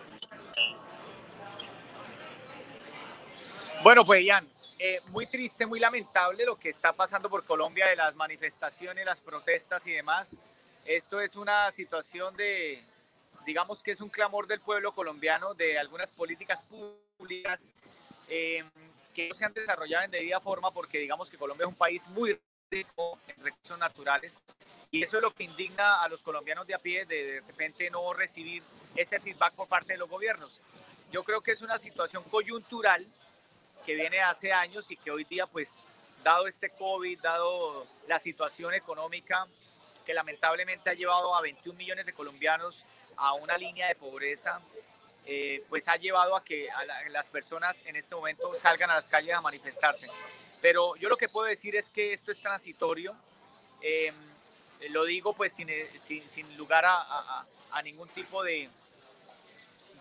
Bueno, 3.84 4.06
pues 4.06 4.24
Ian, 4.24 4.46
eh, 4.82 5.02
muy 5.10 5.26
triste, 5.26 5.66
muy 5.66 5.78
lamentable 5.78 6.46
lo 6.46 6.58
que 6.58 6.70
está 6.70 6.94
pasando 6.94 7.30
por 7.30 7.44
Colombia 7.44 7.88
de 7.88 7.98
las 7.98 8.16
manifestaciones, 8.16 9.06
las 9.06 9.20
protestas 9.20 9.86
y 9.86 9.92
demás. 9.92 10.38
Esto 10.86 11.20
es 11.20 11.36
una 11.36 11.70
situación 11.72 12.34
de, 12.38 12.82
digamos 13.46 13.84
que 13.84 13.92
es 13.92 14.00
un 14.00 14.08
clamor 14.08 14.48
del 14.48 14.62
pueblo 14.62 14.94
colombiano 14.94 15.54
de 15.54 15.78
algunas 15.78 16.12
políticas 16.12 16.62
públicas 17.18 17.74
eh, 18.30 18.64
que 19.14 19.28
no 19.28 19.36
se 19.36 19.44
han 19.44 19.54
desarrollado 19.54 20.06
en 20.06 20.12
debida 20.12 20.40
forma 20.40 20.72
porque 20.72 21.00
digamos 21.00 21.30
que 21.30 21.38
Colombia 21.38 21.66
es 21.66 21.70
un 21.70 21.76
país 21.76 22.08
muy 22.10 22.40
rico 22.72 23.20
en 23.28 23.44
recursos 23.44 23.80
naturales 23.80 24.42
y 24.92 25.04
eso 25.04 25.18
es 25.18 25.24
lo 25.24 25.34
que 25.34 25.44
indigna 25.44 26.02
a 26.02 26.08
los 26.08 26.22
colombianos 26.22 26.66
de 26.66 26.76
a 26.76 26.80
pie 26.80 27.06
de 27.06 27.34
de 27.34 27.42
repente 27.42 27.90
no 27.90 28.14
recibir 28.14 28.64
ese 28.96 29.20
feedback 29.20 29.56
por 29.56 29.68
parte 29.68 29.94
de 29.94 30.00
los 30.00 30.10
gobiernos. 30.10 30.62
Yo 31.12 31.26
creo 31.26 31.42
que 31.42 31.52
es 31.52 31.62
una 31.62 31.78
situación 31.78 32.24
coyuntural 32.24 33.06
que 33.86 33.96
viene 33.96 34.22
hace 34.22 34.52
años 34.52 34.90
y 34.92 34.98
que 34.98 35.12
hoy 35.12 35.24
día 35.24 35.46
pues 35.46 35.70
dado 36.24 36.48
este 36.48 36.70
COVID, 36.72 37.20
dado 37.22 37.86
la 38.08 38.20
situación 38.20 38.74
económica 38.74 39.48
que 40.06 40.14
lamentablemente 40.14 40.90
ha 40.90 40.94
llevado 40.94 41.36
a 41.36 41.42
21 41.42 41.78
millones 41.78 42.06
de 42.06 42.14
colombianos 42.14 42.84
a 43.18 43.34
una 43.34 43.58
línea 43.58 43.88
de 43.88 43.96
pobreza, 43.96 44.60
eh, 45.26 45.64
pues 45.70 45.88
ha 45.88 45.98
llevado 45.98 46.36
a 46.36 46.44
que 46.44 46.68
las 47.10 47.26
personas 47.28 47.78
en 47.86 47.96
este 47.96 48.16
momento 48.16 48.52
salgan 48.60 48.90
a 48.90 48.96
las 48.96 49.08
calles 49.08 49.34
a 49.34 49.42
manifestarse. 49.42 50.08
Pero 50.62 50.96
yo 50.96 51.10
lo 51.10 51.18
que 51.18 51.30
puedo 51.30 51.48
decir 51.48 51.76
es 51.76 51.90
que 51.90 52.14
esto 52.14 52.32
es 52.32 52.42
transitorio. 52.42 53.16
Em, 53.82 54.16
lo 54.92 55.04
digo 55.06 55.34
pues 55.34 55.54
sin, 55.54 55.68
sin, 56.08 56.58
lugar 56.58 56.86
a, 56.86 57.46
a, 57.72 57.82
ningún 57.82 58.08
tipo 58.10 58.44
de, 58.44 58.70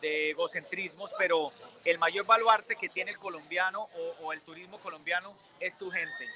de 0.01 0.30
egocentrismos, 0.30 1.12
pero 1.18 1.51
el 1.84 1.99
mayor 1.99 2.26
baluarte 2.26 2.76
que 2.76 2.88
tiene 2.88 3.11
el 3.11 3.18
colombiano 3.18 3.88
o, 4.22 4.32
el 4.32 4.40
turismo 4.42 4.78
colombiano 4.78 5.34
es 5.61 5.76
su 5.76 5.90
gente. 5.90 6.26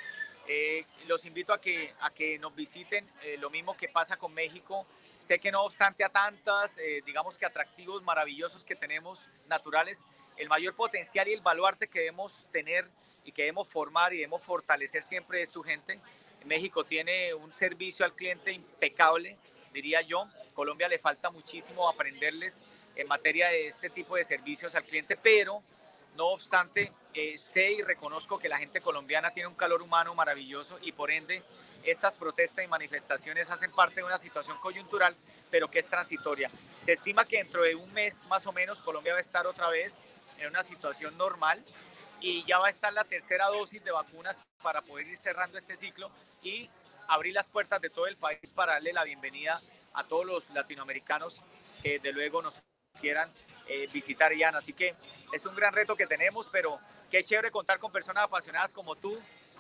Eh, 0.48 0.84
los 1.06 1.24
invito 1.24 1.52
a 1.52 1.60
que, 1.60 1.94
a 2.00 2.10
que 2.10 2.38
nos 2.38 2.54
visiten, 2.54 3.08
eh, 3.22 3.36
lo 3.38 3.50
mismo 3.50 3.76
que 3.76 3.88
pasa 3.88 4.16
con 4.16 4.34
México. 4.34 4.86
Sé 5.18 5.38
que 5.38 5.52
no 5.52 5.62
obstante 5.62 6.02
a 6.02 6.08
tantas, 6.08 6.76
eh, 6.78 7.02
digamos 7.06 7.38
que 7.38 7.46
atractivos 7.46 8.02
maravillosos 8.02 8.64
que 8.64 8.74
tenemos 8.74 9.28
naturales, 9.46 10.04
el 10.36 10.48
mayor 10.48 10.74
potencial 10.74 11.28
y 11.28 11.32
el 11.32 11.40
baluarte 11.40 11.86
que 11.86 12.00
debemos 12.00 12.44
tener 12.50 12.88
y 13.24 13.30
que 13.30 13.42
debemos 13.42 13.68
formar 13.68 14.12
y 14.12 14.16
debemos 14.16 14.42
fortalecer 14.42 15.04
siempre 15.04 15.42
es 15.42 15.50
su 15.50 15.62
gente. 15.62 16.00
México 16.44 16.82
tiene 16.82 17.32
un 17.34 17.52
servicio 17.54 18.04
al 18.04 18.14
cliente 18.14 18.52
impecable, 18.52 19.36
diría 19.72 20.00
yo. 20.02 20.26
Colombia 20.54 20.88
le 20.88 20.98
falta 20.98 21.30
muchísimo 21.30 21.88
aprenderles 21.88 22.64
en 22.96 23.08
materia 23.08 23.48
de 23.48 23.68
este 23.68 23.90
tipo 23.90 24.16
de 24.16 24.24
servicios 24.24 24.74
al 24.74 24.84
cliente, 24.84 25.16
pero 25.16 25.62
no 26.16 26.28
obstante, 26.28 26.92
eh, 27.14 27.36
sé 27.38 27.72
y 27.72 27.82
reconozco 27.82 28.38
que 28.38 28.48
la 28.48 28.58
gente 28.58 28.80
colombiana 28.80 29.30
tiene 29.30 29.48
un 29.48 29.54
calor 29.54 29.80
humano 29.80 30.14
maravilloso 30.14 30.78
y 30.82 30.92
por 30.92 31.10
ende 31.10 31.42
estas 31.84 32.14
protestas 32.16 32.64
y 32.64 32.68
manifestaciones 32.68 33.50
hacen 33.50 33.70
parte 33.72 33.96
de 33.96 34.04
una 34.04 34.18
situación 34.18 34.58
coyuntural, 34.58 35.16
pero 35.50 35.68
que 35.68 35.78
es 35.78 35.86
transitoria. 35.88 36.50
Se 36.84 36.92
estima 36.92 37.24
que 37.24 37.38
dentro 37.38 37.62
de 37.62 37.74
un 37.74 37.90
mes 37.92 38.26
más 38.28 38.46
o 38.46 38.52
menos 38.52 38.82
Colombia 38.82 39.14
va 39.14 39.18
a 39.18 39.22
estar 39.22 39.46
otra 39.46 39.68
vez 39.68 40.00
en 40.38 40.48
una 40.48 40.62
situación 40.62 41.16
normal 41.16 41.62
y 42.20 42.44
ya 42.46 42.58
va 42.58 42.66
a 42.66 42.70
estar 42.70 42.92
la 42.92 43.04
tercera 43.04 43.48
dosis 43.48 43.82
de 43.82 43.90
vacunas 43.90 44.36
para 44.62 44.82
poder 44.82 45.08
ir 45.08 45.18
cerrando 45.18 45.58
este 45.58 45.76
ciclo 45.76 46.10
y 46.42 46.68
abrir 47.08 47.34
las 47.34 47.48
puertas 47.48 47.80
de 47.80 47.90
todo 47.90 48.06
el 48.06 48.16
país 48.16 48.52
para 48.54 48.74
darle 48.74 48.92
la 48.92 49.04
bienvenida 49.04 49.60
a 49.94 50.04
todos 50.04 50.24
los 50.24 50.50
latinoamericanos 50.50 51.40
que 51.82 51.98
de 51.98 52.12
luego 52.12 52.42
nos 52.42 52.62
quieran 53.02 53.28
eh, 53.68 53.88
visitar 53.92 54.32
Ian. 54.32 54.54
Así 54.54 54.72
que 54.72 54.94
es 55.32 55.44
un 55.44 55.54
gran 55.56 55.74
reto 55.74 55.96
que 55.96 56.06
tenemos, 56.06 56.48
pero 56.50 56.78
qué 57.10 57.22
chévere 57.22 57.50
contar 57.50 57.78
con 57.78 57.90
personas 57.90 58.24
apasionadas 58.24 58.72
como 58.72 58.94
tú 58.94 59.12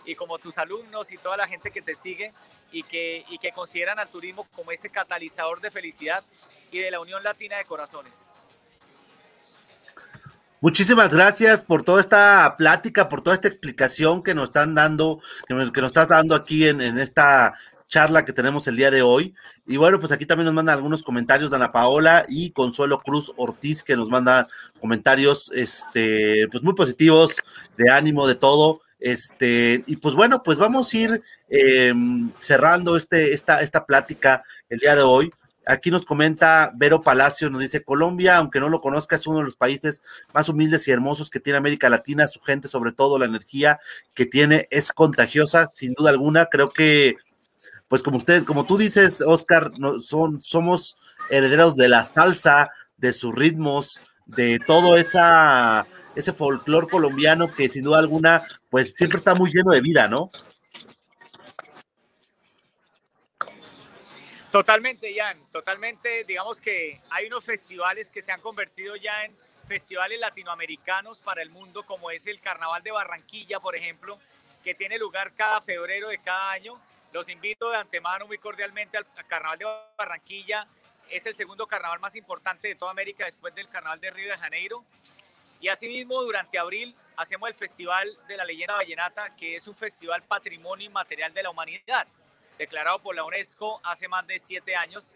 y 0.06 0.14
como 0.14 0.38
tus 0.38 0.56
alumnos 0.58 1.10
y 1.12 1.18
toda 1.18 1.36
la 1.36 1.48
gente 1.48 1.70
que 1.70 1.82
te 1.82 1.94
sigue 1.94 2.32
y 2.70 2.82
que, 2.84 3.24
y 3.28 3.38
que 3.38 3.50
consideran 3.50 3.98
al 3.98 4.08
turismo 4.08 4.46
como 4.54 4.70
ese 4.72 4.90
catalizador 4.90 5.60
de 5.60 5.70
felicidad 5.70 6.24
y 6.70 6.78
de 6.78 6.90
la 6.90 7.00
unión 7.00 7.22
latina 7.22 7.58
de 7.58 7.64
corazones. 7.64 8.12
Muchísimas 10.60 11.12
gracias 11.12 11.62
por 11.62 11.82
toda 11.82 12.00
esta 12.00 12.56
plática, 12.56 13.08
por 13.08 13.20
toda 13.20 13.34
esta 13.34 13.48
explicación 13.48 14.22
que 14.22 14.32
nos 14.32 14.50
están 14.50 14.76
dando, 14.76 15.20
que 15.48 15.54
nos, 15.54 15.72
estás 15.86 16.08
dando 16.08 16.36
aquí 16.36 16.68
en, 16.68 16.80
en, 16.80 17.00
esta 17.00 17.54
charla 17.92 18.24
que 18.24 18.32
tenemos 18.32 18.66
el 18.68 18.76
día 18.76 18.90
de 18.90 19.02
hoy. 19.02 19.34
Y 19.66 19.76
bueno, 19.76 20.00
pues 20.00 20.12
aquí 20.12 20.24
también 20.24 20.46
nos 20.46 20.54
mandan 20.54 20.76
algunos 20.76 21.02
comentarios 21.02 21.50
Dana 21.50 21.72
Paola 21.72 22.24
y 22.26 22.50
Consuelo 22.50 23.00
Cruz 23.00 23.34
Ortiz, 23.36 23.82
que 23.84 23.96
nos 23.96 24.08
manda 24.08 24.48
comentarios, 24.80 25.50
este, 25.54 26.48
pues 26.50 26.62
muy 26.62 26.74
positivos, 26.74 27.36
de 27.76 27.90
ánimo, 27.90 28.26
de 28.26 28.34
todo. 28.34 28.80
Este, 28.98 29.84
y 29.86 29.96
pues 29.96 30.14
bueno, 30.14 30.42
pues 30.42 30.56
vamos 30.56 30.92
a 30.92 30.96
ir 30.96 31.20
em, 31.50 32.32
cerrando 32.38 32.96
este, 32.96 33.34
esta, 33.34 33.60
esta 33.60 33.84
plática 33.84 34.42
el 34.70 34.78
día 34.78 34.94
de 34.94 35.02
hoy. 35.02 35.30
Aquí 35.66 35.90
nos 35.90 36.06
comenta 36.06 36.72
Vero 36.74 37.02
Palacio, 37.02 37.50
nos 37.50 37.60
dice, 37.60 37.84
Colombia, 37.84 38.38
aunque 38.38 38.58
no 38.58 38.70
lo 38.70 38.80
conozca, 38.80 39.16
es 39.16 39.26
uno 39.26 39.38
de 39.38 39.44
los 39.44 39.56
países 39.56 40.02
más 40.32 40.48
humildes 40.48 40.88
y 40.88 40.92
hermosos 40.92 41.28
que 41.28 41.40
tiene 41.40 41.58
América 41.58 41.90
Latina, 41.90 42.26
su 42.26 42.40
gente, 42.40 42.68
sobre 42.68 42.92
todo 42.92 43.18
la 43.18 43.26
energía 43.26 43.78
que 44.14 44.24
tiene, 44.24 44.66
es 44.70 44.92
contagiosa, 44.92 45.66
sin 45.66 45.92
duda 45.92 46.08
alguna. 46.08 46.46
Creo 46.46 46.70
que 46.70 47.16
pues 47.92 48.02
como 48.02 48.16
usted, 48.16 48.44
como 48.44 48.64
tú 48.64 48.78
dices, 48.78 49.20
Oscar, 49.20 49.70
no, 49.78 50.00
son, 50.00 50.42
somos 50.42 50.96
herederos 51.28 51.76
de 51.76 51.88
la 51.88 52.06
salsa, 52.06 52.70
de 52.96 53.12
sus 53.12 53.34
ritmos, 53.34 54.00
de 54.24 54.58
todo 54.60 54.96
esa, 54.96 55.86
ese 56.16 56.32
folclor 56.32 56.88
colombiano 56.88 57.54
que 57.54 57.68
sin 57.68 57.84
duda 57.84 57.98
alguna, 57.98 58.40
pues 58.70 58.94
siempre 58.94 59.18
está 59.18 59.34
muy 59.34 59.52
lleno 59.52 59.72
de 59.72 59.82
vida, 59.82 60.08
¿no? 60.08 60.30
Totalmente, 64.50 65.14
Jan, 65.14 65.36
totalmente. 65.52 66.24
Digamos 66.24 66.62
que 66.62 66.98
hay 67.10 67.26
unos 67.26 67.44
festivales 67.44 68.10
que 68.10 68.22
se 68.22 68.32
han 68.32 68.40
convertido 68.40 68.96
ya 68.96 69.26
en 69.26 69.36
festivales 69.68 70.18
latinoamericanos 70.18 71.20
para 71.20 71.42
el 71.42 71.50
mundo, 71.50 71.82
como 71.82 72.10
es 72.10 72.26
el 72.26 72.40
Carnaval 72.40 72.82
de 72.82 72.90
Barranquilla, 72.90 73.60
por 73.60 73.76
ejemplo, 73.76 74.16
que 74.64 74.74
tiene 74.74 74.96
lugar 74.96 75.34
cada 75.34 75.60
febrero 75.60 76.08
de 76.08 76.16
cada 76.16 76.52
año 76.52 76.80
los 77.12 77.28
invito 77.28 77.70
de 77.70 77.76
antemano 77.76 78.26
muy 78.26 78.38
cordialmente 78.38 78.96
al 78.96 79.06
Carnaval 79.28 79.58
de 79.58 79.66
Barranquilla. 79.96 80.66
Es 81.10 81.26
el 81.26 81.34
segundo 81.34 81.66
carnaval 81.66 82.00
más 82.00 82.16
importante 82.16 82.68
de 82.68 82.74
toda 82.74 82.90
América 82.90 83.26
después 83.26 83.54
del 83.54 83.68
Carnaval 83.68 84.00
de 84.00 84.10
Río 84.10 84.30
de 84.30 84.38
Janeiro. 84.38 84.82
Y 85.60 85.68
asimismo, 85.68 86.22
durante 86.22 86.58
abril 86.58 86.94
hacemos 87.16 87.48
el 87.48 87.54
Festival 87.54 88.10
de 88.26 88.36
la 88.36 88.44
Leyenda 88.44 88.74
Vallenata, 88.74 89.36
que 89.36 89.56
es 89.56 89.66
un 89.68 89.76
festival 89.76 90.22
patrimonio 90.22 90.86
inmaterial 90.86 91.32
de 91.34 91.42
la 91.42 91.50
humanidad, 91.50 92.06
declarado 92.58 92.98
por 92.98 93.14
la 93.14 93.24
UNESCO 93.24 93.80
hace 93.84 94.08
más 94.08 94.26
de 94.26 94.38
siete 94.38 94.74
años. 94.74 95.12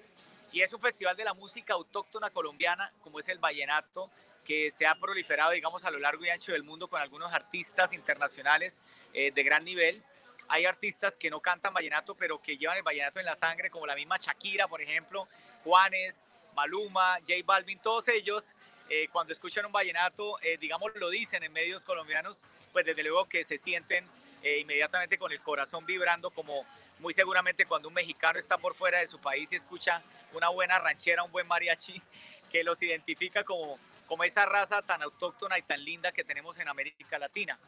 Y 0.53 0.61
es 0.61 0.73
un 0.73 0.81
festival 0.81 1.17
de 1.17 1.25
la 1.25 1.35
música 1.35 1.75
autóctona 1.75 2.31
colombiana, 2.31 2.93
como 3.03 3.19
es 3.19 3.29
el 3.29 3.39
vallenato, 3.39 4.11
que 4.45 4.71
se 4.71 4.87
ha 4.87 4.95
proliferado, 4.95 5.51
digamos, 5.51 5.85
a 5.85 5.91
lo 5.91 5.99
largo 5.99 6.25
y 6.25 6.31
ancho 6.31 6.53
del 6.53 6.63
mundo 6.63 6.89
con 6.89 7.01
algunos 7.01 7.33
artistas 7.33 7.93
internacionales 7.93 8.81
eh, 9.13 9.33
de 9.33 9.43
gran 9.43 9.65
nivel. 9.65 10.03
Hay 10.49 10.65
artistas 10.65 11.17
que 11.17 11.31
no 11.31 11.41
cantan 11.41 11.75
vallenato, 11.75 12.15
pero 12.15 12.41
que 12.41 12.57
llevan 12.57 12.77
el 12.77 12.83
vallenato 12.83 13.19
en 13.19 13.27
la 13.27 13.35
sangre, 13.35 13.71
como 13.71 13.87
la 13.87 13.95
misma 13.95 14.17
Shakira, 14.19 14.69
por 14.69 14.81
ejemplo, 14.81 15.27
Juanes, 15.65 16.23
Maluma, 16.55 17.19
J 17.21 17.35
Balvin, 17.45 17.79
todos 17.81 18.09
ellos, 18.09 18.53
eh, 18.89 19.09
cuando 19.13 19.33
escuchan 19.33 19.67
un 19.67 19.73
vallenato, 19.73 20.39
eh, 20.43 20.57
digamos, 20.59 20.95
lo 20.95 21.11
dicen 21.11 21.43
en 21.43 21.53
medios 21.53 21.85
colombianos, 21.85 22.41
pues 22.73 22.87
desde 22.87 23.03
luego 23.03 23.29
que 23.29 23.45
se 23.45 23.59
sienten 23.59 24.09
eh, 24.43 24.61
inmediatamente 24.61 25.19
con 25.19 25.33
el 25.33 25.41
corazón 25.41 25.85
vibrando, 25.85 26.31
como 26.31 26.65
muy 27.01 27.13
seguramente 27.13 27.67
cuando 27.67 27.89
un 27.89 27.95
mexicano 27.95 28.39
está 28.39 28.57
por 28.59 28.75
fuera 28.75 29.01
de 29.01 29.09
su 29.09 29.19
país 29.19 29.51
y 29.53 29.57
escucha 29.57 30.03
una 30.33 30.49
buena 30.51 30.79
ranchera, 30.79 31.25
un 31.25 31.33
buen 31.33 31.47
mariachi, 31.49 32.01
que 32.53 32.63
los 32.63 32.81
identifica 32.81 33.43
como, 33.43 33.79
como 34.07 34.23
esa 34.23 34.47
raza 34.47 34.83
tan 34.83 35.03
autóctona 35.03 35.59
y 35.59 35.63
tan 35.63 35.85
linda 35.85 36.13
que 36.13 36.23
tenemos 36.23 36.57
en 36.59 36.69
América 36.69 37.19
Latina. 37.19 37.59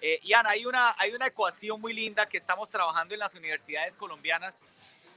Eh, 0.00 0.20
Ian, 0.22 0.46
hay 0.46 0.64
una, 0.64 0.94
hay 0.98 1.12
una 1.12 1.26
ecuación 1.26 1.80
muy 1.80 1.92
linda 1.92 2.28
que 2.28 2.38
estamos 2.38 2.68
trabajando 2.68 3.14
en 3.14 3.20
las 3.20 3.34
universidades 3.34 3.96
colombianas 3.96 4.60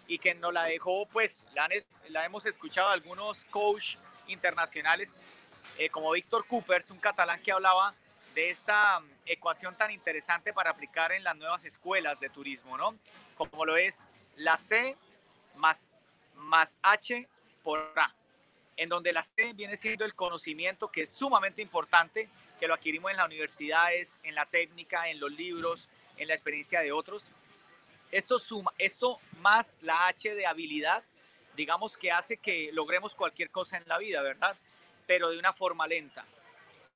y 0.07 0.17
que 0.17 0.33
nos 0.33 0.51
la 0.53 0.63
dejó, 0.63 1.05
pues, 1.05 1.45
la, 1.53 1.69
la 2.09 2.25
hemos 2.25 2.45
escuchado 2.45 2.89
algunos 2.89 3.45
coach 3.45 3.95
internacionales, 4.27 5.15
eh, 5.77 5.89
como 5.89 6.11
Víctor 6.11 6.45
Coopers, 6.47 6.89
un 6.89 6.97
catalán 6.97 7.41
que 7.41 7.51
hablaba 7.51 7.93
de 8.33 8.49
esta 8.49 8.99
mm, 8.99 9.05
ecuación 9.25 9.75
tan 9.75 9.91
interesante 9.91 10.53
para 10.53 10.71
aplicar 10.71 11.11
en 11.11 11.23
las 11.23 11.35
nuevas 11.35 11.63
escuelas 11.65 12.19
de 12.19 12.29
turismo, 12.29 12.77
¿no? 12.77 12.95
Como 13.37 13.65
lo 13.65 13.77
es 13.77 14.03
la 14.35 14.57
C 14.57 14.97
más, 15.55 15.93
más 16.35 16.77
H 16.81 17.27
por 17.63 17.93
A, 17.95 18.13
en 18.77 18.89
donde 18.89 19.13
la 19.13 19.23
C 19.23 19.53
viene 19.53 19.77
siendo 19.77 20.05
el 20.05 20.15
conocimiento 20.15 20.91
que 20.91 21.03
es 21.03 21.09
sumamente 21.09 21.61
importante 21.61 22.29
que 22.61 22.67
lo 22.67 22.75
adquirimos 22.75 23.09
en 23.09 23.17
las 23.17 23.25
universidades, 23.25 24.19
en 24.21 24.35
la 24.35 24.45
técnica, 24.45 25.09
en 25.09 25.19
los 25.19 25.31
libros, 25.31 25.89
en 26.15 26.27
la 26.27 26.35
experiencia 26.35 26.81
de 26.81 26.91
otros. 26.91 27.31
Esto, 28.11 28.37
suma, 28.37 28.71
esto 28.77 29.17
más 29.39 29.79
la 29.81 30.05
H 30.05 30.35
de 30.35 30.45
habilidad, 30.45 31.03
digamos 31.55 31.97
que 31.97 32.11
hace 32.11 32.37
que 32.37 32.69
logremos 32.71 33.15
cualquier 33.15 33.49
cosa 33.49 33.77
en 33.77 33.83
la 33.87 33.97
vida, 33.97 34.21
¿verdad? 34.21 34.55
Pero 35.07 35.31
de 35.31 35.39
una 35.39 35.53
forma 35.53 35.87
lenta. 35.87 36.23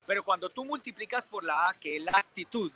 Pero 0.06 0.22
cuando 0.22 0.50
tú 0.50 0.64
multiplicas 0.64 1.26
por 1.26 1.42
la 1.42 1.68
A, 1.68 1.74
que 1.74 1.96
es 1.96 2.02
la 2.02 2.12
actitud, 2.12 2.70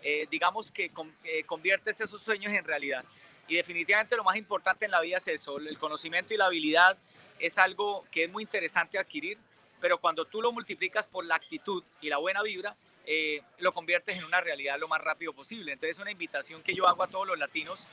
eh, 0.00 0.26
digamos 0.30 0.72
que 0.72 0.90
eh, 1.24 1.44
conviertes 1.44 2.00
esos 2.00 2.22
sueños 2.22 2.54
en 2.54 2.64
realidad. 2.64 3.04
Y 3.48 3.56
definitivamente 3.56 4.16
lo 4.16 4.24
más 4.24 4.36
importante 4.36 4.86
en 4.86 4.92
la 4.92 5.02
vida 5.02 5.18
es 5.18 5.28
eso, 5.28 5.58
el 5.58 5.76
conocimiento 5.76 6.32
y 6.32 6.38
la 6.38 6.46
habilidad 6.46 6.96
es 7.38 7.58
algo 7.58 8.06
que 8.10 8.24
es 8.24 8.30
muy 8.30 8.44
interesante 8.44 8.98
adquirir, 8.98 9.36
pero 9.80 9.98
cuando 9.98 10.24
tú 10.24 10.42
lo 10.42 10.52
multiplicas 10.52 11.08
por 11.08 11.24
la 11.24 11.36
actitud 11.36 11.82
y 12.00 12.08
la 12.08 12.18
buena 12.18 12.42
vibra, 12.42 12.76
eh, 13.06 13.42
lo 13.58 13.72
conviertes 13.72 14.18
en 14.18 14.24
una 14.24 14.40
realidad 14.40 14.78
lo 14.78 14.88
más 14.88 15.00
rápido 15.00 15.32
posible. 15.32 15.72
Entonces 15.72 15.96
es 15.96 16.02
una 16.02 16.10
invitación 16.10 16.62
que 16.62 16.74
yo 16.74 16.86
hago 16.86 17.02
a 17.02 17.08
todos 17.08 17.26
los 17.26 17.38
latinos 17.38 17.86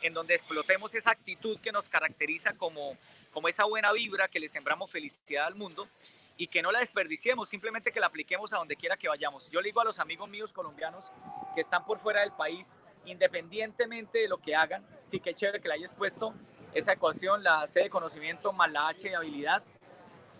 en 0.00 0.12
donde 0.14 0.34
explotemos 0.34 0.94
esa 0.94 1.10
actitud 1.10 1.58
que 1.60 1.72
nos 1.72 1.88
caracteriza 1.88 2.54
como, 2.54 2.96
como 3.32 3.48
esa 3.48 3.64
buena 3.64 3.92
vibra 3.92 4.28
que 4.28 4.40
le 4.40 4.48
sembramos 4.48 4.90
felicidad 4.90 5.46
al 5.46 5.54
mundo 5.54 5.88
y 6.36 6.48
que 6.48 6.62
no 6.62 6.72
la 6.72 6.80
desperdiciemos, 6.80 7.48
simplemente 7.48 7.92
que 7.92 8.00
la 8.00 8.06
apliquemos 8.06 8.52
a 8.52 8.56
donde 8.56 8.76
quiera 8.76 8.96
que 8.96 9.08
vayamos. 9.08 9.48
Yo 9.50 9.60
le 9.60 9.68
digo 9.68 9.80
a 9.80 9.84
los 9.84 9.98
amigos 9.98 10.28
míos 10.28 10.52
colombianos 10.52 11.12
que 11.54 11.60
están 11.60 11.84
por 11.84 12.00
fuera 12.00 12.20
del 12.20 12.32
país, 12.32 12.80
independientemente 13.04 14.18
de 14.18 14.28
lo 14.28 14.38
que 14.38 14.56
hagan, 14.56 14.84
sí 15.02 15.20
que 15.20 15.34
chévere 15.34 15.60
que 15.60 15.68
le 15.68 15.74
hayas 15.74 15.94
puesto 15.94 16.34
esa 16.72 16.92
ecuación, 16.92 17.44
la 17.44 17.66
C 17.66 17.84
de 17.84 17.90
conocimiento 17.90 18.52
más 18.52 18.72
la 18.72 18.88
H 18.88 19.08
de 19.08 19.14
habilidad, 19.14 19.62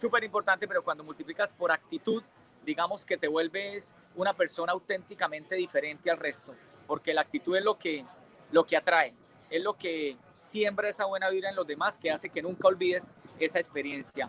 súper 0.05 0.22
importante, 0.22 0.68
pero 0.68 0.84
cuando 0.84 1.02
multiplicas 1.02 1.50
por 1.50 1.72
actitud, 1.72 2.22
digamos 2.62 3.07
que 3.07 3.16
te 3.16 3.26
vuelves 3.26 3.94
una 4.14 4.34
persona 4.34 4.72
auténticamente 4.72 5.55
diferente 5.55 6.11
al 6.11 6.18
resto, 6.18 6.55
porque 6.86 7.14
la 7.14 7.22
actitud 7.22 7.57
es 7.57 7.64
lo 7.64 7.78
que, 7.78 8.05
lo 8.52 8.66
que 8.66 8.76
atrae, 8.76 9.14
es 9.48 9.62
lo 9.62 9.72
que 9.72 10.18
siembra 10.36 10.90
esa 10.90 11.07
buena 11.07 11.30
vida 11.30 11.48
en 11.48 11.57
los 11.57 11.66
demás, 11.66 11.98
que 11.98 12.11
hace 12.11 12.28
que 12.28 12.42
nunca 12.42 12.68
olvides 12.68 13.14
esa 13.38 13.59
experiencia. 13.59 14.28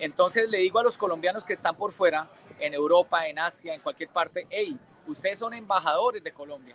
Entonces 0.00 0.50
le 0.50 0.58
digo 0.58 0.80
a 0.80 0.82
los 0.82 0.98
colombianos 0.98 1.44
que 1.44 1.52
están 1.52 1.76
por 1.76 1.92
fuera, 1.92 2.28
en 2.58 2.74
Europa, 2.74 3.28
en 3.28 3.38
Asia, 3.38 3.74
en 3.74 3.80
cualquier 3.80 4.08
parte, 4.08 4.48
hey, 4.50 4.76
ustedes 5.06 5.38
son 5.38 5.54
embajadores 5.54 6.24
de 6.24 6.32
Colombia. 6.32 6.74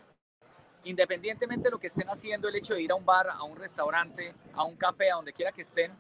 Independientemente 0.86 1.66
de 1.66 1.72
lo 1.72 1.80
que 1.80 1.88
estén 1.88 2.08
haciendo, 2.08 2.48
el 2.48 2.56
hecho 2.56 2.76
de 2.76 2.82
ir 2.82 2.92
a 2.94 2.96
un 2.96 3.04
bar, 3.04 3.28
a 3.30 3.44
un 3.44 3.58
restaurante, 3.58 4.34
a 4.54 4.64
un 4.64 4.78
café, 4.78 5.12
a 5.12 5.16
donde 5.16 5.34
quiera 5.34 5.52
que 5.52 5.64
estén, 5.64 5.92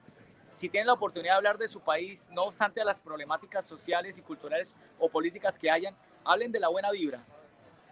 si 0.57 0.69
tienen 0.69 0.87
la 0.87 0.93
oportunidad 0.93 1.33
de 1.33 1.37
hablar 1.37 1.59
de 1.59 1.67
su 1.67 1.79
país, 1.79 2.31
no 2.31 2.45
obstante 2.45 2.83
las 2.83 2.99
problemáticas 2.99 3.63
sociales 3.63 4.17
y 4.17 4.23
culturales 4.23 4.75
o 4.97 5.07
políticas 5.07 5.59
que 5.59 5.69
hayan, 5.69 5.95
hablen 6.25 6.51
de 6.51 6.59
la 6.59 6.67
buena 6.67 6.89
vibra. 6.89 7.23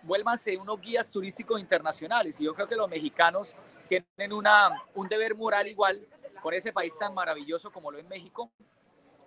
Vuélvanse 0.01 0.57
unos 0.57 0.81
guías 0.81 1.11
turísticos 1.11 1.59
internacionales. 1.59 2.41
Y 2.41 2.45
yo 2.45 2.55
creo 2.55 2.67
que 2.67 2.75
los 2.75 2.89
mexicanos 2.89 3.55
tienen 3.87 4.33
una, 4.33 4.81
un 4.95 5.07
deber 5.07 5.35
moral 5.35 5.67
igual 5.67 6.07
con 6.41 6.55
ese 6.55 6.73
país 6.73 6.97
tan 6.97 7.13
maravilloso 7.13 7.71
como 7.71 7.91
lo 7.91 7.99
es 7.99 8.05
México, 8.05 8.49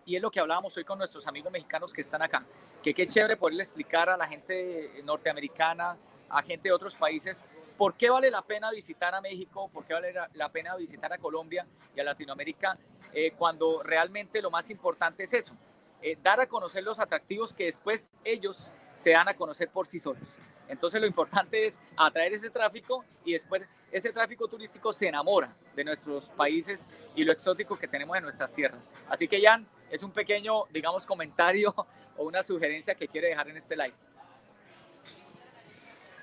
y 0.05 0.17
es 0.17 0.23
lo 0.23 0.33
que 0.33 0.41
hablábamos 0.41 0.77
hoy 0.77 0.83
con 0.83 0.99
nuestros 0.99 1.25
amigos 1.29 1.53
mexicanos 1.53 1.93
que 1.93 2.01
están 2.01 2.23
acá, 2.23 2.45
que 2.83 2.93
qué 2.93 3.07
chévere 3.07 3.37
poderle 3.37 3.63
explicar 3.63 4.11
a 4.11 4.17
la 4.17 4.27
gente 4.27 5.01
norteamericana, 5.05 5.97
a 6.29 6.43
gente 6.43 6.71
de 6.71 6.73
otros 6.73 6.97
países, 6.97 7.45
por 7.79 7.95
qué 7.95 8.11
vale 8.11 8.31
la 8.31 8.43
pena 8.43 8.73
visitar 8.73 9.15
a 9.15 9.21
México, 9.21 9.71
por 9.73 9.85
qué 9.85 9.95
vale 9.95 10.13
la 10.35 10.49
pena 10.51 10.75
visitar 10.77 11.13
a 11.13 11.19
Colombia 11.19 11.65
y 11.95 12.01
a 12.01 12.05
Latinoamérica, 12.05 12.77
eh, 13.15 13.31
cuando 13.39 13.83
realmente 13.85 14.43
lo 14.43 14.51
más 14.51 14.69
importante 14.69 15.23
es 15.23 15.33
eso, 15.33 15.55
eh, 16.03 16.19
dar 16.21 16.41
a 16.41 16.49
conocer 16.49 16.83
los 16.83 16.99
atractivos 16.99 17.55
que 17.55 17.67
después 17.67 18.11
ellos 18.25 18.73
se 18.93 19.13
dan 19.13 19.29
a 19.29 19.35
conocer 19.35 19.69
por 19.69 19.87
sí 19.87 20.01
solos. 20.01 20.29
Entonces 20.69 21.01
lo 21.01 21.07
importante 21.07 21.65
es 21.65 21.79
atraer 21.97 22.33
ese 22.33 22.51
tráfico 22.51 23.05
y 23.25 23.33
después 23.33 23.63
ese 23.93 24.13
tráfico 24.13 24.49
turístico 24.49 24.93
se 24.93 25.07
enamora 25.07 25.55
de 25.75 25.85
nuestros 25.85 26.29
países 26.31 26.85
y 27.15 27.25
lo 27.25 27.33
exótico 27.33 27.79
que 27.79 27.87
tenemos 27.87 28.17
en 28.17 28.25
nuestras 28.25 28.53
tierras. 28.53 28.91
Así 29.09 29.29
que 29.29 29.41
Jan, 29.41 29.67
es 29.89 30.03
un 30.03 30.11
pequeño, 30.11 30.65
digamos, 30.71 31.07
comentario 31.07 31.73
o 32.17 32.25
una 32.25 32.43
sugerencia 32.43 32.97
que 32.97 33.07
quiere 33.07 33.29
dejar 33.29 33.49
en 33.49 33.57
este 33.57 33.77
live. 33.77 33.95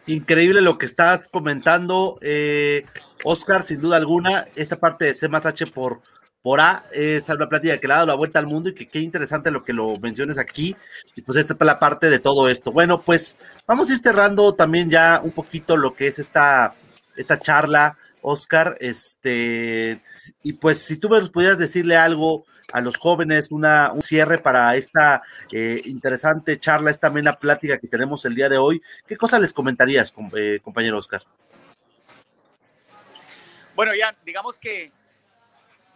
Increíble 0.08 0.62
lo 0.62 0.78
que 0.78 0.86
estás 0.86 1.28
comentando, 1.28 2.20
eh, 2.22 2.86
Oscar, 3.24 3.64
sin 3.64 3.82
duda 3.82 3.98
alguna, 3.98 4.46
esta 4.56 4.80
parte 4.80 5.06
de 5.06 5.14
C 5.14 5.28
más 5.28 5.46
H 5.46 5.66
por, 5.68 6.02
por 6.46 6.60
A 6.60 6.86
es 6.92 7.28
una 7.28 7.50
plática 7.50 7.80
que 7.80 7.88
le 7.88 7.94
ha 7.94 7.98
dado 7.98 8.08
la 8.10 8.14
vuelta 8.14 8.38
al 8.38 8.46
mundo 8.46 8.70
y 8.70 8.76
que 8.76 8.88
qué 8.88 9.00
interesante 9.00 9.50
lo 9.50 9.64
que 9.64 9.74
lo 9.74 9.98
menciones 9.98 10.38
aquí. 10.38 10.76
Y 11.16 11.24
pues 11.24 11.40
esta 11.40 11.54
es 11.54 11.60
la 11.60 11.80
parte 11.80 12.12
de 12.12 12.20
todo 12.20 12.48
esto. 12.48 12.72
Bueno, 12.72 13.02
pues 13.02 13.36
vamos 13.66 13.90
a 13.90 13.94
ir 13.94 14.00
cerrando 14.00 14.54
también 14.54 14.92
ya 14.92 15.22
un 15.24 15.32
poquito 15.32 15.76
lo 15.76 15.96
que 15.96 16.06
es 16.06 16.20
esta, 16.20 16.76
esta 17.16 17.40
charla, 17.40 17.98
Oscar. 18.22 18.76
Este, 18.80 20.04
y 20.44 20.54
pues 20.54 20.78
si 20.78 20.98
tú 20.98 21.10
me 21.10 21.20
pudieras 21.30 21.58
decirle 21.58 21.98
algo 21.98 22.46
a 22.72 22.82
los 22.82 22.98
jóvenes, 22.98 23.52
una, 23.52 23.92
un 23.92 24.02
cierre 24.02 24.38
para 24.38 24.76
esta 24.76 25.24
eh, 25.52 25.82
interesante 25.86 26.60
charla, 26.60 26.92
esta 26.92 27.08
amena 27.08 27.38
plática 27.38 27.78
que 27.78 27.88
tenemos 27.88 28.26
el 28.26 28.36
día 28.36 28.50
de 28.50 28.58
hoy, 28.58 28.82
¿qué 29.08 29.18
cosa 29.18 29.40
les 29.40 29.54
comentarías, 29.54 30.14
eh, 30.36 30.60
compañero 30.64 30.98
Oscar? 30.98 31.24
Bueno, 33.76 33.94
ya, 33.94 34.16
digamos 34.24 34.58
que 34.58 34.92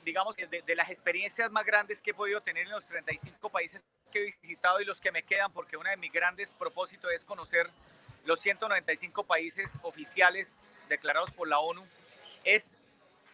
digamos 0.04 0.36
que 0.36 0.48
de, 0.48 0.76
las 0.76 0.90
experiencias 0.90 1.52
más 1.52 1.66
grandes 1.66 2.02
que 2.02 2.12
he 2.12 2.14
podido 2.14 2.42
tener 2.42 2.66
en 2.66 2.72
los 2.72 2.86
35 2.88 3.50
países 3.50 3.82
que 4.12 4.20
he 4.20 4.36
visitado 4.42 4.82
y 4.82 4.86
los 4.86 5.00
que 5.00 5.12
me 5.12 5.24
quedan, 5.24 5.52
porque 5.52 5.78
uno 5.78 5.90
de 5.90 5.98
mis 5.98 6.12
grandes 6.12 6.52
propósitos 6.52 7.12
es 7.12 7.24
conocer 7.24 7.70
los 8.26 8.40
195 8.40 9.24
países 9.24 9.78
oficiales 9.84 10.56
declarados 10.88 11.32
por 11.32 11.48
la 11.48 11.60
ONU, 11.60 11.86
es 12.44 12.78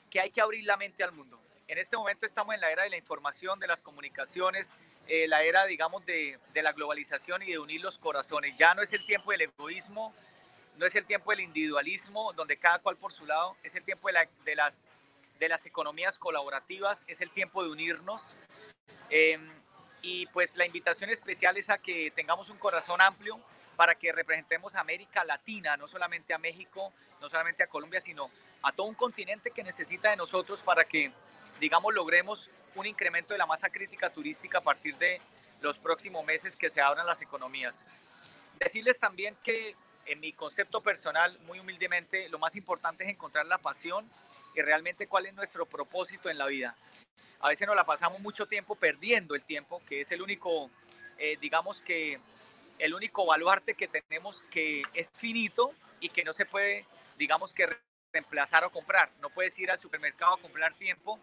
que 0.09 0.19
hay 0.19 0.29
que 0.31 0.41
abrir 0.41 0.65
la 0.65 0.75
mente 0.75 1.03
al 1.03 1.11
mundo. 1.11 1.39
En 1.67 1.77
este 1.77 1.97
momento 1.97 2.25
estamos 2.25 2.53
en 2.53 2.61
la 2.61 2.71
era 2.71 2.83
de 2.83 2.89
la 2.89 2.97
información, 2.97 3.59
de 3.59 3.67
las 3.67 3.81
comunicaciones, 3.81 4.71
eh, 5.07 5.27
la 5.27 5.43
era, 5.43 5.65
digamos, 5.65 6.05
de, 6.05 6.39
de 6.53 6.61
la 6.61 6.73
globalización 6.73 7.41
y 7.41 7.51
de 7.51 7.59
unir 7.59 7.81
los 7.81 7.97
corazones. 7.97 8.55
Ya 8.57 8.73
no 8.75 8.81
es 8.81 8.93
el 8.93 9.05
tiempo 9.05 9.31
del 9.31 9.41
egoísmo, 9.41 10.13
no 10.77 10.85
es 10.85 10.93
el 10.95 11.05
tiempo 11.05 11.31
del 11.31 11.39
individualismo, 11.41 12.33
donde 12.33 12.57
cada 12.57 12.79
cual 12.79 12.97
por 12.97 13.11
su 13.11 13.25
lado, 13.25 13.57
es 13.63 13.73
el 13.75 13.83
tiempo 13.83 14.07
de, 14.09 14.13
la, 14.13 14.29
de 14.43 14.55
las 14.55 14.87
de 15.39 15.49
las 15.49 15.65
economías 15.65 16.17
colaborativas, 16.17 17.03
es 17.07 17.21
el 17.21 17.29
tiempo 17.31 17.63
de 17.63 17.69
unirnos. 17.69 18.37
Em, 19.09 19.47
y 20.01 20.27
pues 20.27 20.55
la 20.55 20.65
invitación 20.65 21.09
especial 21.09 21.57
es 21.57 21.69
a 21.69 21.77
que 21.77 22.11
tengamos 22.11 22.49
un 22.49 22.57
corazón 22.57 23.01
amplio 23.01 23.39
para 23.75 23.95
que 23.95 24.11
representemos 24.11 24.75
a 24.75 24.81
América 24.81 25.25
Latina, 25.25 25.75
no 25.77 25.87
solamente 25.87 26.33
a 26.33 26.37
México, 26.37 26.93
no 27.19 27.29
solamente 27.29 27.63
a 27.63 27.67
Colombia, 27.67 27.99
sino 27.99 28.29
a 28.61 28.71
todo 28.71 28.87
un 28.87 28.95
continente 28.95 29.51
que 29.51 29.63
necesita 29.63 30.11
de 30.11 30.15
nosotros 30.15 30.61
para 30.61 30.85
que, 30.85 31.11
digamos, 31.59 31.93
logremos 31.93 32.49
un 32.75 32.85
incremento 32.85 33.33
de 33.33 33.37
la 33.37 33.45
masa 33.45 33.69
crítica 33.69 34.09
turística 34.09 34.57
a 34.57 34.61
partir 34.61 34.95
de 34.97 35.19
los 35.61 35.77
próximos 35.77 36.25
meses 36.25 36.55
que 36.55 36.69
se 36.69 36.81
abran 36.81 37.05
las 37.05 37.21
economías. 37.21 37.85
Decirles 38.59 38.99
también 38.99 39.35
que 39.43 39.75
en 40.05 40.19
mi 40.19 40.33
concepto 40.33 40.81
personal, 40.81 41.37
muy 41.41 41.59
humildemente, 41.59 42.29
lo 42.29 42.39
más 42.39 42.55
importante 42.55 43.03
es 43.03 43.09
encontrar 43.09 43.45
la 43.45 43.57
pasión 43.57 44.09
y 44.55 44.61
realmente 44.61 45.07
cuál 45.07 45.25
es 45.25 45.33
nuestro 45.33 45.65
propósito 45.65 46.29
en 46.29 46.37
la 46.37 46.45
vida. 46.45 46.75
A 47.39 47.49
veces 47.49 47.67
nos 47.67 47.75
la 47.75 47.85
pasamos 47.85 48.19
mucho 48.21 48.45
tiempo 48.47 48.75
perdiendo 48.75 49.35
el 49.35 49.43
tiempo, 49.43 49.81
que 49.87 50.01
es 50.01 50.11
el 50.11 50.21
único, 50.21 50.69
eh, 51.17 51.37
digamos 51.41 51.81
que 51.81 52.19
el 52.79 52.93
único 52.93 53.25
baluarte 53.25 53.73
que 53.73 53.87
tenemos 53.87 54.43
que 54.51 54.83
es 54.93 55.09
finito 55.13 55.73
y 55.99 56.09
que 56.09 56.23
no 56.23 56.33
se 56.33 56.45
puede, 56.45 56.85
digamos 57.17 57.53
que 57.53 57.69
reemplazar 58.13 58.63
o 58.63 58.71
comprar. 58.71 59.11
No 59.19 59.29
puedes 59.29 59.57
ir 59.59 59.69
al 59.69 59.79
supermercado 59.79 60.35
a 60.35 60.39
comprar 60.39 60.73
tiempo. 60.75 61.19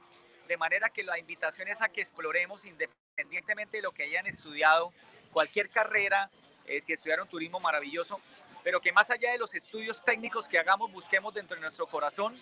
De 0.53 0.59
manera 0.59 0.91
que 0.91 1.03
la 1.03 1.19
invitación 1.19 1.69
es 1.69 1.81
a 1.81 1.89
que 1.89 2.03
exploremos 2.03 2.67
independientemente 2.67 3.79
de 3.79 3.83
lo 3.83 3.93
que 3.93 4.03
hayan 4.03 4.27
estudiado, 4.27 4.93
cualquier 5.33 5.71
carrera, 5.71 6.31
eh, 6.67 6.79
si 6.83 6.93
estudiaron 6.93 7.27
turismo 7.27 7.59
maravilloso, 7.59 8.21
pero 8.63 8.79
que 8.79 8.93
más 8.93 9.09
allá 9.09 9.33
de 9.33 9.39
los 9.39 9.55
estudios 9.55 10.05
técnicos 10.05 10.47
que 10.49 10.59
hagamos, 10.59 10.93
busquemos 10.93 11.33
dentro 11.33 11.55
de 11.55 11.63
nuestro 11.63 11.87
corazón 11.87 12.39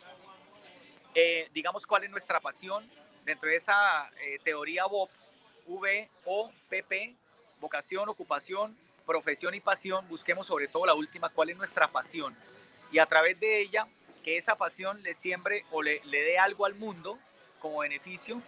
eh, 1.15 1.49
digamos, 1.55 1.87
cuál 1.87 2.03
es 2.03 2.11
nuestra 2.11 2.41
pasión 2.41 2.91
dentro 3.25 3.49
de 3.49 3.55
esa 3.55 4.11
eh, 4.21 4.41
teoría 4.43 4.87
VOP, 4.87 5.11
V, 5.69 6.11
O, 6.25 6.51
P, 6.69 6.83
P, 6.83 7.15
vocación, 7.61 8.09
ocupación, 8.09 8.77
profesión 9.07 9.55
y 9.55 9.61
pasión, 9.61 10.09
busquemos 10.09 10.49
sobre 10.49 10.67
todo 10.67 10.85
la 10.85 10.95
última, 10.95 11.29
cuál 11.29 11.51
es 11.51 11.57
nuestra 11.57 11.87
pasión. 11.87 12.37
Y 12.91 12.99
a 12.99 13.07
través 13.07 13.39
de 13.39 13.61
ella, 13.61 13.87
que 14.25 14.37
esa 14.37 14.57
pasión 14.57 15.01
le 15.05 15.15
siembre 15.15 15.65
o 15.71 15.81
le, 15.81 16.01
le 16.07 16.23
dé 16.23 16.41
algo 16.41 16.67
al 16.67 16.75
mundo 16.75 17.17
como 17.61 17.79
beneficio, 17.79 18.43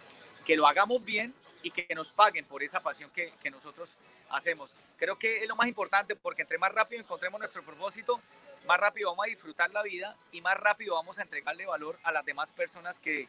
que 0.45 0.57
lo 0.57 0.67
hagamos 0.67 1.03
bien 1.03 1.33
y 1.61 1.71
que 1.71 1.87
nos 1.95 2.11
paguen 2.11 2.45
por 2.45 2.61
esa 2.61 2.81
pasión 2.81 3.09
que, 3.11 3.31
nosotros 3.49 3.97
hacemos. 4.29 4.73
Creo 4.97 5.17
que 5.17 5.43
es 5.43 5.47
lo 5.47 5.55
más 5.55 5.67
importante 5.67 6.15
porque 6.15 6.41
entre 6.41 6.57
más 6.57 6.73
rápido 6.73 7.01
encontremos 7.01 7.39
nuestro 7.39 7.63
propósito, 7.63 8.19
más 8.67 8.79
rápido 8.79 9.09
vamos 9.09 9.25
a 9.25 9.29
disfrutar 9.29 9.71
la 9.71 9.81
vida 9.81 10.17
y 10.31 10.41
más 10.41 10.57
rápido 10.57 10.95
vamos 10.95 11.19
a 11.19 11.21
entregarle 11.21 11.65
valor 11.65 11.97
a 12.03 12.11
las 12.11 12.25
demás 12.25 12.51
personas 12.51 12.99
que, 12.99 13.27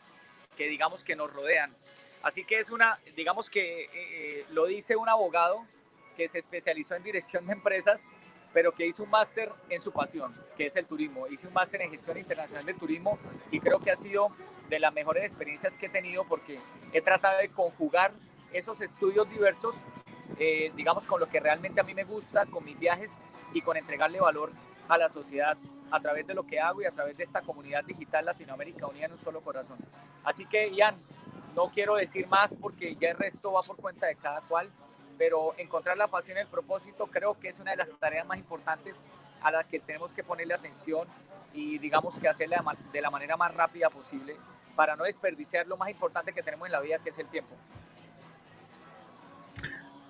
que 0.57 0.69
digamos 0.69 1.05
que 1.05 1.15
nos 1.15 1.33
rodean. 1.33 1.75
Así 2.23 2.45
que 2.45 2.59
es 2.59 2.71
una, 2.71 2.99
digamos 3.15 3.51
que 3.51 3.85
eh, 3.85 3.91
eh, 3.93 4.47
lo 4.51 4.67
dice 4.67 4.97
un 4.97 5.09
abogado 5.09 5.67
que 6.17 6.27
se 6.29 6.39
especializó 6.39 6.95
en 6.95 7.03
dirección 7.03 7.47
de 7.47 7.53
empresas, 7.53 8.09
pero 8.55 8.73
que 8.73 8.87
hizo 8.87 9.03
un 9.03 9.11
máster 9.11 9.53
en 9.69 9.81
su 9.81 9.93
pasión, 9.93 10.33
que 10.57 10.67
es 10.67 10.77
el 10.77 10.87
turismo. 10.87 11.27
Hice 11.27 11.49
un 11.49 11.53
máster 11.53 11.83
en 11.83 11.91
gestión 11.91 12.17
internacional 12.17 12.65
de 12.65 12.73
turismo 12.73 13.19
y 13.51 13.59
creo 13.59 13.81
que 13.81 13.91
ha 13.91 13.97
sido 13.97 14.29
de 14.71 14.79
las 14.79 14.95
mejores 14.95 15.25
experiencias 15.25 15.77
que 15.77 15.87
he 15.87 15.89
tenido 15.91 16.25
porque 16.25 16.61
he 16.93 17.03
tratado 17.03 17.39
de 17.41 17.49
conjugar 17.49 18.13
esos 18.53 18.81
estudios 18.81 19.29
diversos, 19.29 19.83
eh, 20.39 20.73
digamos, 20.77 21.07
con 21.07 21.19
lo 21.19 21.29
que 21.29 21.41
realmente 21.41 21.81
a 21.81 21.85
mí 21.85 21.95
me 21.95 22.05
gusta, 22.05 22.47
con 22.47 22.65
mis 22.65 22.79
viajes 22.79 23.19
y 23.53 23.61
con 23.61 23.77
entregarle 23.77 24.21
valor 24.21 24.53
a 24.89 24.97
la 24.97 25.09
sociedad 25.09 25.59
a 25.91 26.01
través 26.01 26.27
de 26.27 26.35
lo 26.35 26.47
que 26.47 26.61
hago 26.61 26.81
y 26.81 26.85
a 26.87 26.93
través 26.93 27.17
de 27.17 27.25
esta 27.25 27.43
comunidad 27.43 27.85
digital 27.85 28.25
Latinoamérica 28.25 28.87
unida 28.87 29.07
en 29.07 29.13
un 29.13 29.19
solo 29.19 29.41
corazón. 29.41 29.79
Así 30.23 30.47
que, 30.47 30.71
Ian, 30.71 30.95
no 31.57 31.71
quiero 31.71 31.97
decir 31.97 32.29
más 32.29 32.55
porque 32.55 32.95
ya 32.97 33.11
el 33.11 33.17
resto 33.17 33.53
va 33.53 33.63
por 33.63 33.77
cuenta 33.77 34.07
de 34.07 34.15
cada 34.15 34.41
cual, 34.43 34.71
pero 35.19 35.55
encontrar 35.59 35.97
la 35.97 36.09
pasión 36.09 36.39
y 36.39 36.41
el 36.41 36.47
propósito 36.47 37.07
creo 37.07 37.39
que 37.39 37.49
es 37.49 37.59
una 37.61 37.73
de 37.73 37.77
las 37.77 37.91
tareas 37.99 38.27
más 38.27 38.39
importantes 38.39 39.05
a 39.43 39.51
las 39.51 39.67
que 39.67 39.81
tenemos 39.81 40.13
que 40.13 40.25
ponerle 40.25 40.55
atención 40.55 41.07
y 41.53 41.79
digamos 41.79 42.19
que 42.19 42.29
hacerla 42.29 42.65
de 42.93 43.01
la 43.01 43.11
manera 43.11 43.37
más 43.37 43.55
rápida 43.55 43.91
posible 43.91 44.37
para 44.75 44.97
no 44.97 45.05
desperdiciar 45.05 45.67
lo 45.67 45.77
más 45.77 45.91
importante 45.91 46.33
que 46.33 46.43
tenemos 46.43 46.67
en 46.67 46.73
la 46.73 46.81
vida, 46.81 46.99
que 46.99 47.11
es 47.11 47.19
el 47.19 47.29
tiempo. 47.29 47.55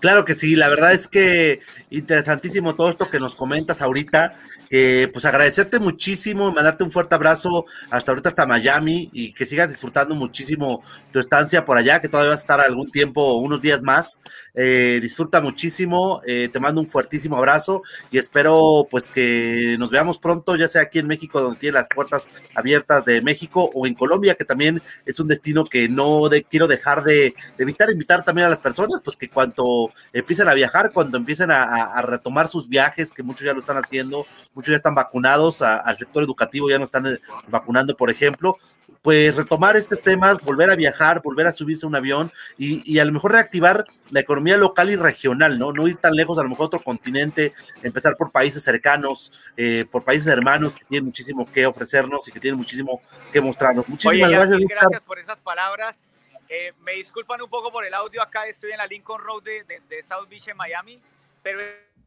Claro 0.04 0.26
que 0.26 0.34
sí, 0.34 0.54
la 0.54 0.68
verdad 0.68 0.92
es 0.92 1.08
que 1.08 1.60
interesantísimo 1.88 2.74
todo 2.74 2.90
esto 2.90 3.08
que 3.08 3.18
nos 3.18 3.34
comentas 3.34 3.80
ahorita. 3.80 4.36
pues 4.68 5.24
agradecerte 5.24 5.78
muchísimo, 5.78 6.52
mandarte 6.52 6.84
un 6.84 6.90
fuerte 6.90 7.14
abrazo 7.14 7.64
hasta 7.90 8.10
ahorita 8.10 8.28
hasta 8.28 8.44
Miami 8.44 9.08
y 9.14 9.32
que 9.32 9.46
sigas 9.46 9.70
disfrutando 9.70 10.14
muchísimo 10.14 10.82
tu 11.10 11.20
estancia 11.20 11.64
por 11.64 11.78
allá, 11.78 12.02
que 12.02 12.10
todavía 12.10 12.32
vas 12.32 12.40
a 12.40 12.42
estar 12.42 12.60
algún 12.60 12.90
tiempo, 12.90 13.38
unos 13.38 13.62
días 13.62 13.82
más. 13.82 14.20
Eh, 14.52 14.98
disfruta 15.00 15.40
muchísimo, 15.40 16.20
eh, 16.26 16.50
te 16.52 16.60
mando 16.60 16.82
un 16.82 16.86
fuertísimo 16.86 17.38
abrazo 17.38 17.82
y 18.10 18.18
espero 18.18 18.86
pues 18.90 19.08
que 19.08 19.76
nos 19.78 19.90
veamos 19.90 20.18
pronto, 20.18 20.54
ya 20.56 20.68
sea 20.68 20.82
aquí 20.82 20.98
en 20.98 21.06
México, 21.06 21.40
donde 21.40 21.58
tiene 21.58 21.74
las 21.74 21.88
puertas 21.88 22.28
abiertas 22.54 23.06
de 23.06 23.22
México 23.22 23.70
o 23.72 23.86
en 23.86 23.94
Colombia, 23.94 24.34
que 24.34 24.44
también 24.44 24.82
es 25.06 25.18
un 25.18 25.28
destino 25.28 25.64
que 25.64 25.88
no 25.88 26.28
quiero 26.50 26.66
dejar 26.66 27.04
de, 27.04 27.34
de 27.56 27.62
evitar, 27.62 27.90
invitar 27.90 28.22
también 28.22 28.48
a 28.48 28.50
las 28.50 28.58
personas, 28.58 29.00
pues 29.02 29.16
que 29.16 29.30
cuanto 29.30 29.93
empiezan 30.12 30.48
a 30.48 30.54
viajar, 30.54 30.92
cuando 30.92 31.18
empiezan 31.18 31.50
a, 31.50 32.00
retomar 32.02 32.48
sus 32.48 32.68
viajes, 32.68 33.12
que 33.12 33.22
muchos 33.22 33.44
ya 33.44 33.52
lo 33.52 33.60
están 33.60 33.76
haciendo, 33.76 34.26
muchos 34.54 34.70
ya 34.70 34.76
están 34.76 34.94
vacunados, 34.94 35.62
al 35.62 35.96
sector 35.96 36.22
educativo 36.22 36.68
ya 36.68 36.78
no 36.78 36.84
están 36.84 37.06
eh, 37.06 37.18
vacunando, 37.48 37.96
por 37.96 38.10
ejemplo, 38.10 38.56
pues 39.04 39.36
retomar 39.36 39.76
estos 39.76 40.00
temas, 40.00 40.38
volver 40.42 40.70
a 40.70 40.76
viajar, 40.76 41.20
volver 41.22 41.46
a 41.46 41.52
subirse 41.52 41.84
a 41.84 41.88
un 41.90 41.94
avión 41.94 42.32
y, 42.56 42.98
a 42.98 43.04
lo 43.04 43.12
mejor 43.12 43.32
reactivar 43.32 43.84
la 44.08 44.20
economía 44.20 44.56
local 44.56 44.90
y 44.90 44.96
regional, 44.96 45.58
¿no? 45.58 45.72
No 45.72 45.86
ir 45.86 45.98
tan 45.98 46.14
lejos, 46.14 46.38
a 46.38 46.42
lo 46.42 46.48
mejor 46.48 46.66
otro 46.66 46.80
continente, 46.80 47.52
empezar 47.82 48.16
por 48.16 48.32
países 48.32 48.62
cercanos, 48.62 49.30
eh, 49.58 49.84
por 49.90 50.04
países 50.04 50.28
hermanos 50.28 50.74
que 50.74 50.86
tienen 50.86 51.04
muchísimo 51.04 51.44
que 51.52 51.66
ofrecernos 51.66 52.26
y 52.28 52.32
que 52.32 52.40
tienen 52.40 52.56
muchísimo 52.56 53.02
que 53.30 53.42
mostrarnos. 53.42 53.86
Muchísimas 53.86 54.30
gracias. 54.30 54.58
Gracias 54.58 55.02
por 55.02 55.18
esas 55.18 55.38
palabras. 55.42 56.08
Eh, 56.56 56.72
me 56.82 56.92
disculpan 56.92 57.42
un 57.42 57.50
poco 57.50 57.72
por 57.72 57.84
el 57.84 57.92
audio 57.94 58.22
acá, 58.22 58.46
estoy 58.46 58.70
en 58.70 58.78
la 58.78 58.86
Lincoln 58.86 59.20
Road 59.20 59.42
de, 59.42 60.02
South 60.04 60.28
Beach 60.28 60.46
en 60.46 60.56
Miami, 60.56 61.00
pero 61.42 61.58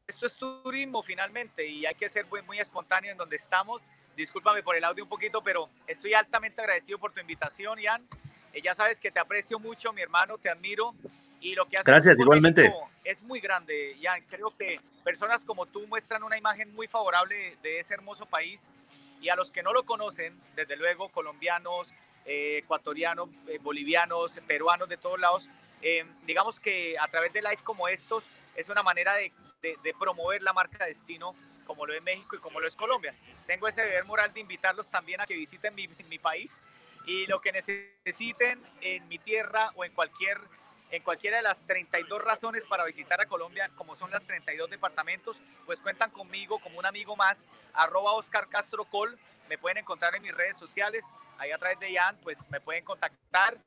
esto 0.07 0.25
es 0.25 0.37
turismo 0.37 1.03
finalmente 1.03 1.67
y 1.67 1.85
hay 1.85 1.95
que 1.95 2.09
ser 2.09 2.25
muy, 2.27 2.41
muy 2.43 2.57
espontáneo 2.57 3.11
en 3.11 3.17
donde 3.17 3.35
estamos. 3.35 3.89
Discúlpame 4.15 4.63
por 4.63 4.77
el 4.77 4.85
audio 4.85 5.03
un 5.03 5.09
poquito, 5.09 5.43
pero 5.43 5.69
estoy 5.85 6.13
altamente 6.13 6.61
agradecido 6.61 6.97
por 6.97 7.11
tu 7.11 7.19
invitación, 7.19 7.77
Ian. 7.77 8.07
Eh, 8.53 8.61
ya 8.61 8.73
sabes 8.73 9.01
que 9.01 9.11
te 9.11 9.19
aprecio 9.19 9.59
mucho, 9.59 9.91
mi 9.91 10.01
hermano, 10.01 10.37
te 10.37 10.49
admiro. 10.49 10.95
Y 11.41 11.53
lo 11.53 11.65
que 11.65 11.75
haces 11.75 11.85
Gracias, 11.85 12.19
igualmente. 12.21 12.73
es 13.03 13.21
muy 13.23 13.41
grande, 13.41 13.97
Ian. 13.99 14.23
Creo 14.29 14.55
que 14.55 14.79
personas 15.03 15.43
como 15.43 15.65
tú 15.65 15.85
muestran 15.87 16.23
una 16.23 16.37
imagen 16.37 16.73
muy 16.73 16.87
favorable 16.87 17.57
de 17.61 17.81
ese 17.81 17.95
hermoso 17.95 18.25
país. 18.25 18.69
Y 19.19 19.27
a 19.27 19.35
los 19.35 19.51
que 19.51 19.61
no 19.61 19.73
lo 19.73 19.83
conocen, 19.85 20.39
desde 20.55 20.77
luego, 20.77 21.09
colombianos, 21.09 21.91
eh, 22.27 22.57
ecuatorianos, 22.57 23.29
eh, 23.47 23.57
bolivianos, 23.59 24.37
peruanos, 24.45 24.89
de 24.89 24.97
todos 24.97 25.17
lados. 25.17 25.49
Eh, 25.81 26.05
digamos 26.25 26.59
que 26.59 26.97
a 26.99 27.07
través 27.07 27.31
de 27.31 27.41
live 27.41 27.59
como 27.63 27.87
estos 27.87 28.25
es 28.53 28.67
una 28.67 28.83
manera 28.83 29.13
de, 29.15 29.31
promover 29.97 30.41
la 30.41 30.51
marca 30.51 30.85
Destino 30.85 31.33
como 31.65 31.85
lo 31.85 31.93
es 31.93 32.01
México 32.01 32.35
y 32.35 32.39
como 32.39 32.59
lo 32.59 32.67
es 32.67 32.75
Colombia. 32.75 33.15
Tengo 33.45 33.67
ese 33.67 33.81
deber 33.81 34.03
moral 34.03 34.33
de 34.33 34.41
invitarlos 34.41 34.91
también 34.91 35.21
a 35.21 35.25
que 35.25 35.35
visiten 35.35 35.73
mi, 35.73 35.87
país 36.21 36.61
y 37.05 37.25
lo 37.27 37.39
que 37.39 37.53
necesiten 37.53 38.61
en 38.81 39.07
mi 39.07 39.19
tierra 39.19 39.71
o 39.75 39.85
en 39.85 39.93
cualquier 39.93 40.37
en 40.89 41.03
cualquiera 41.03 41.37
de 41.37 41.43
las 41.43 41.65
32 41.67 42.21
razones 42.21 42.63
para 42.63 42.85
visitar 42.85 43.19
a 43.19 43.25
Colombia, 43.25 43.69
como 43.75 43.97
son 43.97 44.09
las 44.09 44.23
32 44.23 44.69
departamentos, 44.69 45.41
pues 45.65 45.81
cuentan 45.81 46.11
conmigo 46.11 46.59
como 46.59 46.79
un 46.79 46.85
amigo 46.85 47.17
más, 47.17 47.49
arroba 47.73 48.13
me 49.49 49.57
pueden 49.57 49.77
encontrar 49.77 50.15
en 50.15 50.21
mis 50.21 50.33
redes 50.33 50.57
sociales, 50.57 51.05
ahí 51.37 51.51
a 51.51 51.57
través 51.57 51.79
de 51.79 51.91
Ian, 51.91 52.17
pues 52.23 52.49
me 52.49 52.59
pueden 52.59 52.83
contactar 52.83 53.57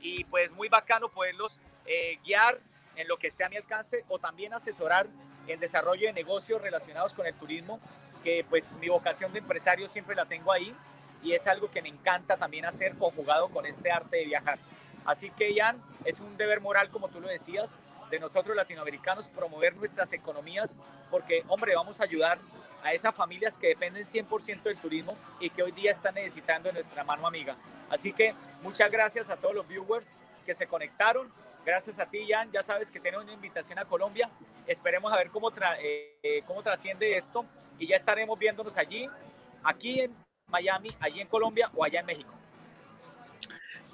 y 0.00 0.24
pues 0.24 0.50
muy 0.52 0.68
bacano 0.68 1.08
poderlos 1.08 1.58
eh, 1.86 2.18
guiar 2.24 2.60
en 2.96 3.08
lo 3.08 3.16
que 3.16 3.28
esté 3.28 3.44
a 3.44 3.48
mi 3.48 3.56
alcance 3.56 4.04
o 4.08 4.18
también 4.18 4.54
asesorar 4.54 5.06
en 5.46 5.60
desarrollo 5.60 6.06
de 6.06 6.12
negocios 6.12 6.60
relacionados 6.60 7.14
con 7.14 7.26
el 7.26 7.34
turismo, 7.34 7.80
que 8.24 8.44
pues 8.48 8.74
mi 8.74 8.88
vocación 8.88 9.32
de 9.32 9.38
empresario 9.38 9.88
siempre 9.88 10.16
la 10.16 10.26
tengo 10.26 10.52
ahí 10.52 10.74
y 11.22 11.32
es 11.32 11.46
algo 11.46 11.70
que 11.70 11.82
me 11.82 11.88
encanta 11.88 12.36
también 12.36 12.64
hacer 12.64 12.96
conjugado 12.96 13.48
con 13.48 13.66
este 13.66 13.90
arte 13.90 14.18
de 14.18 14.24
viajar. 14.26 14.58
Así 15.04 15.30
que, 15.30 15.54
Ian, 15.54 15.80
es 16.04 16.20
un 16.20 16.36
deber 16.36 16.60
moral, 16.60 16.90
como 16.90 17.08
tú 17.08 17.20
lo 17.20 17.28
decías, 17.28 17.78
de 18.10 18.18
nosotros 18.18 18.56
latinoamericanos 18.56 19.28
promover 19.28 19.76
nuestras 19.76 20.12
economías, 20.12 20.76
porque, 21.10 21.44
hombre, 21.48 21.74
vamos 21.74 22.00
a 22.00 22.04
ayudar 22.04 22.38
a 22.86 22.92
esas 22.92 23.12
familias 23.16 23.58
que 23.58 23.66
dependen 23.66 24.04
100% 24.04 24.62
del 24.62 24.76
turismo 24.76 25.16
y 25.40 25.50
que 25.50 25.60
hoy 25.60 25.72
día 25.72 25.90
están 25.90 26.14
necesitando 26.14 26.70
nuestra 26.70 27.02
mano 27.02 27.26
amiga. 27.26 27.56
Así 27.90 28.12
que 28.12 28.32
muchas 28.62 28.88
gracias 28.92 29.28
a 29.28 29.36
todos 29.36 29.56
los 29.56 29.66
viewers 29.66 30.16
que 30.44 30.54
se 30.54 30.68
conectaron. 30.68 31.32
Gracias 31.64 31.98
a 31.98 32.06
ti, 32.06 32.24
Jan. 32.30 32.52
Ya 32.52 32.62
sabes 32.62 32.92
que 32.92 33.00
tenemos 33.00 33.24
una 33.24 33.34
invitación 33.34 33.80
a 33.80 33.86
Colombia. 33.86 34.30
Esperemos 34.68 35.12
a 35.12 35.16
ver 35.16 35.30
cómo, 35.30 35.50
eh, 35.80 36.16
eh, 36.22 36.42
cómo 36.46 36.62
trasciende 36.62 37.16
esto 37.16 37.44
y 37.76 37.88
ya 37.88 37.96
estaremos 37.96 38.38
viéndonos 38.38 38.76
allí, 38.76 39.10
aquí 39.64 40.02
en 40.02 40.14
Miami, 40.46 40.96
allí 41.00 41.20
en 41.20 41.26
Colombia 41.26 41.68
o 41.74 41.82
allá 41.82 41.98
en 42.00 42.06
México. 42.06 42.32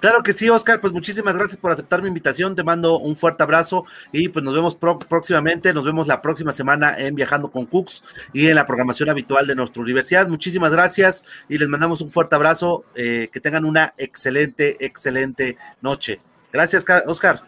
Claro 0.03 0.21
que 0.21 0.33
sí, 0.33 0.49
Oscar, 0.49 0.81
pues 0.81 0.91
muchísimas 0.91 1.33
gracias 1.33 1.55
por 1.55 1.71
aceptar 1.71 2.01
mi 2.01 2.09
invitación, 2.09 2.57
te 2.57 2.63
mando 2.65 2.99
un 2.99 3.15
fuerte 3.15 3.41
abrazo 3.41 3.85
y 4.11 4.27
pues 4.27 4.43
nos 4.43 4.53
vemos 4.53 4.75
próximamente, 4.75 5.73
nos 5.73 5.85
vemos 5.85 6.07
la 6.07 6.21
próxima 6.21 6.51
semana 6.51 6.97
en 6.97 7.15
Viajando 7.15 7.49
con 7.49 7.65
Cooks 7.65 8.03
y 8.33 8.47
en 8.47 8.55
la 8.55 8.65
programación 8.65 9.09
habitual 9.09 9.47
de 9.47 9.55
nuestra 9.55 9.81
universidad. 9.81 10.27
Muchísimas 10.27 10.73
gracias 10.73 11.23
y 11.47 11.57
les 11.57 11.69
mandamos 11.69 12.01
un 12.01 12.11
fuerte 12.11 12.35
abrazo, 12.35 12.83
eh, 12.95 13.29
que 13.31 13.39
tengan 13.39 13.63
una 13.63 13.93
excelente, 13.95 14.75
excelente 14.85 15.55
noche. 15.79 16.19
Gracias, 16.51 16.83
Oscar. 17.07 17.41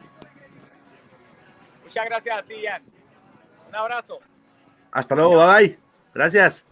Muchas 1.84 2.06
gracias 2.06 2.38
a 2.38 2.42
ti, 2.42 2.54
Ian. 2.64 2.84
Un 3.68 3.76
abrazo. 3.76 4.20
Hasta 4.94 5.14
luego, 5.14 5.46
bye 5.46 5.68
bye. 5.68 5.80
Gracias. 6.14 6.66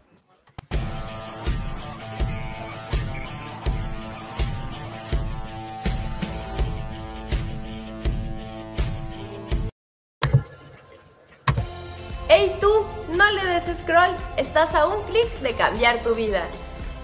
¡Hey 12.36 12.58
tú! 12.60 12.68
No 13.16 13.30
le 13.30 13.46
des 13.46 13.78
scroll, 13.78 14.16
estás 14.38 14.74
a 14.74 14.88
un 14.88 15.04
clic 15.04 15.30
de 15.42 15.54
cambiar 15.54 16.00
tu 16.00 16.16
vida. 16.16 16.42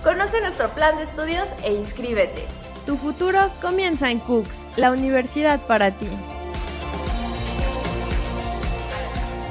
Conoce 0.04 0.42
nuestro 0.42 0.70
plan 0.70 0.98
de 0.98 1.04
estudios 1.04 1.48
e 1.64 1.72
inscríbete. 1.72 2.48
Tu 2.88 2.98
futuro 2.98 3.52
comienza 3.62 4.10
en 4.10 4.22
Cooks, 4.22 4.66
la 4.76 4.90
universidad 4.90 5.60
para 5.68 5.92
ti. 5.92 6.10